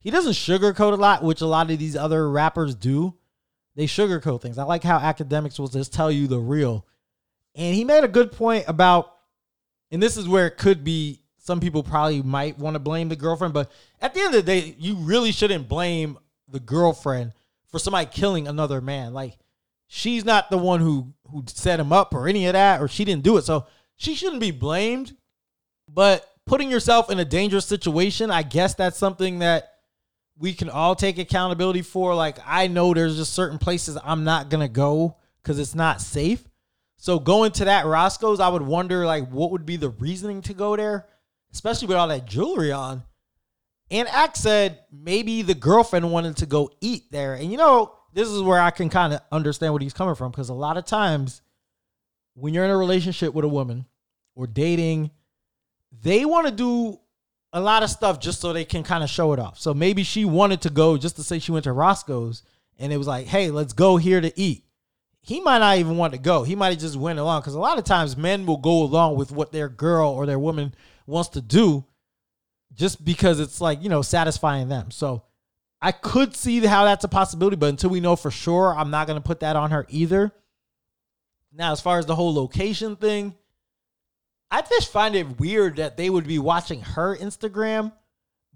he 0.00 0.10
doesn't 0.10 0.32
sugarcoat 0.32 0.92
a 0.92 0.96
lot, 0.96 1.24
which 1.24 1.40
a 1.40 1.46
lot 1.46 1.70
of 1.70 1.78
these 1.78 1.96
other 1.96 2.30
rappers 2.30 2.74
do. 2.74 3.14
They 3.74 3.86
sugarcoat 3.86 4.40
things. 4.40 4.58
I 4.58 4.64
like 4.64 4.84
how 4.84 4.98
Akademiks 4.98 5.58
will 5.58 5.68
just 5.68 5.92
tell 5.92 6.10
you 6.10 6.26
the 6.26 6.38
real. 6.38 6.86
And 7.54 7.74
he 7.74 7.84
made 7.84 8.04
a 8.04 8.08
good 8.08 8.30
point 8.30 8.64
about, 8.68 9.14
and 9.90 10.02
this 10.02 10.16
is 10.16 10.28
where 10.28 10.46
it 10.46 10.58
could 10.58 10.84
be 10.84 11.22
some 11.38 11.60
people 11.60 11.82
probably 11.82 12.22
might 12.22 12.58
want 12.58 12.74
to 12.74 12.78
blame 12.78 13.08
the 13.08 13.16
girlfriend, 13.16 13.54
but 13.54 13.70
at 14.02 14.12
the 14.12 14.20
end 14.20 14.34
of 14.34 14.44
the 14.44 14.60
day, 14.60 14.76
you 14.78 14.96
really 14.96 15.32
shouldn't 15.32 15.66
blame 15.66 16.18
the 16.46 16.60
girlfriend 16.60 17.32
for 17.70 17.78
somebody 17.78 18.08
killing 18.10 18.48
another 18.48 18.80
man. 18.80 19.12
Like 19.12 19.38
she's 19.86 20.24
not 20.24 20.50
the 20.50 20.58
one 20.58 20.80
who 20.80 21.12
who 21.30 21.44
set 21.46 21.80
him 21.80 21.92
up 21.92 22.14
or 22.14 22.28
any 22.28 22.46
of 22.46 22.54
that, 22.54 22.80
or 22.80 22.88
she 22.88 23.04
didn't 23.04 23.24
do 23.24 23.36
it. 23.36 23.42
So 23.42 23.66
she 23.96 24.14
shouldn't 24.14 24.40
be 24.40 24.50
blamed. 24.50 25.16
But 25.88 26.26
putting 26.46 26.70
yourself 26.70 27.10
in 27.10 27.18
a 27.18 27.24
dangerous 27.24 27.66
situation, 27.66 28.30
I 28.30 28.42
guess 28.42 28.74
that's 28.74 28.98
something 28.98 29.40
that 29.40 29.72
we 30.38 30.54
can 30.54 30.70
all 30.70 30.94
take 30.94 31.18
accountability 31.18 31.82
for. 31.82 32.14
Like 32.14 32.38
I 32.46 32.68
know 32.68 32.94
there's 32.94 33.16
just 33.16 33.34
certain 33.34 33.58
places 33.58 33.98
I'm 34.02 34.24
not 34.24 34.50
gonna 34.50 34.68
go 34.68 35.16
because 35.42 35.58
it's 35.58 35.74
not 35.74 36.00
safe. 36.00 36.44
So 36.96 37.20
going 37.20 37.52
to 37.52 37.66
that 37.66 37.86
Roscoe's, 37.86 38.40
I 38.40 38.48
would 38.48 38.62
wonder 38.62 39.06
like 39.06 39.28
what 39.30 39.52
would 39.52 39.64
be 39.64 39.76
the 39.76 39.90
reasoning 39.90 40.42
to 40.42 40.54
go 40.54 40.76
there, 40.76 41.06
especially 41.52 41.88
with 41.88 41.96
all 41.96 42.08
that 42.08 42.26
jewelry 42.26 42.72
on. 42.72 43.04
And 43.90 44.08
Axe 44.08 44.40
said 44.40 44.80
maybe 44.92 45.42
the 45.42 45.54
girlfriend 45.54 46.10
wanted 46.10 46.36
to 46.38 46.46
go 46.46 46.70
eat 46.80 47.10
there. 47.10 47.34
And 47.34 47.50
you 47.50 47.56
know, 47.56 47.94
this 48.12 48.28
is 48.28 48.42
where 48.42 48.60
I 48.60 48.70
can 48.70 48.88
kind 48.88 49.14
of 49.14 49.20
understand 49.32 49.72
what 49.72 49.82
he's 49.82 49.92
coming 49.94 50.14
from 50.14 50.30
because 50.30 50.48
a 50.48 50.54
lot 50.54 50.76
of 50.76 50.84
times 50.84 51.42
when 52.34 52.54
you're 52.54 52.64
in 52.64 52.70
a 52.70 52.76
relationship 52.76 53.34
with 53.34 53.44
a 53.44 53.48
woman 53.48 53.86
or 54.34 54.46
dating, 54.46 55.10
they 56.02 56.24
want 56.24 56.46
to 56.46 56.52
do 56.52 56.98
a 57.52 57.60
lot 57.60 57.82
of 57.82 57.90
stuff 57.90 58.20
just 58.20 58.40
so 58.40 58.52
they 58.52 58.64
can 58.64 58.82
kind 58.82 59.02
of 59.02 59.10
show 59.10 59.32
it 59.32 59.38
off. 59.38 59.58
So 59.58 59.72
maybe 59.72 60.02
she 60.02 60.24
wanted 60.24 60.60
to 60.62 60.70
go 60.70 60.98
just 60.98 61.16
to 61.16 61.22
say 61.22 61.38
she 61.38 61.52
went 61.52 61.64
to 61.64 61.72
Roscoe's 61.72 62.42
and 62.78 62.92
it 62.92 62.98
was 62.98 63.06
like, 63.06 63.26
hey, 63.26 63.50
let's 63.50 63.72
go 63.72 63.96
here 63.96 64.20
to 64.20 64.38
eat. 64.38 64.64
He 65.20 65.40
might 65.40 65.58
not 65.58 65.78
even 65.78 65.96
want 65.96 66.12
to 66.12 66.18
go. 66.18 66.44
He 66.44 66.54
might 66.54 66.70
have 66.70 66.78
just 66.78 66.96
went 66.96 67.18
along 67.18 67.40
because 67.40 67.54
a 67.54 67.58
lot 67.58 67.78
of 67.78 67.84
times 67.84 68.16
men 68.16 68.46
will 68.46 68.56
go 68.56 68.82
along 68.82 69.16
with 69.16 69.32
what 69.32 69.52
their 69.52 69.68
girl 69.68 70.10
or 70.10 70.26
their 70.26 70.38
woman 70.38 70.74
wants 71.06 71.30
to 71.30 71.40
do 71.40 71.84
just 72.78 73.04
because 73.04 73.40
it's 73.40 73.60
like, 73.60 73.82
you 73.82 73.88
know, 73.88 74.02
satisfying 74.02 74.68
them. 74.68 74.90
So 74.92 75.24
I 75.82 75.90
could 75.92 76.36
see 76.36 76.60
how 76.60 76.84
that's 76.84 77.04
a 77.04 77.08
possibility, 77.08 77.56
but 77.56 77.70
until 77.70 77.90
we 77.90 78.00
know 78.00 78.14
for 78.14 78.30
sure, 78.30 78.74
I'm 78.74 78.90
not 78.90 79.08
going 79.08 79.20
to 79.20 79.26
put 79.26 79.40
that 79.40 79.56
on 79.56 79.72
her 79.72 79.84
either. 79.88 80.32
Now, 81.52 81.72
as 81.72 81.80
far 81.80 81.98
as 81.98 82.06
the 82.06 82.14
whole 82.14 82.32
location 82.32 82.94
thing, 82.94 83.34
I 84.50 84.62
just 84.62 84.92
find 84.92 85.16
it 85.16 85.40
weird 85.40 85.76
that 85.76 85.96
they 85.96 86.08
would 86.08 86.26
be 86.26 86.38
watching 86.38 86.80
her 86.80 87.16
Instagram. 87.16 87.92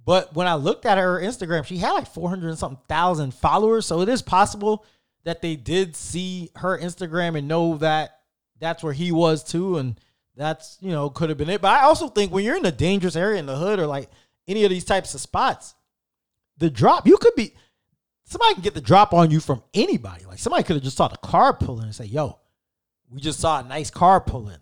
But 0.05 0.35
when 0.35 0.47
I 0.47 0.55
looked 0.55 0.87
at 0.87 0.99
her 0.99 1.21
Instagram, 1.21 1.67
she 1.67 1.79
had 1.79 1.93
like 1.93 2.13
400 2.13 2.49
and 2.49 2.59
something 2.59 2.83
thousand 2.89 3.35
followers. 3.35 3.87
So 3.87 4.01
it 4.03 4.09
is 4.09 4.23
possible 4.23 4.85
that 5.25 5.43
they 5.43 5.57
did 5.57 5.97
see 5.97 6.51
her 6.57 6.79
Instagram 6.79 7.37
and 7.37 7.49
know 7.49 7.77
that 7.79 8.21
that's 8.59 8.83
where 8.83 8.93
he 8.93 9.13
was 9.13 9.43
too. 9.45 9.79
And 9.79 9.99
that's, 10.37 10.79
you 10.81 10.91
know, 10.91 11.11
could 11.11 11.29
have 11.29 11.39
been 11.39 11.51
it. 11.51 11.61
But 11.61 11.73
I 11.73 11.85
also 11.85 12.09
think 12.09 12.33
when 12.33 12.45
you're 12.45 12.57
in 12.57 12.65
a 12.65 12.73
dangerous 12.73 13.17
area 13.17 13.39
in 13.39 13.47
the 13.47 13.57
hood 13.57 13.79
or 13.79 13.87
like 13.87 14.11
any 14.49 14.65
of 14.65 14.71
these 14.71 14.85
types 14.85 15.15
of 15.15 15.21
spots, 15.21 15.75
the 16.59 16.71
drop, 16.71 17.07
you 17.07 17.17
could 17.19 17.35
be, 17.35 17.55
somebody 18.25 18.55
can 18.55 18.63
get 18.63 18.75
the 18.75 18.81
drop 18.81 19.13
on 19.13 19.31
you 19.31 19.41
from 19.41 19.63
anybody. 19.75 20.25
Like 20.25 20.39
somebody 20.39 20.63
could 20.63 20.77
have 20.77 20.83
just 20.83 20.97
saw 20.97 21.09
the 21.09 21.17
car 21.19 21.53
pulling 21.53 21.85
and 21.85 21.95
say, 21.95 22.05
yo, 22.07 22.39
we 23.11 23.21
just 23.21 23.41
saw 23.41 23.61
a 23.61 23.65
nice 23.65 23.91
car 23.91 24.21
pulling," 24.21 24.57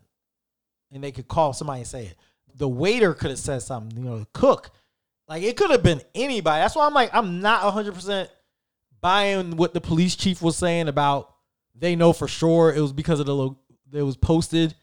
and 0.90 1.04
they 1.04 1.12
could 1.12 1.28
call 1.28 1.52
somebody 1.52 1.80
and 1.80 1.88
say 1.88 2.06
it. 2.06 2.16
The 2.56 2.68
waiter 2.68 3.14
could 3.14 3.30
have 3.30 3.38
said 3.38 3.62
something, 3.62 3.96
you 3.96 4.04
know, 4.04 4.18
the 4.18 4.26
cook. 4.32 4.70
Like 5.28 5.44
it 5.44 5.56
could 5.56 5.70
have 5.70 5.84
been 5.84 6.02
anybody. 6.14 6.60
That's 6.60 6.74
why 6.74 6.86
I'm 6.86 6.94
like, 6.94 7.10
I'm 7.14 7.40
not 7.40 7.62
100% 7.62 8.28
buying 9.00 9.56
what 9.56 9.72
the 9.72 9.80
police 9.80 10.16
chief 10.16 10.42
was 10.42 10.56
saying 10.56 10.88
about 10.88 11.32
they 11.74 11.96
know 11.96 12.12
for 12.12 12.28
sure 12.28 12.72
it 12.74 12.80
was 12.80 12.92
because 12.92 13.20
of 13.20 13.26
the 13.26 13.34
lo- 13.34 13.58
it 13.92 14.02
was 14.02 14.16
posted. 14.16 14.74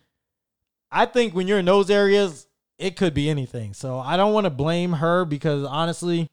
I 0.92 1.06
think 1.06 1.36
when 1.36 1.48
you're 1.48 1.60
in 1.60 1.66
those 1.66 1.90
areas, 1.90 2.48
it 2.78 2.96
could 2.96 3.14
be 3.14 3.30
anything. 3.30 3.74
So 3.74 4.00
I 4.00 4.18
don't 4.18 4.34
want 4.34 4.46
to 4.46 4.50
blame 4.52 4.94
her 4.94 5.26
because 5.26 5.66
honestly, 5.66 6.30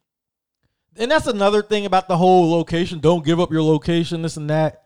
and 0.97 1.11
that's 1.11 1.27
another 1.27 1.63
thing 1.63 1.87
about 1.87 2.09
the 2.09 2.17
whole 2.17 2.51
location. 2.51 3.01
Don't 3.01 3.25
give 3.25 3.41
up 3.41 3.51
your 3.51 3.63
location, 3.63 4.23
this 4.23 4.37
and 4.37 4.51
that. 4.51 4.85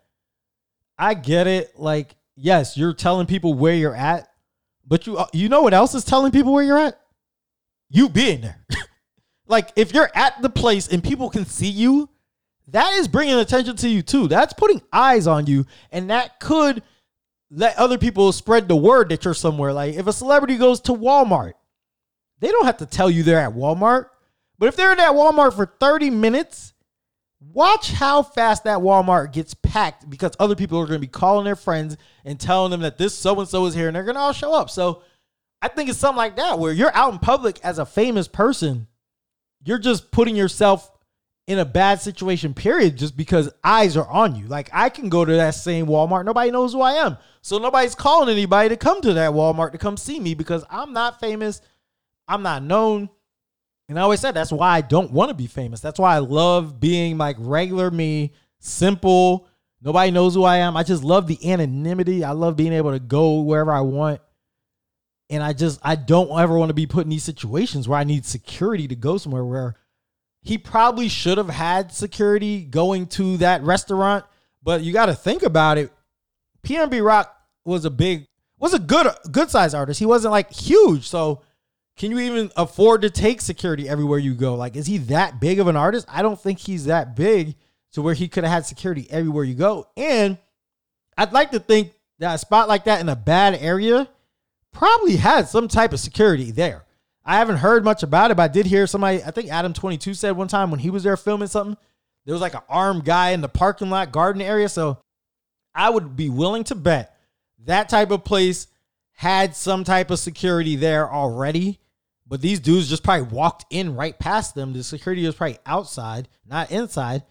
I 0.99 1.15
get 1.15 1.47
it. 1.47 1.79
Like, 1.79 2.17
yes, 2.35 2.77
you're 2.77 2.95
telling 2.95 3.27
people 3.27 3.55
where 3.55 3.75
you're 3.75 3.95
at, 3.95 4.29
but 4.87 5.07
you 5.07 5.19
uh, 5.19 5.27
you 5.33 5.49
know 5.49 5.63
what 5.63 5.75
else 5.75 5.95
is 5.95 6.05
telling 6.05 6.33
people 6.33 6.53
where 6.53 6.65
you're 6.65 6.79
at? 6.79 6.99
You 7.91 8.09
being 8.09 8.41
there. 8.41 8.65
like, 9.47 9.71
if 9.77 9.93
you're 9.93 10.11
at 10.15 10.41
the 10.41 10.49
place 10.49 10.89
and 10.89 11.05
people 11.05 11.29
can 11.29 11.45
see 11.45 11.69
you, 11.69 12.09
that 12.69 12.95
is 12.95 13.09
bringing 13.09 13.39
attention 13.39 13.77
to 13.77 13.89
you 13.89 14.03
too. 14.03 14.29
That's 14.29 14.53
putting 14.53 14.83
eyes 14.93 15.27
on 15.27 15.47
you, 15.47 15.67
and 15.91 16.11
that 16.11 16.41
could 16.41 16.83
let 17.51 17.79
other 17.79 17.99
people 17.99 18.33
spread 18.33 18.69
the 18.69 18.77
word 18.77 19.09
that 19.09 19.25
you're 19.25 19.35
somewhere. 19.35 19.73
Like, 19.73 19.95
if 19.95 20.07
a 20.07 20.13
celebrity 20.13 20.57
goes 20.57 20.81
to 20.83 20.93
Walmart, 20.93 21.55
they 22.41 22.49
don't 22.49 22.67
have 22.67 22.79
to 22.79 22.87
tell 22.87 23.11
you 23.11 23.23
they're 23.23 23.41
at 23.41 23.55
Walmart. 23.55 24.07
But 24.59 24.67
if 24.67 24.77
they're 24.77 24.95
that 24.95 25.13
Walmart 25.13 25.55
for 25.55 25.67
30 25.67 26.11
minutes, 26.11 26.75
watch 27.41 27.93
how 27.93 28.23
fast 28.23 28.65
that 28.65 28.79
Walmart 28.79 29.33
gets 29.33 29.55
packed 29.55 30.09
because 30.11 30.33
other 30.39 30.57
people 30.57 30.79
are 30.79 30.87
going 30.87 31.01
to 31.01 31.07
be 31.07 31.11
calling 31.11 31.45
their 31.45 31.57
friends 31.57 31.97
and 32.25 32.39
telling 32.39 32.71
them 32.71 32.81
that 32.81 32.99
this 32.99 33.15
so 33.15 33.39
and 33.39 33.49
so 33.49 33.67
is 33.67 33.75
here 33.75 33.87
and 33.87 33.97
they're 33.97 34.05
going 34.05 34.17
to 34.17 34.21
all 34.21 34.33
show 34.33 34.53
up. 34.53 34.71
So 34.71 35.03
I 35.63 35.69
think 35.69 35.89
it's 35.89 35.99
something 35.99 36.17
like 36.17 36.37
that 36.37 36.59
where 36.59 36.73
you're 36.73 36.95
out 36.95 37.13
in 37.13 37.19
public 37.19 37.61
as 37.63 37.79
a 37.79 37.87
famous 37.87 38.29
person, 38.29 38.89
you're 39.65 39.79
just 39.79 40.11
putting 40.11 40.37
yourself 40.37 40.91
in 41.49 41.59
a 41.59 41.65
bad 41.65 41.99
situation, 41.99 42.53
period, 42.53 42.99
just 42.99 43.17
because 43.17 43.51
eyes 43.65 43.97
are 43.97 44.07
on 44.07 44.37
you. 44.37 44.47
Like 44.47 44.69
I 44.71 44.91
can 44.91 45.09
go 45.09 45.25
to 45.25 45.33
that 45.33 45.55
same 45.55 45.87
Walmart, 45.87 46.27
nobody 46.27 46.51
knows 46.51 46.75
who 46.75 46.83
I 46.83 46.93
am. 46.93 47.17
So 47.41 47.57
nobody's 47.57 47.95
calling 47.95 48.29
anybody 48.29 48.69
to 48.69 48.77
come 48.77 49.01
to 49.01 49.15
that 49.15 49.33
Walmart 49.33 49.73
to 49.73 49.79
come 49.79 49.97
see 49.97 50.21
me 50.21 50.35
because 50.35 50.63
I'm 50.69 50.93
not 50.93 51.21
famous. 51.21 51.63
I'm 52.29 52.43
not 52.43 52.63
known. 52.63 53.09
And 53.89 53.99
I 53.99 54.03
always 54.03 54.21
said 54.21 54.33
that's 54.33 54.53
why 54.53 54.77
I 54.77 54.83
don't 54.83 55.11
want 55.11 55.31
to 55.31 55.35
be 55.35 55.47
famous. 55.47 55.81
That's 55.81 55.99
why 55.99 56.15
I 56.15 56.19
love 56.19 56.79
being 56.79 57.17
like 57.17 57.37
regular 57.39 57.91
me, 57.91 58.35
simple. 58.59 59.49
Nobody 59.81 60.11
knows 60.11 60.35
who 60.35 60.45
I 60.45 60.59
am. 60.59 60.77
I 60.77 60.83
just 60.83 61.03
love 61.03 61.27
the 61.27 61.51
anonymity. 61.51 62.25
I 62.25 62.33
love 62.33 62.57
being 62.57 62.75
able 62.75 62.93
to 62.93 63.01
go 63.01 63.41
wherever 63.41 63.73
I 63.73 63.81
want. 63.81 64.21
And 65.31 65.43
I 65.43 65.55
just 65.55 65.81
I 65.83 65.97
don't 65.97 66.39
ever 66.39 66.59
want 66.59 66.69
to 66.69 66.75
be 66.75 66.87
put 66.87 67.05
in 67.05 67.09
these 67.09 67.25
situations 67.25 67.89
where 67.89 67.99
I 67.99 68.05
need 68.05 68.27
security 68.27 68.87
to 68.89 68.97
go 68.97 69.17
somewhere 69.17 69.47
where 69.47 69.77
he 70.49 70.57
probably 70.57 71.09
should 71.09 71.37
have 71.37 71.51
had 71.51 71.93
security 71.93 72.65
going 72.65 73.07
to 73.07 73.37
that 73.37 73.63
restaurant, 73.63 74.25
but 74.63 74.81
you 74.81 74.95
got 74.95 75.07
to 75.07 75.15
think 75.15 75.43
about 75.43 75.77
it. 75.77 75.93
PNB 76.67 77.05
Rock 77.05 77.37
was 77.67 77.85
a 77.85 77.91
big 77.91 78.27
was 78.59 78.73
a 78.73 78.79
good 78.79 79.07
good 79.31 79.51
size 79.51 79.75
artist. 79.75 80.01
He 80.01 80.07
wasn't 80.07 80.33
like 80.33 80.51
huge, 80.51 81.07
so 81.07 81.43
can 81.99 82.11
you 82.11 82.19
even 82.21 82.51
afford 82.57 83.03
to 83.03 83.11
take 83.11 83.43
security 83.43 83.91
everywhere 83.91 84.19
you 84.19 84.33
go? 84.33 84.55
Like, 84.55 84.75
is 84.75 84.87
he 84.87 84.97
that 84.99 85.39
big 85.39 85.61
of 85.61 85.67
an 85.67 85.77
artist? 85.77 86.07
I 86.09 86.23
don't 86.23 86.41
think 86.41 86.61
he's 86.61 86.87
that 86.87 87.15
big 87.15 87.55
to 87.93 88.01
where 88.01 88.15
he 88.15 88.27
could 88.27 88.45
have 88.45 88.53
had 88.55 88.65
security 88.65 89.07
everywhere 89.11 89.45
you 89.45 89.55
go. 89.55 89.87
And 89.99 90.39
I'd 91.19 91.35
like 91.35 91.51
to 91.51 91.61
think 91.61 91.93
that 92.21 92.35
a 92.35 92.39
spot 92.39 92.69
like 92.69 92.85
that 92.85 93.03
in 93.03 93.11
a 93.11 93.17
bad 93.17 93.55
area 93.61 94.09
probably 94.73 95.17
had 95.17 95.47
some 95.47 95.69
type 95.69 95.93
of 95.93 96.01
security 96.01 96.53
there. 96.53 96.87
I 97.29 97.37
haven't 97.37 97.59
heard 97.59 97.85
much 97.85 98.03
about 98.03 98.31
it, 98.31 98.39
but 98.39 98.45
I 98.45 98.49
did 98.49 98.65
hear 98.65 98.87
somebody, 98.87 99.23
I 99.23 99.31
think 99.31 99.51
Adam22 99.51 100.17
said 100.17 100.31
one 100.31 100.49
time 100.49 100.71
when 100.71 100.81
he 100.81 100.89
was 100.89 101.03
there 101.03 101.17
filming 101.19 101.49
something, 101.49 101.77
there 102.25 102.33
was 102.33 102.41
like 102.41 102.55
an 102.55 102.63
armed 102.71 103.05
guy 103.05 103.31
in 103.33 103.43
the 103.43 103.51
parking 103.51 103.91
lot 103.91 104.13
garden 104.13 104.41
area. 104.41 104.67
So 104.67 104.97
I 105.75 105.91
would 105.91 106.17
be 106.17 106.31
willing 106.31 106.65
to 106.65 106.75
bet 106.75 107.15
that 107.67 107.91
type 107.91 108.11
of 108.13 108.25
place 108.25 108.67
had 109.13 109.55
some 109.55 109.85
type 109.85 110.11
of 110.11 110.19
security 110.19 110.75
there 110.75 111.13
already. 111.13 111.81
But 112.27 112.41
these 112.41 112.61
dudes 112.61 112.89
just 112.89 113.03
probably 113.03 113.29
walked 113.29 113.67
in 113.69 113.95
right 113.95 114.19
past 114.19 114.55
them. 114.55 114.73
The 114.73 114.83
security 114.83 115.27
was 115.27 115.35
probably 115.35 115.59
outside, 115.67 116.29
not 116.47 116.71
inside. 116.71 117.25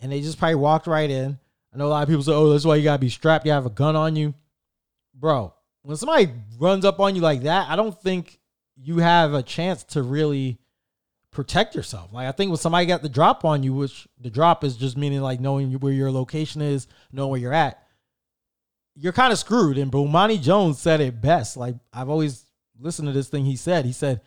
And 0.00 0.10
they 0.10 0.22
just 0.22 0.40
probably 0.40 0.56
walked 0.56 0.88
right 0.88 1.08
in. 1.08 1.38
I 1.72 1.78
know 1.78 1.86
a 1.86 1.88
lot 1.88 2.02
of 2.02 2.08
people 2.08 2.24
say, 2.24 2.32
oh, 2.32 2.50
that's 2.50 2.64
why 2.64 2.74
you 2.74 2.82
gotta 2.82 2.98
be 2.98 3.10
strapped. 3.10 3.46
You 3.46 3.52
have 3.52 3.66
a 3.66 3.70
gun 3.70 3.94
on 3.94 4.16
you. 4.16 4.34
Bro, 5.14 5.54
when 5.82 5.96
somebody 5.96 6.32
runs 6.58 6.84
up 6.84 6.98
on 6.98 7.14
you 7.14 7.20
like 7.20 7.42
that, 7.42 7.70
I 7.70 7.76
don't 7.76 7.96
think 8.02 8.40
you 8.76 8.98
have 8.98 9.34
a 9.34 9.42
chance 9.42 9.84
to 9.84 10.02
really 10.02 10.58
protect 11.30 11.74
yourself. 11.74 12.12
Like 12.12 12.28
I 12.28 12.32
think 12.32 12.50
when 12.50 12.58
somebody 12.58 12.86
got 12.86 13.02
the 13.02 13.08
drop 13.08 13.44
on 13.44 13.62
you, 13.62 13.74
which 13.74 14.06
the 14.20 14.30
drop 14.30 14.64
is 14.64 14.76
just 14.76 14.96
meaning 14.96 15.20
like 15.20 15.40
knowing 15.40 15.72
where 15.72 15.92
your 15.92 16.10
location 16.10 16.62
is, 16.62 16.86
knowing 17.12 17.30
where 17.30 17.40
you're 17.40 17.52
at, 17.52 17.82
you're 18.94 19.12
kind 19.12 19.32
of 19.32 19.38
screwed. 19.38 19.78
And 19.78 19.92
Bomani 19.92 20.40
Jones 20.40 20.78
said 20.78 21.00
it 21.00 21.20
best. 21.20 21.56
Like 21.56 21.74
I've 21.92 22.08
always 22.08 22.44
listened 22.78 23.08
to 23.08 23.12
this 23.12 23.28
thing 23.28 23.44
he 23.44 23.56
said. 23.56 23.84
He 23.84 23.92
said, 23.92 24.20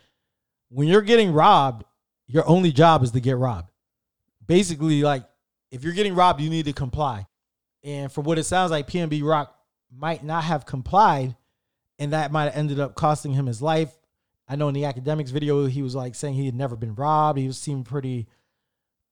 when 0.69 0.87
you're 0.87 1.01
getting 1.01 1.33
robbed, 1.33 1.83
your 2.27 2.47
only 2.47 2.71
job 2.71 3.03
is 3.03 3.11
to 3.11 3.19
get 3.19 3.37
robbed. 3.37 3.71
Basically, 4.45 5.01
like 5.01 5.23
if 5.71 5.83
you're 5.83 5.93
getting 5.93 6.15
robbed, 6.15 6.41
you 6.41 6.49
need 6.49 6.65
to 6.65 6.73
comply. 6.73 7.25
And 7.83 8.11
from 8.11 8.25
what 8.25 8.37
it 8.37 8.43
sounds 8.43 8.71
like, 8.71 8.87
PNB 8.87 9.23
Rock 9.23 9.55
might 9.91 10.23
not 10.23 10.43
have 10.43 10.65
complied, 10.65 11.35
and 11.97 12.13
that 12.13 12.31
might 12.31 12.45
have 12.45 12.55
ended 12.55 12.79
up 12.79 12.95
costing 12.95 13.33
him 13.33 13.45
his 13.45 13.61
life. 13.61 13.97
I 14.49 14.55
know 14.55 14.67
in 14.67 14.73
the 14.73 14.83
Akademiks 14.83 15.29
video, 15.29 15.67
he 15.67 15.83
was 15.83 15.95
like 15.95 16.15
saying 16.15 16.33
he 16.33 16.47
had 16.47 16.55
never 16.55 16.75
been 16.75 16.95
robbed. 16.95 17.39
He 17.39 17.47
was 17.47 17.57
seemed 17.57 17.85
pretty 17.85 18.27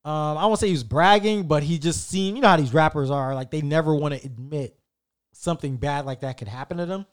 Um, 0.04 0.38
I 0.38 0.46
won't 0.46 0.58
say 0.58 0.68
he 0.68 0.74
was 0.74 0.86
bragging, 0.86 1.48
but 1.48 1.64
he 1.64 1.78
just 1.78 2.10
seemed, 2.10 2.38
you 2.38 2.42
know 2.42 2.48
how 2.48 2.56
these 2.56 2.74
rappers 2.74 3.12
are, 3.12 3.36
like 3.36 3.52
they 3.52 3.62
never 3.62 3.94
want 3.94 4.14
to 4.14 4.26
admit 4.26 4.78
something 5.34 5.76
bad 5.76 6.06
like 6.06 6.22
that 6.22 6.38
could 6.38 6.48
happen 6.48 6.78
to 6.78 6.86
them. 6.86 7.06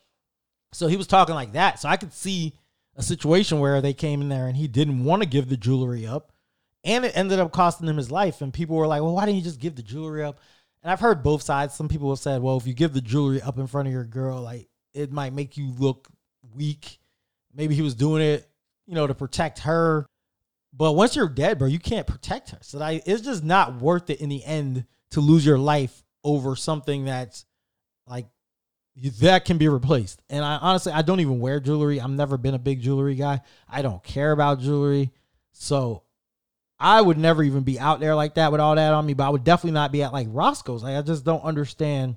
So 0.73 0.87
he 0.87 0.97
was 0.97 1.09
talking 1.09 1.35
like 1.35 1.53
that. 1.55 1.81
So 1.81 1.89
I 1.89 1.97
could 1.97 2.13
see 2.13 2.55
a 2.95 3.03
situation 3.03 3.59
where 3.59 3.81
they 3.81 3.95
came 3.95 4.21
in 4.21 4.29
there 4.29 4.47
and 4.47 4.57
he 4.57 4.69
didn't 4.69 5.05
want 5.05 5.23
to 5.23 5.29
give 5.29 5.49
the 5.49 5.57
jewelry 5.57 6.07
up. 6.07 6.33
And 6.85 7.05
it 7.05 7.17
ended 7.17 7.41
up 7.41 7.51
costing 7.51 7.89
him 7.89 7.97
his 7.97 8.13
life. 8.13 8.41
And 8.41 8.53
people 8.53 8.77
were 8.77 8.87
like, 8.87 9.03
well, 9.03 9.15
why 9.15 9.27
didn't 9.27 9.39
you 9.39 9.45
just 9.45 9.61
give 9.61 9.75
the 9.75 9.83
jewelry 9.83 10.23
up? 10.23 10.39
And 10.83 10.93
I've 10.93 11.01
heard 11.01 11.23
both 11.23 11.43
sides. 11.43 11.75
Some 11.75 11.89
people 11.89 12.11
have 12.11 12.21
said, 12.21 12.43
well, 12.43 12.57
if 12.59 12.67
you 12.67 12.75
give 12.75 12.93
the 12.93 13.01
jewelry 13.01 13.43
up 13.43 13.59
in 13.59 13.67
front 13.67 13.89
of 13.89 13.93
your 13.93 14.05
girl, 14.05 14.41
like 14.41 14.69
it 14.93 15.11
might 15.11 15.33
make 15.33 15.57
you 15.57 15.73
look 15.79 16.09
weak. 16.55 17.01
Maybe 17.55 17.75
he 17.75 17.83
was 17.83 17.95
doing 17.95 18.23
it, 18.23 18.49
you 18.87 18.95
know, 18.95 19.07
to 19.07 19.15
protect 19.15 19.61
her. 19.61 20.07
But 20.73 20.93
once 20.93 21.15
you're 21.15 21.29
dead, 21.29 21.59
bro, 21.59 21.69
you 21.69 21.79
can't 21.79 22.07
protect 22.07 22.51
her. 22.51 22.59
So 22.63 22.79
like, 22.79 23.05
it's 23.07 23.23
just 23.23 23.45
not 23.45 23.81
worth 23.81 24.11
it 24.11 24.21
in 24.21 24.29
the 24.29 24.45
end 24.45 24.87
to 25.11 25.21
lose 25.21 25.47
your 25.47 25.59
life 25.59 26.03
over 26.25 26.57
something 26.57 27.05
that's 27.05 27.45
like 28.07 28.27
that 29.21 29.45
can 29.45 29.59
be 29.59 29.69
replaced. 29.69 30.21
And 30.29 30.45
I 30.45 30.57
honestly, 30.57 30.93
I 30.93 31.03
don't 31.03 31.21
even 31.21 31.41
wear 31.41 31.61
jewelry. 31.61 32.01
I've 32.01 32.11
never 32.11 32.37
been 32.37 32.55
a 32.55 32.59
big 32.59 32.81
jewelry 32.81 33.15
guy. 33.15 33.41
I 33.69 33.83
don't 33.83 34.03
care 34.03 34.33
about 34.33 34.61
jewelry. 34.61 35.13
So 35.53 36.03
I 36.79 37.01
would 37.01 37.19
never 37.19 37.43
even 37.43 37.63
be 37.63 37.79
out 37.79 38.01
there 38.01 38.15
like 38.15 38.35
that 38.35 38.53
with 38.53 38.61
all 38.61 38.75
that 38.75 38.93
on 38.93 39.07
me. 39.07 39.15
But 39.15 39.27
I 39.27 39.31
would 39.31 39.45
definitely 39.45 39.73
not 39.73 39.93
be 39.93 40.03
at 40.03 40.13
like 40.13 40.29
Roscoe's. 40.31 40.83
Like 40.83 40.97
I 40.97 41.03
just 41.03 41.25
don't 41.25 41.45
understand 41.45 42.17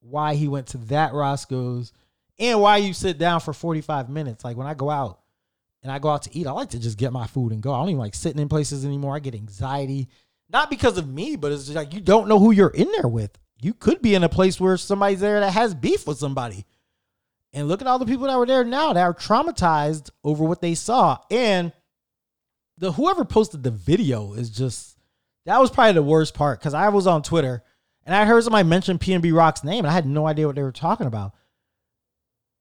why 0.00 0.34
he 0.34 0.48
went 0.48 0.68
to 0.68 0.78
that 0.78 1.12
Roscoe's 1.12 1.92
and 2.38 2.60
why 2.60 2.78
you 2.78 2.92
sit 2.92 3.18
down 3.18 3.40
for 3.40 3.52
45 3.52 4.08
minutes. 4.08 4.44
Like 4.44 4.56
when 4.56 4.66
I 4.66 4.74
go 4.74 4.90
out 4.90 5.20
and 5.82 5.90
I 5.90 5.98
go 5.98 6.08
out 6.08 6.22
to 6.22 6.36
eat, 6.36 6.46
I 6.46 6.52
like 6.52 6.70
to 6.70 6.78
just 6.78 6.98
get 6.98 7.12
my 7.12 7.26
food 7.26 7.52
and 7.52 7.62
go. 7.62 7.72
I 7.72 7.78
don't 7.78 7.90
even 7.90 7.98
like 7.98 8.14
sitting 8.14 8.40
in 8.40 8.48
places 8.48 8.84
anymore. 8.84 9.16
I 9.16 9.20
get 9.20 9.34
anxiety. 9.34 10.08
Not 10.50 10.70
because 10.70 10.96
of 10.98 11.08
me, 11.08 11.36
but 11.36 11.52
it's 11.52 11.68
like 11.70 11.92
you 11.92 12.00
don't 12.00 12.28
know 12.28 12.38
who 12.38 12.52
you're 12.52 12.68
in 12.68 12.90
there 12.92 13.08
with. 13.08 13.38
You 13.60 13.74
could 13.74 14.00
be 14.00 14.14
in 14.14 14.24
a 14.24 14.28
place 14.28 14.60
where 14.60 14.76
somebody's 14.76 15.20
there 15.20 15.40
that 15.40 15.52
has 15.52 15.74
beef 15.74 16.06
with 16.06 16.18
somebody. 16.18 16.64
And 17.52 17.66
look 17.66 17.80
at 17.80 17.86
all 17.86 17.98
the 17.98 18.06
people 18.06 18.26
that 18.26 18.38
were 18.38 18.46
there 18.46 18.64
now 18.64 18.92
that 18.92 19.02
are 19.02 19.14
traumatized 19.14 20.10
over 20.22 20.44
what 20.44 20.60
they 20.60 20.74
saw. 20.74 21.18
And 21.30 21.72
the 22.76 22.92
whoever 22.92 23.24
posted 23.24 23.62
the 23.62 23.70
video 23.70 24.34
is 24.34 24.50
just 24.50 24.96
that 25.46 25.60
was 25.60 25.70
probably 25.70 25.94
the 25.94 26.02
worst 26.02 26.34
part 26.34 26.60
because 26.60 26.74
I 26.74 26.90
was 26.90 27.06
on 27.06 27.22
Twitter 27.22 27.62
and 28.04 28.14
I 28.14 28.24
heard 28.24 28.44
somebody 28.44 28.68
mention 28.68 28.98
PNB 28.98 29.34
Rock's 29.34 29.64
name 29.64 29.84
and 29.84 29.88
I 29.88 29.92
had 29.92 30.06
no 30.06 30.26
idea 30.26 30.46
what 30.46 30.56
they 30.56 30.62
were 30.62 30.72
talking 30.72 31.06
about. 31.06 31.34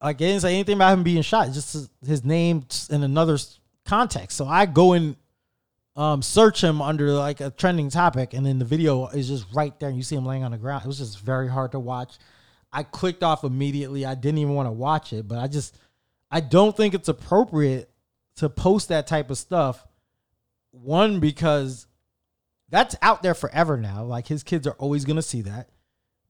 Like, 0.02 0.18
they 0.18 0.28
didn't 0.28 0.42
say 0.42 0.54
anything 0.54 0.76
about 0.76 0.94
him 0.94 1.04
being 1.04 1.22
shot. 1.22 1.52
Just 1.52 1.74
his, 1.74 1.90
his 2.06 2.24
name 2.24 2.66
in 2.90 3.04
another 3.04 3.38
context. 3.86 4.38
So 4.38 4.46
I 4.46 4.66
go 4.66 4.94
and 4.94 5.16
um, 5.96 6.22
search 6.22 6.64
him 6.64 6.82
under 6.82 7.12
like 7.12 7.42
a 7.42 7.50
trending 7.50 7.90
topic, 7.90 8.34
and 8.34 8.46
then 8.46 8.60
the 8.60 8.66
video 8.66 9.08
is 9.08 9.28
just 9.28 9.48
right 9.54 9.78
there, 9.80 9.90
and 9.90 9.98
you 9.98 10.04
see 10.04 10.16
him 10.16 10.26
laying 10.26 10.44
on 10.44 10.52
the 10.52 10.58
ground. 10.58 10.84
It 10.86 10.88
was 10.88 11.00
just 11.00 11.20
very 11.20 11.50
hard 11.50 11.72
to 11.72 11.80
watch. 11.80 12.18
I 12.72 12.84
clicked 12.84 13.24
off 13.24 13.44
immediately. 13.44 14.06
I 14.06 14.14
didn't 14.14 14.38
even 14.38 14.54
want 14.54 14.68
to 14.68 14.72
watch 14.72 15.12
it, 15.12 15.28
but 15.28 15.40
I 15.40 15.48
just 15.48 15.76
I 16.30 16.42
don't 16.42 16.78
think 16.78 16.94
it's 16.94 17.08
appropriate 17.08 17.90
to 18.36 18.50
post 18.50 18.90
that 18.90 19.08
type 19.08 19.32
of 19.32 19.38
stuff. 19.40 19.88
One 20.72 21.20
because 21.20 21.88
that's 22.70 22.96
out 23.02 23.24
there 23.24 23.34
forever 23.34 23.78
now. 23.78 24.04
Like 24.04 24.28
his 24.28 24.44
kids 24.44 24.68
are 24.68 24.74
always 24.74 25.06
gonna 25.06 25.24
see 25.24 25.42
that. 25.42 25.70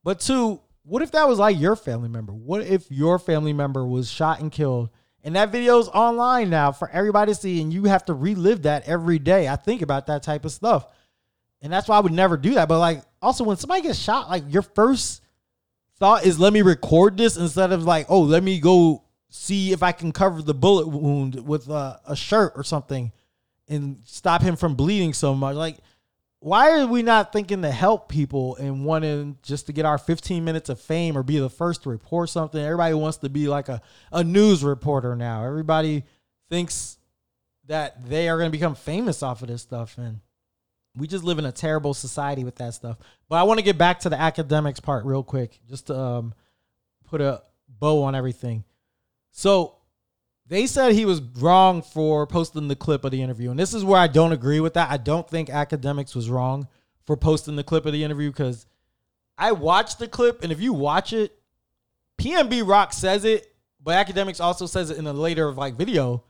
But 0.02 0.20
two, 0.20 0.60
what 0.88 1.02
if 1.02 1.10
that 1.10 1.28
was 1.28 1.38
like 1.38 1.60
your 1.60 1.76
family 1.76 2.08
member? 2.08 2.32
What 2.32 2.62
if 2.62 2.90
your 2.90 3.18
family 3.18 3.52
member 3.52 3.86
was 3.86 4.10
shot 4.10 4.40
and 4.40 4.50
killed 4.50 4.88
and 5.22 5.36
that 5.36 5.52
video's 5.52 5.88
online 5.88 6.48
now 6.48 6.72
for 6.72 6.88
everybody 6.90 7.32
to 7.32 7.38
see 7.38 7.60
and 7.60 7.72
you 7.72 7.84
have 7.84 8.06
to 8.06 8.14
relive 8.14 8.62
that 8.62 8.88
every 8.88 9.18
day? 9.18 9.48
I 9.48 9.56
think 9.56 9.82
about 9.82 10.06
that 10.06 10.22
type 10.22 10.44
of 10.44 10.52
stuff. 10.52 10.86
And 11.60 11.72
that's 11.72 11.88
why 11.88 11.96
I 11.96 12.00
would 12.00 12.12
never 12.12 12.36
do 12.36 12.54
that. 12.54 12.68
But 12.68 12.78
like 12.78 13.02
also 13.20 13.44
when 13.44 13.58
somebody 13.58 13.82
gets 13.82 13.98
shot, 13.98 14.30
like 14.30 14.44
your 14.48 14.62
first 14.62 15.22
thought 15.98 16.24
is 16.24 16.40
let 16.40 16.52
me 16.52 16.62
record 16.62 17.18
this 17.18 17.36
instead 17.36 17.70
of 17.72 17.84
like, 17.84 18.06
oh, 18.08 18.22
let 18.22 18.42
me 18.42 18.58
go 18.58 19.04
see 19.28 19.72
if 19.72 19.82
I 19.82 19.92
can 19.92 20.10
cover 20.10 20.40
the 20.40 20.54
bullet 20.54 20.88
wound 20.88 21.46
with 21.46 21.68
a, 21.68 22.00
a 22.06 22.16
shirt 22.16 22.54
or 22.56 22.64
something 22.64 23.12
and 23.68 23.98
stop 24.04 24.40
him 24.40 24.56
from 24.56 24.74
bleeding 24.74 25.12
so 25.12 25.34
much. 25.34 25.54
Like, 25.54 25.76
why 26.40 26.70
are 26.78 26.86
we 26.86 27.02
not 27.02 27.32
thinking 27.32 27.62
to 27.62 27.70
help 27.70 28.08
people 28.08 28.56
and 28.56 28.84
wanting 28.84 29.38
just 29.42 29.66
to 29.66 29.72
get 29.72 29.84
our 29.84 29.98
15 29.98 30.44
minutes 30.44 30.68
of 30.68 30.80
fame 30.80 31.18
or 31.18 31.22
be 31.22 31.38
the 31.38 31.50
first 31.50 31.82
to 31.82 31.90
report 31.90 32.30
something? 32.30 32.60
Everybody 32.60 32.94
wants 32.94 33.18
to 33.18 33.28
be 33.28 33.48
like 33.48 33.68
a, 33.68 33.80
a 34.12 34.22
news 34.22 34.62
reporter 34.62 35.16
now. 35.16 35.44
Everybody 35.44 36.04
thinks 36.48 36.98
that 37.66 38.08
they 38.08 38.28
are 38.28 38.38
going 38.38 38.50
to 38.50 38.56
become 38.56 38.76
famous 38.76 39.22
off 39.22 39.42
of 39.42 39.48
this 39.48 39.62
stuff. 39.62 39.98
And 39.98 40.20
we 40.96 41.08
just 41.08 41.24
live 41.24 41.38
in 41.38 41.44
a 41.44 41.52
terrible 41.52 41.92
society 41.92 42.44
with 42.44 42.56
that 42.56 42.74
stuff. 42.74 42.98
But 43.28 43.36
I 43.36 43.42
want 43.42 43.58
to 43.58 43.64
get 43.64 43.76
back 43.76 44.00
to 44.00 44.08
the 44.08 44.16
Akademiks 44.16 44.82
part 44.82 45.04
real 45.04 45.24
quick, 45.24 45.58
just 45.68 45.88
to 45.88 45.98
um, 45.98 46.34
put 47.04 47.20
a 47.20 47.42
bow 47.68 48.04
on 48.04 48.14
everything. 48.14 48.64
So 49.32 49.77
they 50.48 50.66
said 50.66 50.92
he 50.92 51.04
was 51.04 51.20
wrong 51.20 51.82
for 51.82 52.26
posting 52.26 52.68
the 52.68 52.76
clip 52.76 53.04
of 53.04 53.10
the 53.10 53.22
interview. 53.22 53.50
And 53.50 53.58
this 53.58 53.74
is 53.74 53.84
where 53.84 54.00
I 54.00 54.06
don't 54.06 54.32
agree 54.32 54.60
with 54.60 54.74
that. 54.74 54.90
I 54.90 54.96
don't 54.96 55.28
think 55.28 55.48
Akademiks 55.48 56.14
was 56.16 56.30
wrong 56.30 56.68
for 57.04 57.16
posting 57.16 57.56
the 57.56 57.64
clip 57.64 57.86
of 57.86 57.92
the 57.92 58.02
interview 58.02 58.30
because 58.30 58.66
I 59.36 59.52
watched 59.52 59.98
the 59.98 60.08
clip, 60.08 60.42
and 60.42 60.50
if 60.50 60.60
you 60.60 60.72
watch 60.72 61.12
it, 61.12 61.38
PNB 62.18 62.66
Rock 62.66 62.92
says 62.92 63.24
it, 63.24 63.46
but 63.80 64.06
Akademiks 64.06 64.40
also 64.40 64.66
says 64.66 64.90
it 64.90 64.98
in 64.98 65.06
a 65.06 65.12
later 65.12 65.52
like 65.52 65.74
video. 65.74 66.24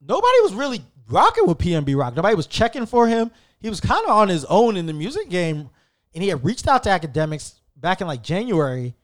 Nobody 0.00 0.40
was 0.42 0.52
really 0.52 0.82
rocking 1.08 1.46
with 1.46 1.58
PNB 1.58 1.96
Rock. 1.96 2.14
Nobody 2.14 2.34
was 2.34 2.46
checking 2.46 2.86
for 2.86 3.08
him. 3.08 3.30
He 3.60 3.70
was 3.70 3.80
kind 3.80 4.04
of 4.04 4.10
on 4.10 4.28
his 4.28 4.44
own 4.44 4.76
in 4.76 4.86
the 4.86 4.92
music 4.92 5.30
game, 5.30 5.70
and 6.12 6.22
he 6.22 6.28
had 6.28 6.44
reached 6.44 6.68
out 6.68 6.82
to 6.82 6.90
Akademiks 6.90 7.54
back 7.76 8.00
in 8.00 8.06
like 8.06 8.22
January 8.22 8.94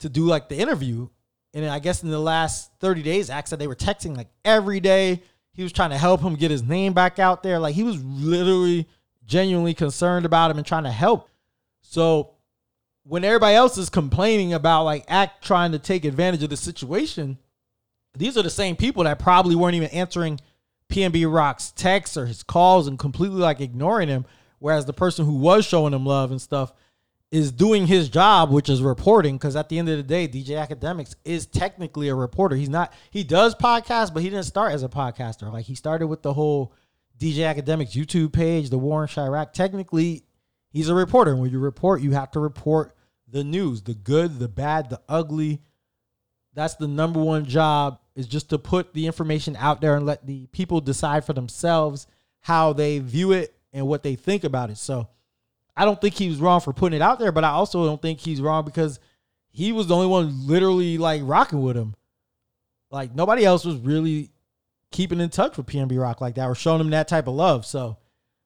to 0.00 0.08
do 0.08 0.24
like 0.24 0.48
the 0.48 0.58
interview. 0.58 1.08
And 1.54 1.66
I 1.66 1.78
guess 1.78 2.02
in 2.02 2.10
the 2.10 2.18
last 2.18 2.70
30 2.80 3.02
days, 3.02 3.30
Axe 3.30 3.50
said 3.50 3.58
they 3.58 3.66
were 3.66 3.74
texting 3.74 4.16
like 4.16 4.28
every 4.44 4.80
day. 4.80 5.22
He 5.52 5.62
was 5.62 5.72
trying 5.72 5.90
to 5.90 5.98
help 5.98 6.22
him 6.22 6.34
get 6.34 6.50
his 6.50 6.62
name 6.62 6.94
back 6.94 7.18
out 7.18 7.42
there. 7.42 7.58
Like 7.58 7.74
he 7.74 7.82
was 7.82 8.02
literally 8.02 8.88
genuinely 9.26 9.74
concerned 9.74 10.24
about 10.24 10.50
him 10.50 10.58
and 10.58 10.66
trying 10.66 10.84
to 10.84 10.90
help. 10.90 11.28
So 11.82 12.30
when 13.04 13.24
everybody 13.24 13.54
else 13.54 13.76
is 13.76 13.90
complaining 13.90 14.54
about 14.54 14.84
like 14.84 15.04
Act 15.08 15.44
trying 15.44 15.72
to 15.72 15.78
take 15.78 16.04
advantage 16.04 16.42
of 16.42 16.50
the 16.50 16.56
situation, 16.56 17.38
these 18.14 18.36
are 18.38 18.42
the 18.42 18.50
same 18.50 18.76
people 18.76 19.04
that 19.04 19.18
probably 19.18 19.54
weren't 19.54 19.74
even 19.74 19.90
answering 19.90 20.40
PNB 20.90 21.32
Rock's 21.32 21.70
texts 21.72 22.16
or 22.16 22.26
his 22.26 22.42
calls 22.42 22.86
and 22.86 22.98
completely 22.98 23.40
like 23.40 23.60
ignoring 23.60 24.08
him. 24.08 24.24
Whereas 24.58 24.86
the 24.86 24.92
person 24.92 25.26
who 25.26 25.34
was 25.34 25.66
showing 25.66 25.92
him 25.92 26.06
love 26.06 26.30
and 26.30 26.40
stuff 26.40 26.72
is 27.32 27.50
doing 27.50 27.86
his 27.86 28.10
job, 28.10 28.50
which 28.50 28.68
is 28.68 28.82
reporting. 28.82 29.36
Because 29.36 29.56
at 29.56 29.70
the 29.70 29.78
end 29.78 29.88
of 29.88 29.96
the 29.96 30.02
day, 30.02 30.28
DJ 30.28 30.64
Akademiks 30.64 31.16
is 31.24 31.46
technically 31.46 32.08
a 32.08 32.14
reporter. 32.14 32.54
He's 32.54 32.68
not. 32.68 32.92
He 33.10 33.24
does 33.24 33.54
podcasts, 33.56 34.12
but 34.12 34.22
he 34.22 34.30
didn't 34.30 34.44
start 34.44 34.72
as 34.72 34.84
a 34.84 34.88
podcaster. 34.88 35.50
Like 35.50 35.64
he 35.64 35.74
started 35.74 36.06
with 36.06 36.22
the 36.22 36.34
whole 36.34 36.74
DJ 37.18 37.52
Akademiks 37.52 37.92
YouTube 37.92 38.32
page, 38.32 38.68
the 38.68 38.78
War 38.78 39.02
in 39.02 39.08
Chiraq. 39.08 39.54
Technically, 39.54 40.24
he's 40.70 40.90
a 40.90 40.94
reporter. 40.94 41.32
And 41.32 41.40
when 41.40 41.50
you 41.50 41.58
report, 41.58 42.02
you 42.02 42.12
have 42.12 42.30
to 42.32 42.40
report 42.40 42.94
the 43.26 43.42
news, 43.42 43.80
the 43.82 43.94
good, 43.94 44.38
the 44.38 44.48
bad, 44.48 44.90
the 44.90 45.00
ugly. 45.08 45.62
That's 46.52 46.74
the 46.74 46.86
number 46.86 47.18
one 47.18 47.46
job 47.46 47.98
is 48.14 48.26
just 48.26 48.50
to 48.50 48.58
put 48.58 48.92
the 48.92 49.06
information 49.06 49.56
out 49.56 49.80
there 49.80 49.96
and 49.96 50.04
let 50.04 50.26
the 50.26 50.46
people 50.48 50.82
decide 50.82 51.24
for 51.24 51.32
themselves 51.32 52.06
how 52.40 52.74
they 52.74 52.98
view 52.98 53.32
it 53.32 53.54
and 53.72 53.86
what 53.86 54.02
they 54.02 54.16
think 54.16 54.44
about 54.44 54.68
it. 54.68 54.76
So 54.76 55.08
I 55.76 55.84
don't 55.84 56.00
think 56.00 56.14
he 56.14 56.28
was 56.28 56.38
wrong 56.38 56.60
for 56.60 56.72
putting 56.72 56.96
it 56.96 57.02
out 57.02 57.18
there, 57.18 57.32
but 57.32 57.44
I 57.44 57.50
also 57.50 57.86
don't 57.86 58.00
think 58.02 58.20
he's 58.20 58.40
wrong 58.40 58.64
because 58.64 59.00
he 59.50 59.72
was 59.72 59.86
the 59.86 59.94
only 59.94 60.06
one 60.06 60.46
literally 60.46 60.98
like 60.98 61.22
rocking 61.24 61.62
with 61.62 61.76
him. 61.76 61.94
Like 62.90 63.14
nobody 63.14 63.44
else 63.44 63.64
was 63.64 63.76
really 63.76 64.30
keeping 64.90 65.20
in 65.20 65.30
touch 65.30 65.56
with 65.56 65.66
PNB 65.66 65.98
Rock 66.00 66.20
like 66.20 66.34
that 66.34 66.46
or 66.46 66.54
showing 66.54 66.80
him 66.80 66.90
that 66.90 67.08
type 67.08 67.26
of 67.26 67.34
love. 67.34 67.64
So 67.64 67.96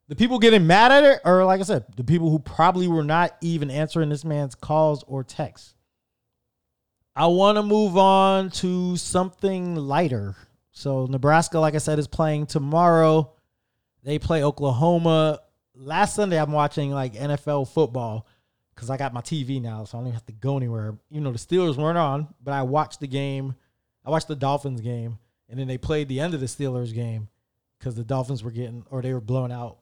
the 0.08 0.14
people 0.14 0.38
getting 0.38 0.66
mad 0.66 0.92
at 0.92 1.04
it, 1.04 1.20
or 1.24 1.44
like 1.44 1.60
I 1.60 1.64
said, 1.64 1.84
the 1.96 2.04
people 2.04 2.30
who 2.30 2.38
probably 2.38 2.86
were 2.86 3.02
not 3.02 3.36
even 3.40 3.70
answering 3.70 4.08
this 4.08 4.24
man's 4.24 4.54
calls 4.54 5.04
or 5.08 5.24
texts. 5.24 5.74
I 7.16 7.26
want 7.26 7.56
to 7.56 7.62
move 7.62 7.96
on 7.96 8.50
to 8.50 8.96
something 8.96 9.74
lighter. 9.74 10.36
So 10.70 11.06
Nebraska, 11.06 11.58
like 11.58 11.74
I 11.74 11.78
said, 11.78 11.98
is 11.98 12.06
playing 12.06 12.46
tomorrow. 12.46 13.32
They 14.04 14.18
play 14.18 14.44
Oklahoma. 14.44 15.40
Last 15.78 16.14
Sunday, 16.14 16.40
I'm 16.40 16.52
watching 16.52 16.90
like 16.90 17.14
NFL 17.14 17.68
football 17.68 18.26
because 18.74 18.90
I 18.90 18.96
got 18.96 19.12
my 19.12 19.20
TV 19.20 19.60
now, 19.60 19.84
so 19.84 19.96
I 19.96 20.00
don't 20.00 20.08
even 20.08 20.14
have 20.14 20.26
to 20.26 20.32
go 20.32 20.56
anywhere. 20.56 20.96
You 21.10 21.20
know, 21.20 21.32
the 21.32 21.38
Steelers 21.38 21.76
weren't 21.76 21.98
on, 21.98 22.28
but 22.42 22.52
I 22.52 22.62
watched 22.62 23.00
the 23.00 23.06
game. 23.06 23.54
I 24.04 24.10
watched 24.10 24.28
the 24.28 24.36
Dolphins 24.36 24.80
game, 24.80 25.18
and 25.48 25.58
then 25.58 25.66
they 25.66 25.78
played 25.78 26.08
the 26.08 26.20
end 26.20 26.34
of 26.34 26.40
the 26.40 26.46
Steelers 26.46 26.94
game 26.94 27.28
because 27.78 27.94
the 27.94 28.04
Dolphins 28.04 28.42
were 28.42 28.50
getting 28.50 28.84
or 28.90 29.02
they 29.02 29.12
were 29.12 29.20
blowing 29.20 29.52
out 29.52 29.78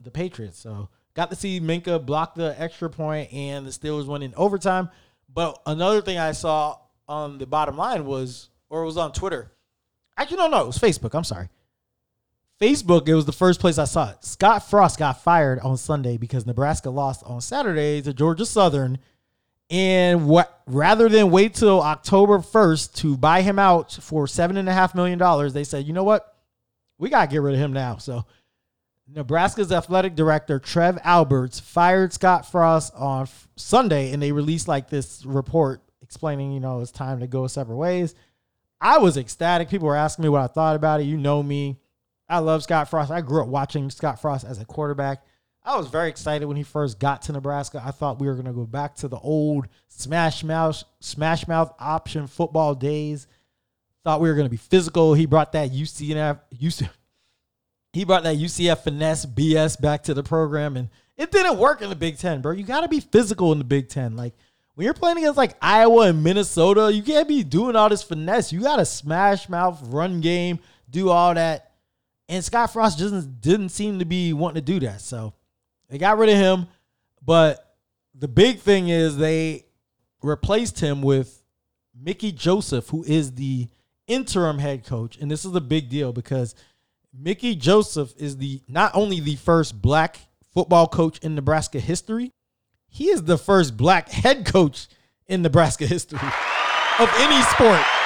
the 0.00 0.10
Patriots. 0.10 0.58
So 0.58 0.88
got 1.14 1.30
to 1.30 1.36
see 1.36 1.60
Minkah 1.60 2.04
block 2.04 2.34
the 2.34 2.54
extra 2.60 2.90
point, 2.90 3.32
and 3.32 3.66
the 3.66 3.70
Steelers 3.70 4.06
went 4.06 4.24
in 4.24 4.34
overtime. 4.36 4.90
But 5.32 5.60
another 5.66 6.00
thing 6.00 6.18
I 6.18 6.32
saw 6.32 6.78
on 7.08 7.38
the 7.38 7.46
bottom 7.46 7.76
line 7.76 8.04
was, 8.04 8.50
or 8.68 8.82
it 8.82 8.86
was 8.86 8.96
on 8.96 9.12
Twitter. 9.12 9.52
Actually, 10.16 10.38
no, 10.38 10.48
no, 10.48 10.62
it 10.62 10.66
was 10.66 10.78
Facebook. 10.78 11.14
I'm 11.14 11.24
sorry. 11.24 11.48
Facebook, 12.60 13.08
it 13.08 13.14
was 13.14 13.26
the 13.26 13.32
first 13.32 13.60
place 13.60 13.78
I 13.78 13.84
saw 13.84 14.10
it. 14.10 14.24
Scott 14.24 14.68
Frost 14.68 14.98
got 14.98 15.22
fired 15.22 15.60
on 15.60 15.76
Sunday 15.76 16.16
because 16.16 16.46
Nebraska 16.46 16.90
lost 16.90 17.22
on 17.24 17.40
Saturday 17.40 18.02
to 18.02 18.12
Georgia 18.12 18.44
Southern. 18.44 18.98
And 19.70 20.26
what 20.26 20.62
rather 20.66 21.08
than 21.08 21.30
wait 21.30 21.54
till 21.54 21.80
October 21.80 22.38
1st 22.38 22.94
to 22.96 23.16
buy 23.16 23.42
him 23.42 23.58
out 23.58 23.92
for 23.92 24.26
seven 24.26 24.56
and 24.56 24.68
a 24.68 24.72
half 24.72 24.94
million 24.94 25.18
dollars, 25.18 25.52
they 25.52 25.64
said, 25.64 25.86
you 25.86 25.92
know 25.92 26.04
what? 26.04 26.36
We 26.98 27.10
gotta 27.10 27.30
get 27.30 27.42
rid 27.42 27.54
of 27.54 27.60
him 27.60 27.72
now. 27.72 27.98
So 27.98 28.24
Nebraska's 29.06 29.70
athletic 29.70 30.14
director, 30.14 30.58
Trev 30.58 30.98
Alberts, 31.04 31.60
fired 31.60 32.12
Scott 32.12 32.50
Frost 32.50 32.92
on 32.94 33.22
f- 33.22 33.48
Sunday, 33.56 34.12
and 34.12 34.22
they 34.22 34.32
released 34.32 34.68
like 34.68 34.88
this 34.88 35.24
report 35.24 35.82
explaining, 36.02 36.52
you 36.52 36.60
know, 36.60 36.80
it's 36.80 36.90
time 36.90 37.20
to 37.20 37.26
go 37.26 37.46
separate 37.46 37.76
ways. 37.76 38.14
I 38.80 38.98
was 38.98 39.16
ecstatic. 39.16 39.68
People 39.68 39.88
were 39.88 39.96
asking 39.96 40.24
me 40.24 40.28
what 40.28 40.42
I 40.42 40.46
thought 40.46 40.76
about 40.76 41.00
it. 41.00 41.04
You 41.04 41.16
know 41.16 41.42
me. 41.42 41.78
I 42.28 42.38
love 42.38 42.62
Scott 42.62 42.90
Frost. 42.90 43.10
I 43.10 43.20
grew 43.20 43.42
up 43.42 43.48
watching 43.48 43.90
Scott 43.90 44.20
Frost 44.20 44.44
as 44.44 44.60
a 44.60 44.64
quarterback. 44.64 45.24
I 45.64 45.76
was 45.76 45.88
very 45.88 46.08
excited 46.08 46.46
when 46.46 46.56
he 46.56 46.62
first 46.62 46.98
got 46.98 47.22
to 47.22 47.32
Nebraska. 47.32 47.82
I 47.84 47.90
thought 47.90 48.20
we 48.20 48.26
were 48.26 48.34
going 48.34 48.46
to 48.46 48.52
go 48.52 48.64
back 48.64 48.96
to 48.96 49.08
the 49.08 49.18
old 49.18 49.68
smash 49.88 50.42
mouth, 50.42 50.82
smash 51.00 51.46
mouth 51.46 51.74
option 51.78 52.26
football 52.26 52.74
days. 52.74 53.26
Thought 54.04 54.20
we 54.20 54.28
were 54.28 54.34
going 54.34 54.46
to 54.46 54.50
be 54.50 54.56
physical. 54.56 55.14
He 55.14 55.26
brought 55.26 55.52
that 55.52 55.70
UCF, 55.70 56.40
UCF, 56.54 56.90
he 57.92 58.04
brought 58.04 58.22
that 58.22 58.36
UCF 58.36 58.78
finesse 58.78 59.26
BS 59.26 59.80
back 59.80 60.04
to 60.04 60.14
the 60.14 60.22
program, 60.22 60.76
and 60.76 60.88
it 61.16 61.30
didn't 61.32 61.58
work 61.58 61.82
in 61.82 61.90
the 61.90 61.96
Big 61.96 62.16
Ten, 62.18 62.40
bro. 62.40 62.52
You 62.52 62.64
got 62.64 62.82
to 62.82 62.88
be 62.88 63.00
physical 63.00 63.52
in 63.52 63.58
the 63.58 63.64
Big 63.64 63.88
Ten. 63.88 64.16
Like 64.16 64.34
when 64.74 64.84
you're 64.84 64.94
playing 64.94 65.18
against 65.18 65.36
like 65.36 65.56
Iowa 65.60 66.08
and 66.08 66.22
Minnesota, 66.22 66.92
you 66.92 67.02
can't 67.02 67.26
be 67.26 67.42
doing 67.42 67.76
all 67.76 67.88
this 67.88 68.02
finesse. 68.02 68.52
You 68.52 68.60
got 68.60 68.76
to 68.76 68.86
smash 68.86 69.48
mouth, 69.48 69.82
run 69.88 70.20
game, 70.20 70.60
do 70.88 71.10
all 71.10 71.34
that. 71.34 71.67
And 72.28 72.44
Scott 72.44 72.72
Frost 72.72 72.98
just 72.98 73.40
didn't 73.40 73.70
seem 73.70 73.98
to 74.00 74.04
be 74.04 74.32
wanting 74.32 74.62
to 74.62 74.72
do 74.72 74.80
that. 74.86 75.00
So 75.00 75.34
they 75.88 75.98
got 75.98 76.18
rid 76.18 76.28
of 76.28 76.36
him. 76.36 76.66
But 77.24 77.76
the 78.14 78.28
big 78.28 78.60
thing 78.60 78.88
is 78.88 79.16
they 79.16 79.64
replaced 80.22 80.80
him 80.80 81.02
with 81.02 81.42
Mickey 81.94 82.32
Joseph, 82.32 82.88
who 82.88 83.02
is 83.04 83.34
the 83.34 83.68
interim 84.06 84.58
head 84.58 84.84
coach. 84.84 85.16
And 85.18 85.30
this 85.30 85.44
is 85.44 85.54
a 85.54 85.60
big 85.60 85.88
deal 85.88 86.12
because 86.12 86.54
Mickey 87.12 87.54
Joseph 87.54 88.12
is 88.18 88.36
the 88.36 88.62
not 88.68 88.94
only 88.94 89.20
the 89.20 89.36
first 89.36 89.80
black 89.80 90.18
football 90.52 90.86
coach 90.86 91.18
in 91.20 91.34
Nebraska 91.34 91.80
history, 91.80 92.32
he 92.88 93.08
is 93.08 93.24
the 93.24 93.38
first 93.38 93.76
black 93.76 94.08
head 94.08 94.46
coach 94.46 94.88
in 95.26 95.42
Nebraska 95.42 95.86
history 95.86 96.18
of 96.98 97.10
any 97.18 97.42
sport. 97.42 97.97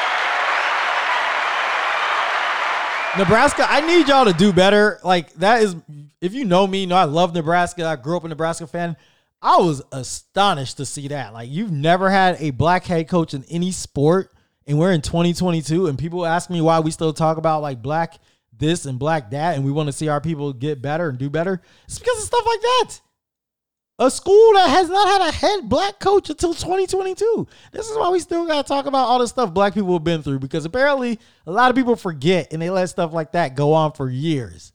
Nebraska, 3.19 3.67
I 3.69 3.87
need 3.87 4.09
y'all 4.09 4.25
to 4.25 4.33
do 4.33 4.53
better. 4.53 4.99
Like 5.05 5.33
that 5.35 5.63
is 5.63 5.77
if 6.21 6.33
you 6.33 6.45
know 6.45 6.67
me, 6.67 6.83
you 6.83 6.87
know 6.87 6.97
I 6.97 7.05
love 7.05 7.35
Nebraska. 7.35 7.85
I 7.85 7.97
grew 7.97 8.17
up 8.17 8.25
a 8.25 8.29
Nebraska 8.29 8.67
fan. 8.67 8.97
I 9.43 9.59
was 9.59 9.83
astonished 9.93 10.79
to 10.79 10.87
see 10.87 11.09
that. 11.09 11.33
Like 11.33 11.51
you've 11.51 11.73
never 11.73 12.09
had 12.09 12.37
a 12.41 12.51
black 12.51 12.85
head 12.85 13.09
coach 13.09 13.35
in 13.35 13.45
any 13.51 13.71
sport 13.71 14.33
and 14.67 14.79
we're 14.79 14.93
in 14.93 15.03
2022 15.03 15.89
and 15.89 15.99
people 15.99 16.25
ask 16.25 16.49
me 16.49 16.61
why 16.61 16.81
we 16.81 16.91
still 16.91 17.13
talk 17.13 17.37
about 17.37 17.61
like 17.61 17.83
black 17.83 18.19
this 18.57 18.87
and 18.87 18.99
black 18.99 19.31
that 19.31 19.57
and 19.57 19.65
we 19.65 19.73
want 19.73 19.89
to 19.89 19.93
see 19.93 20.09
our 20.09 20.21
people 20.21 20.53
get 20.53 20.81
better 20.81 21.09
and 21.09 21.19
do 21.19 21.29
better. 21.29 21.61
It's 21.85 21.99
because 21.99 22.19
of 22.19 22.25
stuff 22.25 22.47
like 22.47 22.61
that. 22.61 23.01
A 23.99 24.11
school 24.11 24.53
that 24.55 24.71
has 24.71 24.89
not 24.89 25.07
had 25.07 25.29
a 25.29 25.33
head 25.33 25.69
black 25.69 26.01
coach 26.01 26.31
until 26.31 26.55
2022. 26.55 27.47
This 27.73 27.89
is 27.89 27.97
why 27.97 28.11
we 28.11 28.19
still 28.21 28.47
got 28.47 28.67
to 28.67 28.69
talk 28.69 28.87
about 28.87 29.07
all 29.07 29.19
the 29.19 29.29
stuff 29.29 29.53
black 29.53 29.75
people 29.75 29.93
have 29.93 30.05
been 30.05 30.23
through 30.23 30.39
because 30.39 30.65
apparently 30.65 31.21
a 31.47 31.53
lot 31.53 31.71
of 31.71 31.77
people 31.77 31.95
forget 31.95 32.53
and 32.53 32.61
they 32.61 32.71
let 32.71 32.89
stuff 32.89 33.13
like 33.13 33.33
that 33.33 33.55
go 33.55 33.73
on 33.75 33.93
for 33.93 34.09
years. 34.09 34.73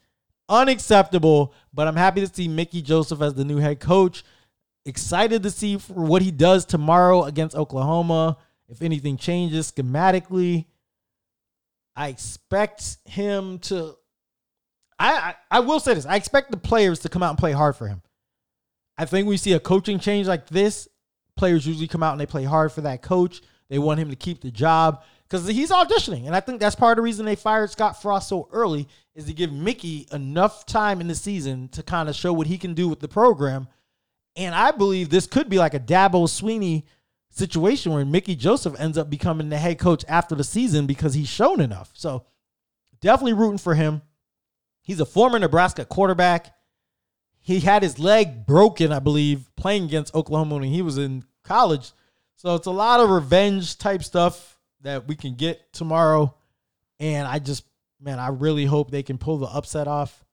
Unacceptable, 0.49 1.53
but 1.73 1.87
I'm 1.87 1.95
happy 1.95 2.25
to 2.25 2.33
see 2.33 2.47
Mickey 2.47 2.81
Joseph 2.81 3.21
as 3.21 3.33
the 3.33 3.43
new 3.43 3.57
head 3.57 3.79
coach. 3.79 4.23
Excited 4.85 5.43
to 5.43 5.51
see 5.51 5.77
for 5.77 6.05
what 6.05 6.21
he 6.21 6.31
does 6.31 6.63
tomorrow 6.63 7.23
against 7.23 7.55
Oklahoma. 7.55 8.37
If 8.69 8.81
anything 8.81 9.17
changes 9.17 9.71
schematically, 9.71 10.65
I 11.97 12.09
expect 12.09 12.97
him 13.05 13.59
to. 13.59 13.95
I, 14.99 15.13
I 15.13 15.35
I 15.51 15.59
will 15.61 15.81
say 15.81 15.93
this: 15.95 16.05
I 16.05 16.15
expect 16.15 16.51
the 16.51 16.57
players 16.57 16.99
to 16.99 17.09
come 17.09 17.23
out 17.23 17.31
and 17.31 17.37
play 17.37 17.51
hard 17.51 17.75
for 17.75 17.87
him. 17.87 18.01
I 18.97 19.05
think 19.05 19.27
we 19.27 19.37
see 19.37 19.53
a 19.53 19.59
coaching 19.59 19.99
change 19.99 20.27
like 20.27 20.47
this. 20.47 20.87
Players 21.35 21.67
usually 21.67 21.87
come 21.87 22.03
out 22.03 22.13
and 22.13 22.21
they 22.21 22.25
play 22.25 22.43
hard 22.43 22.71
for 22.71 22.81
that 22.81 23.01
coach. 23.01 23.41
They 23.69 23.79
want 23.79 23.99
him 23.99 24.09
to 24.09 24.15
keep 24.15 24.41
the 24.41 24.51
job 24.51 25.03
because 25.27 25.45
he's 25.47 25.71
auditioning, 25.71 26.25
and 26.25 26.35
I 26.35 26.39
think 26.39 26.61
that's 26.61 26.75
part 26.75 26.93
of 26.93 26.95
the 26.97 27.01
reason 27.01 27.25
they 27.25 27.35
fired 27.35 27.69
Scott 27.69 28.01
Frost 28.01 28.29
so 28.29 28.47
early 28.51 28.87
is 29.13 29.25
to 29.25 29.33
give 29.33 29.51
Mickey 29.51 30.07
enough 30.13 30.65
time 30.65 31.01
in 31.01 31.07
the 31.07 31.15
season 31.15 31.67
to 31.69 31.83
kind 31.83 32.07
of 32.07 32.15
show 32.15 32.31
what 32.31 32.47
he 32.47 32.57
can 32.57 32.73
do 32.73 32.87
with 32.87 33.01
the 33.01 33.09
program. 33.09 33.67
And 34.37 34.55
I 34.55 34.71
believe 34.71 35.09
this 35.09 35.27
could 35.27 35.49
be 35.49 35.57
like 35.57 35.73
a 35.73 35.79
Dabo 35.79 36.27
Swinney 36.27 36.83
situation 37.29 37.91
where 37.91 38.05
Mickey 38.05 38.35
Joseph 38.35 38.79
ends 38.79 38.97
up 38.97 39.09
becoming 39.09 39.49
the 39.49 39.57
head 39.57 39.79
coach 39.79 40.05
after 40.07 40.33
the 40.33 40.43
season 40.43 40.85
because 40.87 41.13
he's 41.13 41.27
shown 41.27 41.59
enough. 41.59 41.91
So 41.93 42.25
definitely 43.01 43.33
rooting 43.33 43.57
for 43.57 43.75
him. 43.75 44.01
He's 44.81 44.99
a 45.01 45.05
former 45.05 45.39
Nebraska 45.39 45.83
quarterback. 45.83 46.53
He 47.47 47.61
had 47.61 47.81
his 47.81 47.97
leg 47.97 48.45
broken, 48.45 48.91
I 48.91 48.99
believe, 48.99 49.49
playing 49.55 49.85
against 49.85 50.13
Oklahoma 50.13 50.55
when 50.55 50.63
he 50.63 50.81
was 50.81 50.97
in 50.97 51.23
college. 51.45 51.93
So 52.35 52.55
it's 52.55 52.67
a 52.67 52.71
lot 52.71 52.99
of 52.99 53.09
revenge 53.09 53.77
type 53.77 54.03
stuff 54.03 54.59
that 54.81 55.07
we 55.07 55.15
can 55.15 55.35
get 55.35 55.71
tomorrow. 55.71 56.35
And 56.99 57.25
I 57.25 57.39
just, 57.39 57.63
man, 58.01 58.19
I 58.19 58.27
really 58.27 58.65
hope 58.65 58.91
they 58.91 59.01
can 59.01 59.17
pull 59.17 59.37
the 59.37 59.47
upset 59.47 59.87
off. 59.87 60.25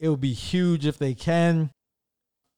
It 0.00 0.10
would 0.10 0.20
be 0.20 0.34
huge 0.34 0.84
if 0.84 0.98
they 0.98 1.14
can. 1.14 1.70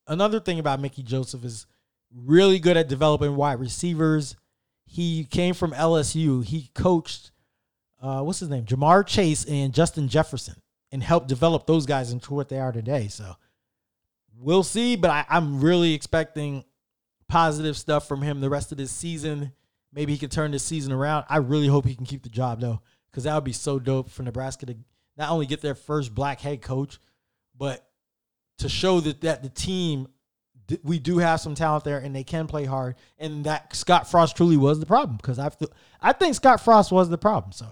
Another 0.08 0.40
thing 0.40 0.58
about 0.58 0.80
Mickey 0.80 1.04
Joseph 1.04 1.44
is 1.44 1.68
really 2.12 2.58
good 2.58 2.76
at 2.76 2.88
developing 2.88 3.36
wide 3.36 3.60
receivers. 3.60 4.34
He 4.84 5.22
came 5.26 5.54
from 5.54 5.70
LSU. 5.70 6.44
He 6.44 6.70
coached, 6.74 7.30
uh, 8.02 8.22
what's 8.22 8.40
his 8.40 8.48
name, 8.48 8.64
Ja'Marr 8.64 9.06
Chase 9.06 9.44
and 9.44 9.72
Justin 9.72 10.08
Jefferson, 10.08 10.56
and 10.90 11.04
helped 11.04 11.28
develop 11.28 11.68
those 11.68 11.86
guys 11.86 12.10
into 12.10 12.34
what 12.34 12.48
they 12.48 12.58
are 12.58 12.72
today. 12.72 13.06
So 13.06 13.36
we'll 14.38 14.62
see, 14.62 14.96
but 14.96 15.10
I, 15.10 15.24
I'm 15.28 15.60
really 15.60 15.94
expecting 15.94 16.64
positive 17.28 17.76
stuff 17.76 18.06
from 18.06 18.22
him 18.22 18.40
the 18.40 18.50
rest 18.50 18.72
of 18.72 18.78
this 18.78 18.90
season. 18.90 19.52
Maybe 19.92 20.12
he 20.12 20.18
can 20.18 20.30
turn 20.30 20.50
this 20.50 20.62
season 20.62 20.92
around. 20.92 21.24
I 21.28 21.38
really 21.38 21.68
hope 21.68 21.86
he 21.86 21.94
can 21.94 22.06
keep 22.06 22.22
the 22.22 22.28
job 22.28 22.60
though, 22.60 22.80
because 23.10 23.24
that 23.24 23.34
would 23.34 23.44
be 23.44 23.52
so 23.52 23.78
dope 23.78 24.10
for 24.10 24.22
Nebraska 24.22 24.66
to 24.66 24.76
not 25.16 25.30
only 25.30 25.46
get 25.46 25.60
their 25.60 25.74
first 25.74 26.14
black 26.14 26.40
head 26.40 26.62
coach, 26.62 26.98
but 27.56 27.86
to 28.58 28.68
show 28.68 29.00
that 29.00 29.20
that 29.22 29.42
the 29.42 29.48
team 29.48 30.08
we 30.82 30.98
do 30.98 31.18
have 31.18 31.40
some 31.40 31.54
talent 31.54 31.84
there 31.84 31.98
and 31.98 32.14
they 32.14 32.24
can 32.24 32.46
play 32.46 32.64
hard, 32.64 32.96
and 33.18 33.44
that 33.44 33.74
Scott 33.74 34.10
Frost 34.10 34.36
truly 34.36 34.56
was 34.56 34.80
the 34.80 34.86
problem 34.86 35.16
because 35.16 35.38
I 35.38 35.50
I 36.00 36.12
think 36.12 36.34
Scott 36.34 36.60
Frost 36.60 36.92
was 36.92 37.08
the 37.08 37.18
problem. 37.18 37.52
So 37.52 37.66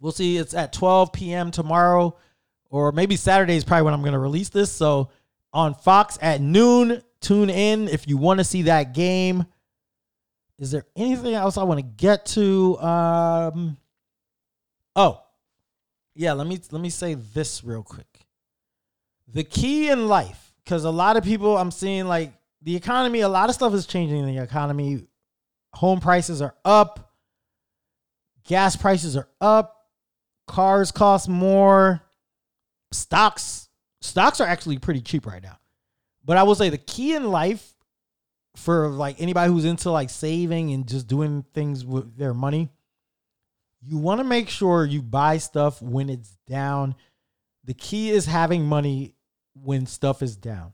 we'll 0.00 0.12
see. 0.12 0.36
It's 0.36 0.54
at 0.54 0.72
12 0.72 1.12
p.m. 1.12 1.50
tomorrow, 1.50 2.16
or 2.70 2.92
maybe 2.92 3.16
Saturday 3.16 3.56
is 3.56 3.64
probably 3.64 3.84
when 3.84 3.94
I'm 3.94 4.00
going 4.00 4.12
to 4.12 4.18
release 4.18 4.48
this. 4.48 4.72
So 4.72 5.10
on 5.52 5.74
Fox 5.74 6.18
at 6.20 6.40
noon, 6.40 7.02
tune 7.20 7.50
in 7.50 7.88
if 7.88 8.08
you 8.08 8.16
want 8.16 8.38
to 8.38 8.44
see 8.44 8.62
that 8.62 8.94
game. 8.94 9.44
Is 10.58 10.70
there 10.70 10.86
anything 10.96 11.34
else 11.34 11.58
I 11.58 11.64
want 11.64 11.78
to 11.80 11.86
get 11.86 12.26
to? 12.26 12.78
Um, 12.78 13.76
oh, 14.94 15.22
yeah. 16.14 16.32
Let 16.32 16.46
me 16.46 16.58
let 16.70 16.80
me 16.80 16.90
say 16.90 17.14
this 17.14 17.62
real 17.62 17.82
quick. 17.82 18.06
The 19.28 19.44
key 19.44 19.90
in 19.90 20.08
life, 20.08 20.54
because 20.64 20.84
a 20.84 20.90
lot 20.90 21.16
of 21.16 21.24
people 21.24 21.58
I'm 21.58 21.70
seeing 21.70 22.06
like 22.06 22.32
the 22.62 22.74
economy. 22.74 23.20
A 23.20 23.28
lot 23.28 23.48
of 23.48 23.54
stuff 23.54 23.74
is 23.74 23.86
changing 23.86 24.18
in 24.18 24.26
the 24.26 24.42
economy. 24.42 25.06
Home 25.74 26.00
prices 26.00 26.40
are 26.40 26.54
up. 26.64 27.12
Gas 28.44 28.76
prices 28.76 29.16
are 29.16 29.28
up. 29.40 29.86
Cars 30.46 30.90
cost 30.90 31.28
more. 31.28 32.02
Stocks 32.92 33.65
stocks 34.06 34.40
are 34.40 34.46
actually 34.46 34.78
pretty 34.78 35.00
cheap 35.00 35.26
right 35.26 35.42
now. 35.42 35.58
But 36.24 36.36
I 36.36 36.42
will 36.42 36.54
say 36.54 36.70
the 36.70 36.78
key 36.78 37.14
in 37.14 37.30
life 37.30 37.72
for 38.56 38.88
like 38.88 39.20
anybody 39.20 39.52
who's 39.52 39.64
into 39.64 39.90
like 39.90 40.10
saving 40.10 40.72
and 40.72 40.86
just 40.88 41.06
doing 41.06 41.44
things 41.54 41.84
with 41.84 42.16
their 42.16 42.34
money, 42.34 42.70
you 43.82 43.98
want 43.98 44.20
to 44.20 44.24
make 44.24 44.48
sure 44.48 44.84
you 44.84 45.02
buy 45.02 45.38
stuff 45.38 45.80
when 45.80 46.08
it's 46.08 46.36
down. 46.46 46.94
The 47.64 47.74
key 47.74 48.10
is 48.10 48.26
having 48.26 48.64
money 48.64 49.14
when 49.54 49.86
stuff 49.86 50.22
is 50.22 50.36
down. 50.36 50.72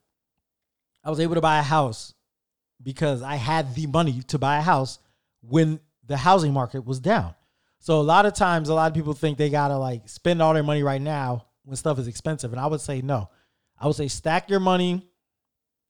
I 1.05 1.11
was 1.11 1.21
able 1.21 1.35
to 1.35 1.41
buy 1.41 1.59
a 1.59 1.63
house 1.63 2.15
because 2.83 3.23
I 3.23 3.37
had 3.37 3.75
the 3.75 3.87
money 3.87 4.23
to 4.29 4.39
buy 4.39 4.59
a 4.59 4.63
house 4.63 4.99
when 5.43 5.81
the 6.07 6.17
housing 6.17 6.53
market 6.53 6.85
was 6.85 7.01
down. 7.01 7.35
So 7.81 8.01
a 8.01 8.03
lot 8.03 8.27
of 8.27 8.35
times 8.35 8.69
a 8.69 8.75
lot 8.75 8.91
of 8.91 8.95
people 8.95 9.13
think 9.13 9.39
they 9.39 9.51
got 9.51 9.69
to 9.69 9.77
like 9.77 10.09
spend 10.09 10.41
all 10.41 10.55
their 10.55 10.63
money 10.63 10.83
right 10.83 11.03
now 11.03 11.47
when 11.65 11.77
stuff 11.77 11.99
is 11.99 12.09
expensive 12.09 12.53
and 12.53 12.61
I 12.61 12.67
would 12.67 12.81
say 12.81 13.03
no. 13.03 13.31
I 13.79 13.87
would 13.87 13.97
say 13.97 14.09
stack 14.09 14.49
your 14.49 14.61
money 14.61 15.09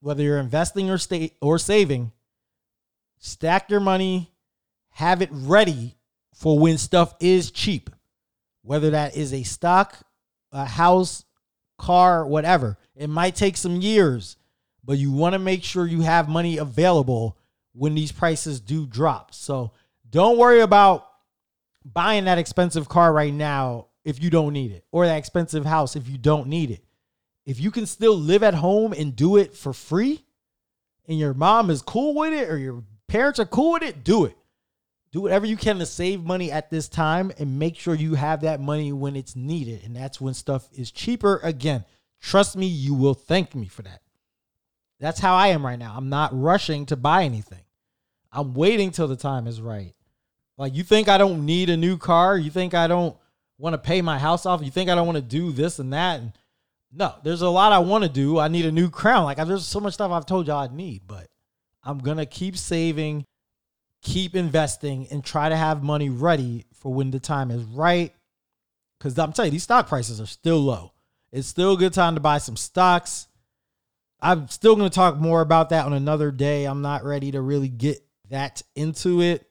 whether 0.00 0.22
you're 0.24 0.38
investing 0.38 0.90
or 0.90 0.98
state 0.98 1.36
or 1.40 1.58
saving, 1.58 2.10
stack 3.18 3.70
your 3.70 3.78
money, 3.78 4.32
have 4.90 5.22
it 5.22 5.30
ready 5.32 5.96
for 6.34 6.58
when 6.58 6.76
stuff 6.76 7.14
is 7.20 7.52
cheap. 7.52 7.88
Whether 8.62 8.90
that 8.90 9.16
is 9.16 9.32
a 9.32 9.44
stock 9.44 9.98
a 10.52 10.66
house, 10.66 11.24
car, 11.78 12.26
whatever. 12.26 12.78
It 12.94 13.08
might 13.08 13.34
take 13.34 13.56
some 13.56 13.80
years, 13.80 14.36
but 14.84 14.98
you 14.98 15.10
want 15.10 15.32
to 15.32 15.38
make 15.38 15.64
sure 15.64 15.86
you 15.86 16.02
have 16.02 16.28
money 16.28 16.58
available 16.58 17.38
when 17.72 17.94
these 17.94 18.12
prices 18.12 18.60
do 18.60 18.86
drop. 18.86 19.32
So 19.34 19.72
don't 20.08 20.36
worry 20.36 20.60
about 20.60 21.08
buying 21.84 22.26
that 22.26 22.38
expensive 22.38 22.88
car 22.88 23.12
right 23.12 23.32
now 23.32 23.86
if 24.04 24.22
you 24.22 24.30
don't 24.30 24.52
need 24.52 24.72
it, 24.72 24.84
or 24.90 25.06
that 25.06 25.18
expensive 25.18 25.64
house 25.64 25.96
if 25.96 26.08
you 26.08 26.18
don't 26.18 26.48
need 26.48 26.70
it. 26.70 26.84
If 27.44 27.60
you 27.60 27.70
can 27.70 27.86
still 27.86 28.16
live 28.16 28.42
at 28.42 28.54
home 28.54 28.92
and 28.92 29.16
do 29.16 29.36
it 29.36 29.54
for 29.54 29.72
free, 29.72 30.24
and 31.08 31.18
your 31.18 31.34
mom 31.34 31.70
is 31.70 31.82
cool 31.82 32.14
with 32.14 32.32
it, 32.32 32.48
or 32.48 32.56
your 32.56 32.84
parents 33.08 33.38
are 33.38 33.46
cool 33.46 33.72
with 33.72 33.82
it, 33.82 34.04
do 34.04 34.24
it. 34.24 34.36
Do 35.12 35.20
whatever 35.20 35.44
you 35.44 35.56
can 35.56 35.78
to 35.78 35.86
save 35.86 36.24
money 36.24 36.50
at 36.50 36.70
this 36.70 36.88
time 36.88 37.32
and 37.38 37.58
make 37.58 37.76
sure 37.76 37.94
you 37.94 38.14
have 38.14 38.40
that 38.40 38.60
money 38.60 38.92
when 38.92 39.14
it's 39.14 39.36
needed. 39.36 39.82
And 39.84 39.94
that's 39.94 40.20
when 40.20 40.32
stuff 40.32 40.68
is 40.72 40.90
cheaper 40.90 41.38
again. 41.42 41.84
Trust 42.20 42.56
me, 42.56 42.66
you 42.66 42.94
will 42.94 43.12
thank 43.12 43.54
me 43.54 43.66
for 43.66 43.82
that. 43.82 44.00
That's 45.00 45.20
how 45.20 45.34
I 45.34 45.48
am 45.48 45.66
right 45.66 45.78
now. 45.78 45.92
I'm 45.96 46.08
not 46.08 46.30
rushing 46.32 46.86
to 46.86 46.96
buy 46.96 47.24
anything. 47.24 47.64
I'm 48.32 48.54
waiting 48.54 48.90
till 48.90 49.08
the 49.08 49.16
time 49.16 49.46
is 49.46 49.60
right. 49.60 49.94
Like 50.56 50.74
you 50.74 50.82
think 50.82 51.08
I 51.08 51.18
don't 51.18 51.44
need 51.44 51.68
a 51.68 51.76
new 51.76 51.98
car? 51.98 52.38
You 52.38 52.50
think 52.50 52.72
I 52.72 52.86
don't 52.86 53.16
want 53.62 53.74
to 53.74 53.78
pay 53.78 54.02
my 54.02 54.18
house 54.18 54.44
off? 54.44 54.60
You 54.60 54.72
think 54.72 54.90
I 54.90 54.96
don't 54.96 55.06
want 55.06 55.16
to 55.16 55.22
do 55.22 55.52
this 55.52 55.78
and 55.78 55.92
that? 55.92 56.18
And 56.18 56.32
no, 56.92 57.14
there's 57.22 57.42
a 57.42 57.48
lot 57.48 57.72
I 57.72 57.78
want 57.78 58.02
to 58.02 58.10
do. 58.10 58.38
I 58.38 58.48
need 58.48 58.66
a 58.66 58.72
new 58.72 58.90
crown. 58.90 59.24
Like 59.24 59.36
there's 59.38 59.64
so 59.64 59.78
much 59.78 59.94
stuff 59.94 60.10
I've 60.10 60.26
told 60.26 60.48
y'all 60.48 60.58
I 60.58 60.74
need, 60.74 61.02
but 61.06 61.28
I'm 61.84 61.98
gonna 61.98 62.26
keep 62.26 62.56
saving, 62.56 63.24
keep 64.02 64.34
investing, 64.34 65.06
and 65.12 65.24
try 65.24 65.48
to 65.48 65.56
have 65.56 65.84
money 65.84 66.10
ready 66.10 66.66
for 66.74 66.92
when 66.92 67.12
the 67.12 67.20
time 67.20 67.52
is 67.52 67.62
right. 67.62 68.12
Cause 68.98 69.16
I'm 69.18 69.32
telling 69.32 69.50
you, 69.50 69.52
these 69.52 69.62
stock 69.62 69.88
prices 69.88 70.20
are 70.20 70.26
still 70.26 70.58
low. 70.58 70.92
It's 71.30 71.48
still 71.48 71.74
a 71.74 71.78
good 71.78 71.92
time 71.92 72.16
to 72.16 72.20
buy 72.20 72.38
some 72.38 72.56
stocks. 72.56 73.28
I'm 74.20 74.48
still 74.48 74.74
gonna 74.74 74.90
talk 74.90 75.18
more 75.18 75.40
about 75.40 75.70
that 75.70 75.86
on 75.86 75.92
another 75.92 76.32
day. 76.32 76.64
I'm 76.64 76.82
not 76.82 77.04
ready 77.04 77.30
to 77.30 77.40
really 77.40 77.68
get 77.68 78.04
that 78.28 78.62
into 78.74 79.22
it. 79.22 79.48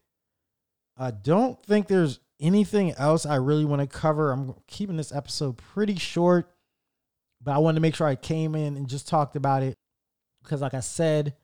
I 0.98 1.12
don't 1.12 1.62
think 1.64 1.88
there's 1.88 2.20
anything 2.42 2.94
else 2.94 3.26
I 3.26 3.36
really 3.36 3.66
want 3.66 3.82
to 3.82 3.88
cover. 3.88 4.32
I'm 4.32 4.56
keeping 4.68 4.98
this 4.98 5.14
episode 5.14 5.58
pretty 5.58 5.96
short, 5.96 6.52
but 7.42 7.52
I 7.52 7.60
wanted 7.60 7.76
to 7.76 7.82
make 7.82 7.96
sure 7.96 8.08
I 8.08 8.16
came 8.16 8.56
in 8.56 8.76
and 8.76 8.90
just 8.90 9.08
talked 9.08 9.36
about 9.36 9.64
it 9.64 9.78
because, 10.44 10.62
like 10.62 10.74
I 10.74 10.80
said, 10.80 11.36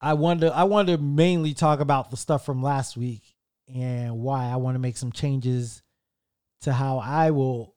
I 0.00 0.14
wanted 0.14 0.42
to, 0.42 0.54
I 0.54 0.64
wanted 0.64 0.96
to 0.96 1.02
mainly 1.02 1.54
talk 1.54 1.80
about 1.80 2.10
the 2.10 2.16
stuff 2.16 2.44
from 2.44 2.62
last 2.62 2.96
week 2.96 3.22
and 3.74 4.18
why 4.18 4.46
I 4.46 4.56
want 4.56 4.74
to 4.76 4.80
make 4.80 4.96
some 4.96 5.12
changes 5.12 5.82
to 6.62 6.72
how 6.72 6.98
I 6.98 7.30
will 7.30 7.74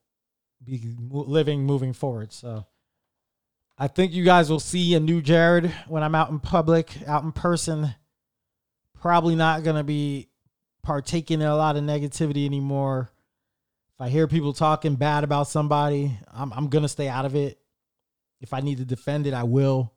be 0.63 0.95
living 1.09 1.63
moving 1.63 1.93
forward. 1.93 2.31
So 2.31 2.65
I 3.77 3.87
think 3.87 4.11
you 4.11 4.23
guys 4.23 4.49
will 4.49 4.59
see 4.59 4.93
a 4.93 4.99
new 4.99 5.21
Jared 5.21 5.71
when 5.87 6.03
I'm 6.03 6.15
out 6.15 6.29
in 6.29 6.39
public, 6.39 6.91
out 7.07 7.23
in 7.23 7.31
person. 7.31 7.95
Probably 8.99 9.35
not 9.35 9.63
going 9.63 9.77
to 9.77 9.83
be 9.83 10.29
partaking 10.83 11.41
in 11.41 11.47
a 11.47 11.55
lot 11.55 11.75
of 11.75 11.83
negativity 11.83 12.45
anymore. 12.45 13.09
If 13.93 14.01
I 14.01 14.09
hear 14.09 14.27
people 14.27 14.53
talking 14.53 14.95
bad 14.95 15.23
about 15.23 15.47
somebody, 15.47 16.17
I'm, 16.33 16.51
I'm 16.53 16.69
going 16.69 16.83
to 16.83 16.89
stay 16.89 17.07
out 17.07 17.25
of 17.25 17.35
it. 17.35 17.59
If 18.39 18.53
I 18.53 18.61
need 18.61 18.79
to 18.79 18.85
defend 18.85 19.27
it, 19.27 19.33
I 19.33 19.43
will. 19.43 19.93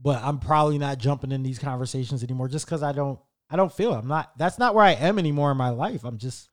But 0.00 0.22
I'm 0.22 0.38
probably 0.38 0.78
not 0.78 0.98
jumping 0.98 1.32
in 1.32 1.42
these 1.42 1.58
conversations 1.58 2.22
anymore 2.22 2.48
just 2.48 2.64
because 2.64 2.82
I 2.82 2.92
don't 2.92 3.18
I 3.50 3.56
don't 3.56 3.72
feel 3.72 3.92
it. 3.92 3.98
I'm 3.98 4.08
not 4.08 4.36
that's 4.38 4.58
not 4.58 4.74
where 4.74 4.84
I 4.84 4.92
am 4.92 5.18
anymore 5.18 5.50
in 5.50 5.58
my 5.58 5.68
life. 5.68 6.04
I'm 6.04 6.16
just 6.16 6.48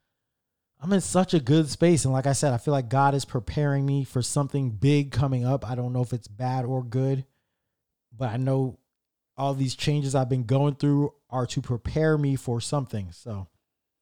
I'm 0.82 0.92
in 0.92 1.02
such 1.02 1.34
a 1.34 1.40
good 1.40 1.70
space. 1.70 2.04
And 2.04 2.14
like 2.14 2.28
I 2.28 2.34
said, 2.34 2.54
I 2.54 2.58
feel 2.58 2.74
like 2.74 2.90
God 2.90 3.16
is 3.16 3.24
preparing 3.24 3.86
me 3.86 4.04
for 4.04 4.22
something 4.22 4.72
big 4.72 5.12
coming 5.12 5.46
up. 5.46 5.68
I 5.68 5.76
don't 5.76 5.94
know 5.94 6.02
if 6.02 6.12
it's 6.12 6.28
bad 6.28 6.66
or 6.66 6.84
good, 6.84 7.26
but 8.16 8.30
I 8.30 8.38
know 8.38 8.80
all 9.38 9.54
these 9.54 9.76
changes 9.76 10.16
I've 10.16 10.30
been 10.30 10.46
going 10.46 10.76
through 10.76 11.14
are 11.30 11.46
to 11.48 11.62
prepare 11.62 12.18
me 12.18 12.36
for 12.36 12.60
something. 12.60 13.12
So 13.12 13.48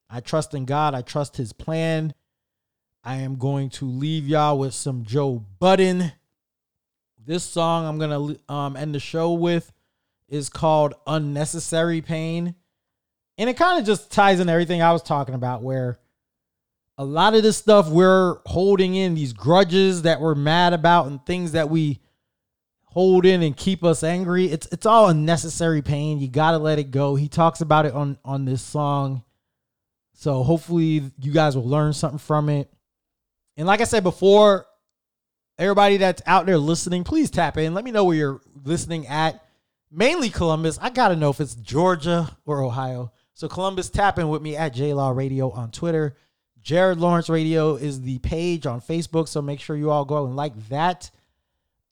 I 0.09 0.19
trust 0.21 0.53
in 0.53 0.65
God. 0.65 0.95
I 0.95 1.01
trust 1.01 1.37
his 1.37 1.51
plan. 1.51 2.13
I 3.03 3.17
am 3.17 3.35
going 3.35 3.69
to 3.71 3.85
leave 3.85 4.27
y'all 4.27 4.57
with 4.57 4.73
some 4.73 5.03
Joe 5.03 5.43
Budden. 5.59 6.11
This 7.23 7.43
song 7.43 7.85
I'm 7.85 7.97
going 7.97 8.37
to 8.37 8.53
um, 8.53 8.75
end 8.75 8.95
the 8.95 8.99
show 8.99 9.33
with 9.33 9.71
is 10.29 10.49
called 10.49 10.93
Unnecessary 11.05 12.01
Pain. 12.01 12.55
And 13.37 13.49
it 13.49 13.57
kind 13.57 13.79
of 13.79 13.85
just 13.85 14.11
ties 14.11 14.39
in 14.39 14.47
everything 14.47 14.81
I 14.81 14.93
was 14.93 15.03
talking 15.03 15.35
about, 15.35 15.61
where 15.61 15.99
a 16.97 17.03
lot 17.03 17.35
of 17.35 17.43
this 17.43 17.57
stuff 17.57 17.89
we're 17.89 18.37
holding 18.45 18.95
in, 18.95 19.15
these 19.15 19.33
grudges 19.33 20.03
that 20.03 20.21
we're 20.21 20.35
mad 20.35 20.73
about, 20.73 21.07
and 21.07 21.23
things 21.25 21.51
that 21.51 21.69
we 21.69 21.99
hold 22.95 23.25
in 23.25 23.43
and 23.43 23.57
keep 23.57 23.83
us 23.83 24.03
angry. 24.03 24.45
It's 24.45 24.67
it's 24.71 24.85
all 24.85 25.09
unnecessary 25.09 25.81
pain. 25.81 26.19
You 26.19 26.29
gotta 26.29 26.57
let 26.57 26.79
it 26.79 26.91
go. 26.91 27.15
He 27.15 27.27
talks 27.27 27.59
about 27.59 27.85
it 27.85 27.93
on 27.93 28.17
on 28.23 28.45
this 28.45 28.61
song. 28.61 29.23
So 30.13 30.43
hopefully 30.43 31.11
you 31.19 31.33
guys 31.33 31.57
will 31.57 31.67
learn 31.67 31.91
something 31.91 32.19
from 32.19 32.47
it. 32.47 32.71
And 33.57 33.67
like 33.67 33.81
I 33.81 33.83
said 33.83 34.03
before, 34.03 34.65
everybody 35.59 35.97
that's 35.97 36.21
out 36.25 36.45
there 36.45 36.57
listening, 36.57 37.03
please 37.03 37.29
tap 37.29 37.57
in. 37.57 37.73
Let 37.73 37.83
me 37.83 37.91
know 37.91 38.05
where 38.05 38.15
you're 38.15 38.41
listening 38.63 39.07
at. 39.07 39.43
Mainly 39.91 40.29
Columbus. 40.29 40.79
I 40.81 40.89
gotta 40.89 41.17
know 41.17 41.29
if 41.29 41.41
it's 41.41 41.55
Georgia 41.55 42.37
or 42.45 42.63
Ohio. 42.63 43.11
So 43.33 43.49
Columbus, 43.49 43.89
tap 43.89 44.17
in 44.19 44.29
with 44.29 44.41
me 44.41 44.55
at 44.55 44.73
J 44.73 44.93
Law 44.93 45.09
Radio 45.09 45.51
on 45.51 45.69
Twitter. 45.69 46.15
Jared 46.61 46.97
Lawrence 46.97 47.27
Radio 47.27 47.75
is 47.75 48.01
the 48.01 48.19
page 48.19 48.65
on 48.65 48.79
Facebook. 48.79 49.27
So 49.27 49.41
make 49.41 49.59
sure 49.59 49.75
you 49.75 49.91
all 49.91 50.05
go 50.05 50.25
and 50.25 50.37
like 50.37 50.69
that. 50.69 51.11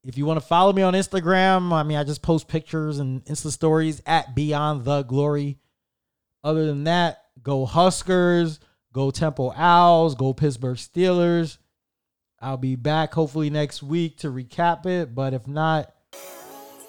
If 0.06 0.18
you 0.18 0.26
want 0.26 0.39
to 0.39 0.45
follow 0.45 0.74
me 0.74 0.82
on 0.82 0.93
Instagram, 0.93 1.72
I 1.72 1.84
mean, 1.84 1.97
I 1.97 2.04
just 2.04 2.22
post 2.22 2.49
pictures 2.49 2.99
and 2.99 3.24
Insta 3.24 3.51
stories 3.51 4.01
at 4.06 4.36
Beyond 4.36 4.84
the 4.84 5.04
Glory. 5.04 5.60
Other 6.43 6.66
than 6.66 6.84
that, 6.84 7.24
go 7.41 7.66
Huskers, 7.66 8.60
go 8.91 9.12
Temple 9.12 9.54
Owls, 9.56 10.16
go 10.16 10.34
Pittsburgh 10.34 10.76
Steelers. 10.76 11.58
I'll 12.41 12.58
be 12.58 12.76
back 12.76 13.14
hopefully 13.14 13.49
next 13.49 13.82
week 13.82 14.18
to 14.18 14.28
recap 14.28 14.86
it. 14.86 15.16
But 15.16 15.34
if 15.34 15.47
not, 15.47 15.93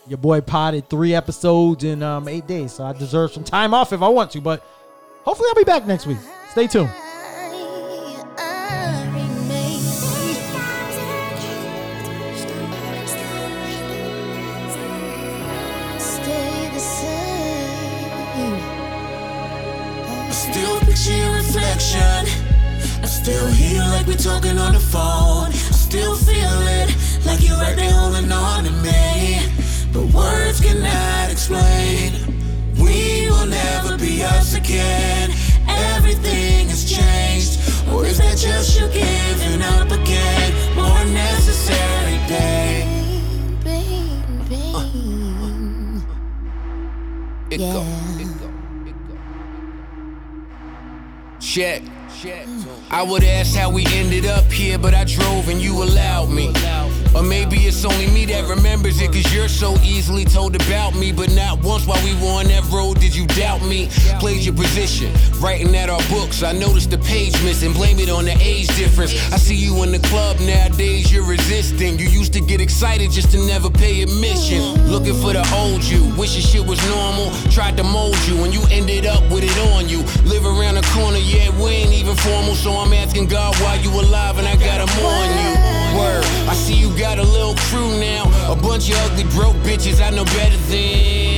your 0.08 0.18
boy 0.18 0.40
potted 0.40 0.90
three 0.90 1.14
episodes 1.14 1.84
in 1.84 2.02
um, 2.02 2.26
eight 2.26 2.48
days. 2.48 2.72
So 2.72 2.84
I 2.84 2.94
deserve 2.94 3.32
some 3.32 3.44
time 3.44 3.72
off 3.74 3.92
if 3.92 4.02
I 4.02 4.08
want 4.08 4.32
to. 4.32 4.40
But 4.40 4.66
hopefully 5.22 5.48
I'll 5.50 5.54
be 5.54 5.62
back 5.62 5.86
next 5.86 6.08
week. 6.08 6.18
Stay 6.50 6.66
tuned. 6.66 6.90
Picture 20.94 21.16
your 21.16 21.34
reflection. 21.34 22.22
I 23.02 23.06
still 23.06 23.48
hear 23.48 23.80
like 23.80 24.06
we're 24.06 24.14
talking 24.14 24.58
on 24.58 24.74
the 24.74 24.78
phone. 24.78 25.50
I 25.50 25.74
still 25.74 26.14
feel 26.14 26.56
it 26.78 26.94
like 27.26 27.42
you're 27.42 27.56
right 27.56 27.74
there 27.74 27.90
holding 27.90 28.30
on 28.30 28.62
to 28.62 28.70
me. 28.70 29.40
But 29.92 30.04
words 30.14 30.60
cannot 30.60 31.32
explain. 31.32 32.12
We 32.78 33.28
will 33.28 33.46
never 33.46 33.98
be 33.98 34.22
us 34.22 34.54
again. 34.54 35.30
Everything 35.66 36.68
has 36.68 36.84
changed. 36.84 37.58
Or 37.92 38.06
is 38.06 38.18
that 38.18 38.38
just 38.38 38.78
you 38.78 38.86
giving 38.86 39.62
up 39.62 39.90
again? 39.90 40.76
More 40.76 41.04
necessary 41.06 42.18
pain. 42.30 42.94
It 47.50 47.58
go, 47.58 47.66
it 47.66 47.72
go, 47.72 47.82
it 48.20 48.33
Check. 51.54 51.82
I 52.90 53.06
would 53.08 53.22
ask 53.22 53.56
how 53.56 53.70
we 53.70 53.86
ended 53.86 54.26
up 54.26 54.50
here, 54.50 54.76
but 54.76 54.92
I 54.92 55.04
drove 55.04 55.48
and 55.48 55.62
you 55.62 55.84
allowed 55.84 56.28
me. 56.28 56.52
Or 57.14 57.22
maybe 57.22 57.56
it's 57.66 57.84
only 57.84 58.08
me 58.08 58.26
that 58.26 58.48
remembers 58.48 59.00
it, 59.00 59.12
cause 59.12 59.32
you're 59.32 59.48
so 59.48 59.76
easily 59.82 60.24
told 60.24 60.56
about 60.56 60.94
me. 60.96 61.12
But 61.12 61.30
not 61.34 61.62
once 61.62 61.86
while 61.86 62.02
we 62.04 62.14
were 62.14 62.40
on 62.40 62.46
that 62.46 62.64
road 62.72 62.98
did 62.98 63.14
you 63.14 63.26
doubt 63.28 63.62
me. 63.62 63.88
Played 64.18 64.42
your 64.44 64.54
position, 64.54 65.12
writing 65.40 65.74
at 65.76 65.88
our 65.88 66.02
books. 66.08 66.42
I 66.42 66.52
noticed 66.52 66.90
the 66.90 66.98
page 66.98 67.32
missing, 67.44 67.72
blame 67.72 68.00
it 68.00 68.10
on 68.10 68.24
the 68.24 68.36
age 68.40 68.66
difference. 68.76 69.14
I 69.32 69.36
see 69.36 69.54
you 69.54 69.82
in 69.84 69.92
the 69.92 70.00
club 70.10 70.40
nowadays, 70.40 71.12
you're 71.12 71.26
resisting. 71.26 71.98
You 71.98 72.08
used 72.08 72.32
to 72.32 72.40
get 72.40 72.60
excited 72.60 73.12
just 73.12 73.30
to 73.30 73.38
never 73.46 73.70
pay 73.70 74.02
admission. 74.02 74.62
Looking 74.90 75.14
for 75.14 75.32
the 75.32 75.46
old 75.54 75.84
you, 75.84 76.02
wishing 76.18 76.42
shit 76.42 76.66
was 76.66 76.82
normal. 76.88 77.30
Tried 77.52 77.76
to 77.76 77.84
mold 77.84 78.18
you, 78.26 78.42
and 78.42 78.52
you 78.52 78.62
ended 78.70 79.06
up 79.06 79.22
with 79.30 79.44
it 79.44 79.58
on 79.72 79.88
you. 79.88 80.02
Live 80.24 80.44
around 80.44 80.74
the 80.74 80.86
corner, 80.90 81.18
yeah, 81.18 81.50
we 81.62 81.70
ain't 81.70 81.94
even 81.94 82.16
formal. 82.16 82.54
So 82.56 82.72
I'm 82.72 82.92
asking 82.92 83.26
God 83.28 83.54
why 83.60 83.76
you 83.76 83.90
alive, 83.90 84.38
and 84.38 84.48
I 84.48 84.56
gotta 84.56 84.90
mourn 84.98 85.30
you. 85.38 85.52
Word, 85.94 86.24
I 86.50 86.54
see 86.54 86.74
you 86.74 86.90
got 86.98 87.03
a 87.12 87.22
little 87.22 87.54
crew 87.54 88.00
now. 88.00 88.24
A 88.50 88.56
bunch 88.56 88.90
of 88.90 88.96
ugly 88.96 89.24
broke 89.24 89.56
bitches 89.56 90.00
I 90.00 90.10
know 90.10 90.24
better 90.24 90.56
than. 90.68 91.33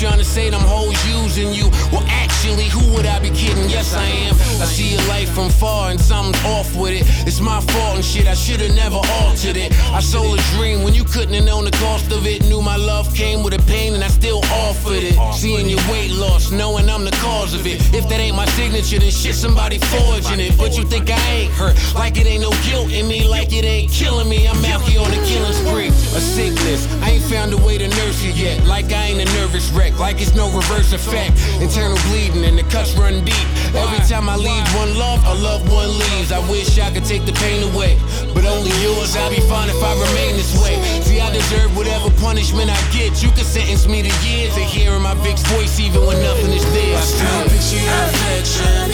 Trying 0.00 0.18
to 0.18 0.24
say 0.24 0.50
them 0.50 0.62
hoes 0.62 0.98
using 1.06 1.54
you. 1.54 1.70
Well, 1.92 2.02
actually, 2.08 2.64
who 2.64 2.82
would 2.92 3.06
I 3.06 3.20
be 3.20 3.30
kidding? 3.30 3.70
Yes, 3.70 3.94
I 3.94 4.04
am. 4.04 4.34
I 4.60 4.66
see 4.66 4.94
your 4.94 5.02
life 5.06 5.30
from 5.30 5.48
far 5.48 5.90
and 5.90 6.00
something's 6.00 6.44
off 6.44 6.74
with 6.74 6.92
it. 6.92 7.04
It's 7.24 7.40
my 7.40 7.60
fault 7.60 7.96
and 7.96 8.04
shit, 8.04 8.26
I 8.26 8.34
should've 8.34 8.74
never 8.74 8.96
altered 9.22 9.56
it. 9.56 9.70
I 9.92 10.00
sold 10.00 10.38
a 10.38 10.42
dream 10.56 10.82
when 10.82 10.92
you 10.94 11.04
couldn't 11.04 11.34
have 11.34 11.44
known 11.44 11.64
the 11.66 11.70
cost 11.72 12.10
of 12.10 12.26
it. 12.26 12.42
Knew 12.48 12.60
my 12.60 12.76
love 12.76 13.14
came 13.14 13.44
with 13.44 13.54
a 13.54 13.62
pain 13.70 13.94
and 13.94 14.02
I 14.02 14.08
still 14.08 14.40
offered 14.66 15.02
it. 15.02 15.14
Seeing 15.34 15.68
your 15.68 15.82
weight 15.90 16.10
loss, 16.10 16.50
knowing 16.50 16.88
I'm 16.88 17.04
the 17.04 17.16
cause 17.22 17.54
of 17.54 17.66
it. 17.66 17.78
If 17.94 18.08
that 18.08 18.18
ain't 18.18 18.36
my 18.36 18.46
signature, 18.58 18.98
then 18.98 19.10
shit, 19.10 19.34
somebody 19.34 19.78
forging 19.78 20.40
it. 20.40 20.58
But 20.58 20.76
you 20.76 20.84
think 20.84 21.10
I 21.10 21.20
ain't 21.30 21.52
hurt, 21.52 21.76
like 21.94 22.16
it 22.16 22.26
ain't 22.26 22.42
no 22.42 22.50
guilt 22.66 22.90
in 22.92 23.06
me, 23.06 23.26
like 23.28 23.52
it 23.52 23.64
ain't 23.64 23.90
killing 23.90 24.28
me. 24.28 24.48
I'm 24.48 24.64
out 24.64 24.82
here 24.82 25.00
on 25.00 25.12
a 25.12 25.22
killing 25.26 25.52
spree. 25.52 25.88
A 25.88 26.20
sickness, 26.20 26.86
I 27.02 27.10
ain't 27.10 27.24
found 27.24 27.52
a 27.52 27.58
way 27.58 27.78
to 27.78 27.88
nurse 27.88 28.22
it 28.24 28.34
yet. 28.36 28.66
Like 28.66 28.92
I 28.92 29.14
ain't 29.14 29.20
a 29.20 29.32
nervous 29.34 29.70
wreck, 29.70 29.81
like 29.90 30.20
it's 30.20 30.34
no 30.34 30.46
reverse 30.54 30.92
effect. 30.92 31.34
Internal 31.60 31.98
bleeding 32.06 32.44
and 32.44 32.58
the 32.58 32.62
cuts 32.70 32.94
run 32.94 33.24
deep. 33.24 33.46
Every 33.74 33.98
time 34.06 34.28
I 34.28 34.36
leave 34.36 34.62
one 34.76 34.96
love, 34.96 35.24
a 35.26 35.34
loved 35.42 35.70
one 35.70 35.90
leaves. 35.98 36.30
I 36.30 36.38
wish 36.50 36.78
I 36.78 36.92
could 36.92 37.04
take 37.04 37.24
the 37.26 37.32
pain 37.32 37.62
away, 37.74 37.98
but 38.34 38.44
only 38.44 38.70
yours. 38.82 39.16
I'll 39.16 39.30
be 39.30 39.40
fine 39.50 39.68
if 39.68 39.82
I 39.82 39.92
remain 39.98 40.36
this 40.36 40.54
way. 40.62 40.78
See, 41.02 41.20
I 41.20 41.32
deserve 41.32 41.76
whatever 41.76 42.10
punishment 42.22 42.70
I 42.70 42.78
get. 42.92 43.22
You 43.22 43.30
can 43.30 43.44
sentence 43.44 43.88
me 43.88 44.02
to 44.02 44.12
years 44.26 44.54
of 44.56 44.62
hearing 44.62 45.02
my 45.02 45.14
Vic's 45.14 45.42
voice 45.50 45.80
even 45.80 46.06
when 46.06 46.20
nothing 46.22 46.52
is 46.52 46.64
there. 46.72 46.96
I 46.96 47.00
still 47.00 47.42
picture 47.50 47.82
your 47.82 47.98
reflection. 48.06 48.86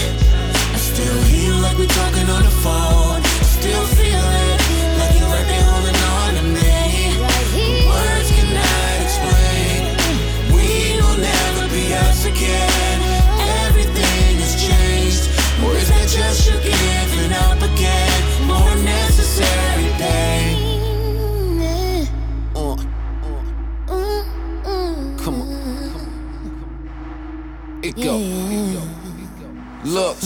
I 0.73 0.79
still 0.79 1.21
hear 1.29 1.53
like 1.61 1.77
we're 1.77 1.87
talking 1.87 2.29
on 2.31 2.43
the 2.43 2.55
phone. 2.65 3.23
Still 3.45 3.98
go. 28.05 28.78
Look, 29.89 30.19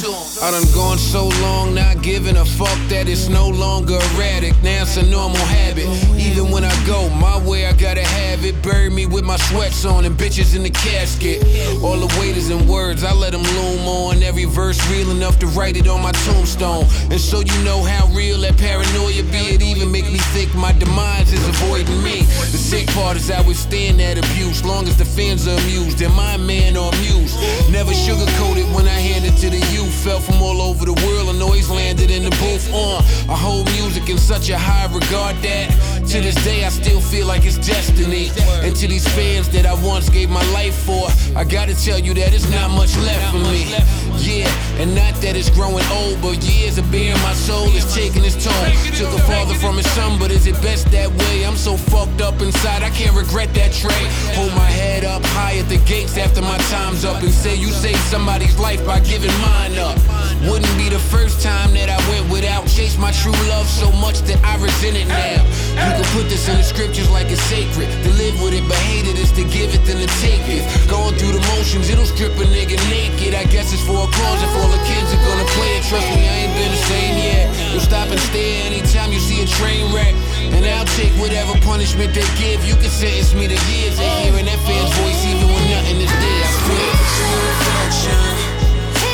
I 0.42 0.50
done 0.50 0.66
gone 0.74 0.98
so 0.98 1.28
long, 1.40 1.72
not 1.72 2.02
giving 2.02 2.36
a 2.36 2.44
fuck 2.44 2.76
that 2.88 3.08
it's 3.08 3.28
no 3.28 3.48
longer 3.48 3.94
erratic. 3.94 4.60
Now 4.60 4.82
it's 4.82 4.96
a 4.96 5.06
normal 5.06 5.38
habit. 5.38 5.86
Even 6.18 6.50
when 6.50 6.64
I 6.64 6.74
go 6.84 7.08
my 7.10 7.38
way, 7.46 7.66
I 7.66 7.72
gotta 7.72 8.02
have 8.02 8.44
it. 8.44 8.60
Bury 8.60 8.90
me 8.90 9.06
with 9.06 9.22
my 9.22 9.36
sweats 9.36 9.84
on 9.84 10.04
and 10.04 10.16
bitches 10.16 10.56
in 10.56 10.64
the 10.64 10.70
casket. 10.70 11.46
All 11.80 11.96
the 11.96 12.10
weight 12.18 12.36
is 12.36 12.50
in 12.50 12.66
words, 12.66 13.04
I 13.04 13.12
let 13.12 13.30
them 13.30 13.44
loom 13.54 13.86
on. 13.86 14.24
Every 14.24 14.46
verse 14.46 14.82
real 14.90 15.12
enough 15.12 15.38
to 15.38 15.46
write 15.46 15.76
it 15.76 15.86
on 15.86 16.02
my 16.02 16.12
tombstone. 16.26 16.86
And 17.12 17.20
so 17.20 17.38
you 17.38 17.62
know 17.62 17.84
how 17.84 18.08
real 18.08 18.40
that 18.40 18.58
paranoia 18.58 19.22
be. 19.30 19.54
It 19.54 19.62
even 19.62 19.92
make 19.92 20.10
me 20.10 20.18
think 20.34 20.52
my 20.56 20.72
demise 20.72 21.32
is 21.32 21.46
avoiding 21.46 22.02
me. 22.02 22.22
The 22.50 22.58
sick 22.58 22.88
part 22.88 23.16
is 23.16 23.30
I 23.30 23.40
withstand 23.46 24.00
that 24.00 24.18
abuse, 24.18 24.64
long 24.64 24.88
as 24.88 24.96
the 24.96 25.04
fans 25.04 25.46
are 25.46 25.56
amused. 25.56 26.02
Am 26.02 26.16
my 26.16 26.36
man 26.36 26.76
or 26.76 26.92
amused? 26.92 27.38
Never 27.70 27.92
sugarcoat 27.92 28.58
it 28.58 28.66
when 28.74 28.88
I 28.88 28.98
hand 28.98 29.24
it 29.24 29.36
to 29.38 29.51
the 29.52 29.58
youth. 29.72 29.92
Fell 30.02 30.18
from 30.18 30.42
all 30.42 30.60
over 30.60 30.84
the 30.84 30.98
world 31.06 31.28
and 31.28 31.40
always 31.42 31.70
landed 31.70 32.10
in 32.10 32.24
the 32.24 32.30
booth. 32.30 32.68
Uh, 32.72 32.98
I 33.30 33.36
hold 33.36 33.70
music 33.72 34.08
in 34.08 34.18
such 34.18 34.48
a 34.50 34.58
high 34.58 34.86
regard 34.92 35.36
that 35.42 35.70
to 36.08 36.20
this 36.20 36.34
day 36.44 36.64
I 36.64 36.68
still 36.68 37.00
feel 37.00 37.26
like 37.26 37.44
it's 37.44 37.58
destiny. 37.58 38.30
And 38.62 38.74
to 38.76 38.86
these 38.88 39.06
fans 39.14 39.48
that 39.50 39.66
I 39.66 39.74
once 39.74 40.08
gave 40.08 40.30
my 40.30 40.44
life 40.52 40.74
for, 40.74 41.08
I 41.36 41.44
gotta 41.44 41.74
tell 41.74 41.98
you 41.98 42.14
that 42.14 42.34
it's 42.34 42.48
not 42.50 42.70
much 42.70 42.96
left 42.98 43.32
for 43.32 43.38
me. 43.38 43.70
Yeah, 44.18 44.48
and 44.78 44.94
not 44.94 45.14
that 45.22 45.36
it's 45.36 45.50
growing 45.50 45.84
old, 45.90 46.20
but 46.22 46.42
years 46.42 46.78
of 46.78 46.90
being 46.90 47.14
my 47.22 47.34
soul 47.34 47.66
is 47.74 47.86
taking 47.94 48.24
its 48.24 48.38
toll. 48.42 48.64
Took 48.94 49.12
a 49.18 49.22
father 49.24 49.54
from 49.54 49.76
his 49.76 49.90
son, 49.92 50.18
but 50.18 50.30
is 50.30 50.46
it 50.46 50.60
best 50.62 50.90
that 50.92 51.10
way? 51.10 51.44
I'm 51.44 51.56
so 51.56 51.76
fucked 51.76 52.20
up 52.20 52.40
inside, 52.40 52.82
I 52.82 52.90
can't 52.90 53.16
regret 53.16 53.52
that 53.54 53.72
trade. 53.72 54.08
Hold 54.36 54.52
my 54.54 54.70
head 54.70 55.04
up 55.04 55.24
high 55.24 55.58
at 55.58 55.68
the 55.68 55.78
gates 55.78 56.16
after 56.16 56.42
my 56.42 56.58
time's 56.70 57.04
up 57.04 57.22
and 57.22 57.32
say 57.32 57.54
you 57.54 57.68
saved 57.68 58.04
somebody's 58.10 58.58
life 58.58 58.84
by 58.86 59.00
giving 59.00 59.32
mine 59.40 59.78
up. 59.78 59.98
Wouldn't 60.42 60.74
be 60.74 60.90
the 60.90 60.98
first 60.98 61.38
time 61.38 61.70
that 61.78 61.86
I 61.86 61.98
went 62.10 62.26
without. 62.26 62.66
Chase 62.66 62.98
my 62.98 63.14
true 63.14 63.34
love 63.46 63.70
so 63.70 63.94
much 64.02 64.26
that 64.26 64.42
I 64.42 64.58
resent 64.58 64.98
it 64.98 65.06
now. 65.06 65.38
You 65.78 66.02
can 66.02 66.08
put 66.10 66.26
this 66.26 66.50
in 66.50 66.58
the 66.58 66.66
scriptures 66.66 67.06
like 67.14 67.30
it's 67.30 67.42
sacred. 67.46 67.86
To 67.86 68.10
live 68.18 68.34
with 68.42 68.50
it, 68.50 68.66
but 68.66 68.74
hate 68.90 69.06
it 69.06 69.14
is 69.22 69.30
to 69.38 69.46
give 69.46 69.70
it 69.70 69.86
than 69.86 70.02
to 70.02 70.10
take 70.18 70.42
it. 70.50 70.66
Going 70.90 71.14
through 71.14 71.38
the 71.38 71.44
motions, 71.54 71.86
it'll 71.86 72.10
strip 72.10 72.34
a 72.42 72.46
nigga 72.50 72.74
naked. 72.90 73.38
I 73.38 73.46
guess 73.54 73.70
it's 73.70 73.86
for 73.86 74.02
a 74.02 74.10
cause 74.10 74.40
if 74.42 74.52
all 74.58 74.66
the 74.66 74.82
kids 74.82 75.14
are 75.14 75.22
gonna 75.22 75.46
play 75.54 75.78
it. 75.78 75.86
Trust 75.86 76.10
me, 76.10 76.26
I 76.26 76.34
ain't 76.42 76.54
been 76.58 76.74
the 76.74 76.84
same 76.90 77.14
yet. 77.22 77.46
You'll 77.70 77.86
stop 77.86 78.10
and 78.10 78.18
stare 78.34 78.66
anytime 78.66 79.14
you 79.14 79.22
see 79.22 79.46
a 79.46 79.48
train 79.62 79.94
wreck. 79.94 80.14
And 80.50 80.66
I'll 80.66 80.90
take 80.98 81.14
whatever 81.22 81.54
punishment 81.62 82.18
they 82.18 82.26
give. 82.34 82.66
You 82.66 82.74
can 82.74 82.90
sentence 82.90 83.30
me 83.30 83.46
to 83.46 83.58
years 83.70 83.94
of 83.94 84.10
hearing 84.26 84.50
that 84.50 84.58
fan's 84.66 84.90
voice 84.98 85.22
even 85.22 85.46
when 85.54 85.64
nothing 85.70 86.02
is 86.02 86.10
there. 86.10 86.44
I 86.44 86.54
swear. 86.66 86.90
Your 87.22 87.38
reflection. 87.46 88.20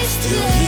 Still 0.08 0.40
hear 0.40 0.67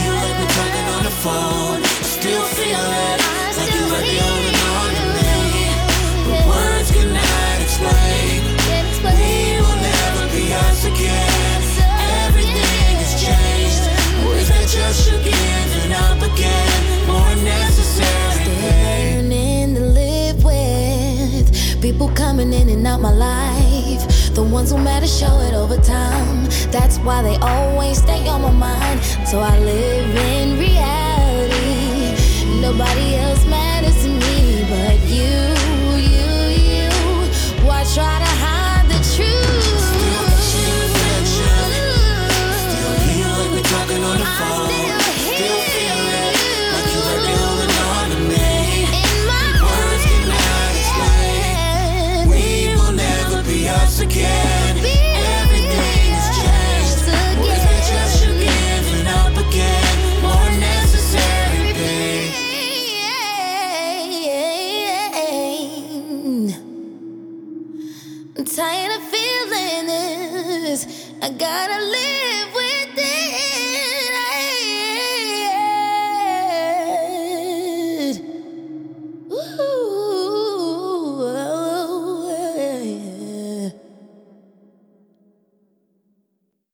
talking 0.57 0.87
on 0.95 1.03
the 1.03 1.15
phone. 1.23 1.79
Still 2.03 2.45
feel 2.57 2.85
it, 3.07 3.19
like 3.57 3.71
you're 3.75 3.89
right 3.93 4.05
there 4.05 4.23
holding 4.27 4.59
on 4.77 4.89
to 4.97 5.05
me. 5.17 5.33
But 6.27 6.41
words 6.51 6.89
cannot 6.91 7.57
explain. 7.65 8.61
We 9.01 9.59
will 9.63 9.79
never 9.81 10.23
be 10.35 10.53
us 10.53 10.85
again. 10.85 11.61
Everything 12.25 12.95
has 13.01 13.13
changed. 13.25 13.83
Or 14.25 14.33
is 14.41 14.47
that 14.53 14.67
just 14.69 15.09
you 15.09 15.17
giving 15.25 15.93
up 16.05 16.19
again? 16.29 16.79
More 17.07 17.35
necessary 17.43 18.45
pain. 18.45 19.29
learning 19.29 19.75
to 19.75 19.81
live 19.81 20.43
with 20.43 21.81
people 21.81 22.09
coming 22.09 22.53
in 22.53 22.69
and 22.69 22.85
out 22.85 23.01
my 23.01 23.11
life. 23.11 23.70
The 24.33 24.41
ones 24.41 24.71
who 24.71 24.77
matter 24.77 25.07
show 25.07 25.39
it 25.41 25.53
over 25.53 25.75
time. 25.75 26.45
That's 26.71 26.97
why 26.99 27.21
they 27.21 27.35
always 27.37 27.97
stay 27.97 28.25
on 28.29 28.41
my 28.41 28.51
mind. 28.51 29.01
So 29.27 29.39
I 29.39 29.59
live 29.59 30.15
in 30.15 30.57
reality. 30.57 31.61
Nobody 32.61 33.15
else 33.15 33.45
matters 33.45 34.01
to 34.03 34.09
me 34.09 34.63
but 34.69 34.99
you, 35.01 35.35
you, 35.99 36.31
you. 36.69 36.89
Why 37.67 37.83
try 37.93 38.19
to 38.23 38.31
hide 38.43 38.85
the 38.87 38.99
truth? 39.15 39.83
Still 39.83 40.63
your 40.63 40.79
reflection. 40.79 41.59
Still 42.71 42.95
hear 43.09 43.27
like 43.27 43.51
we're 43.51 43.63
talking 43.63 44.01
on 44.01 44.17
the 44.17 44.25
phone. 44.25 44.80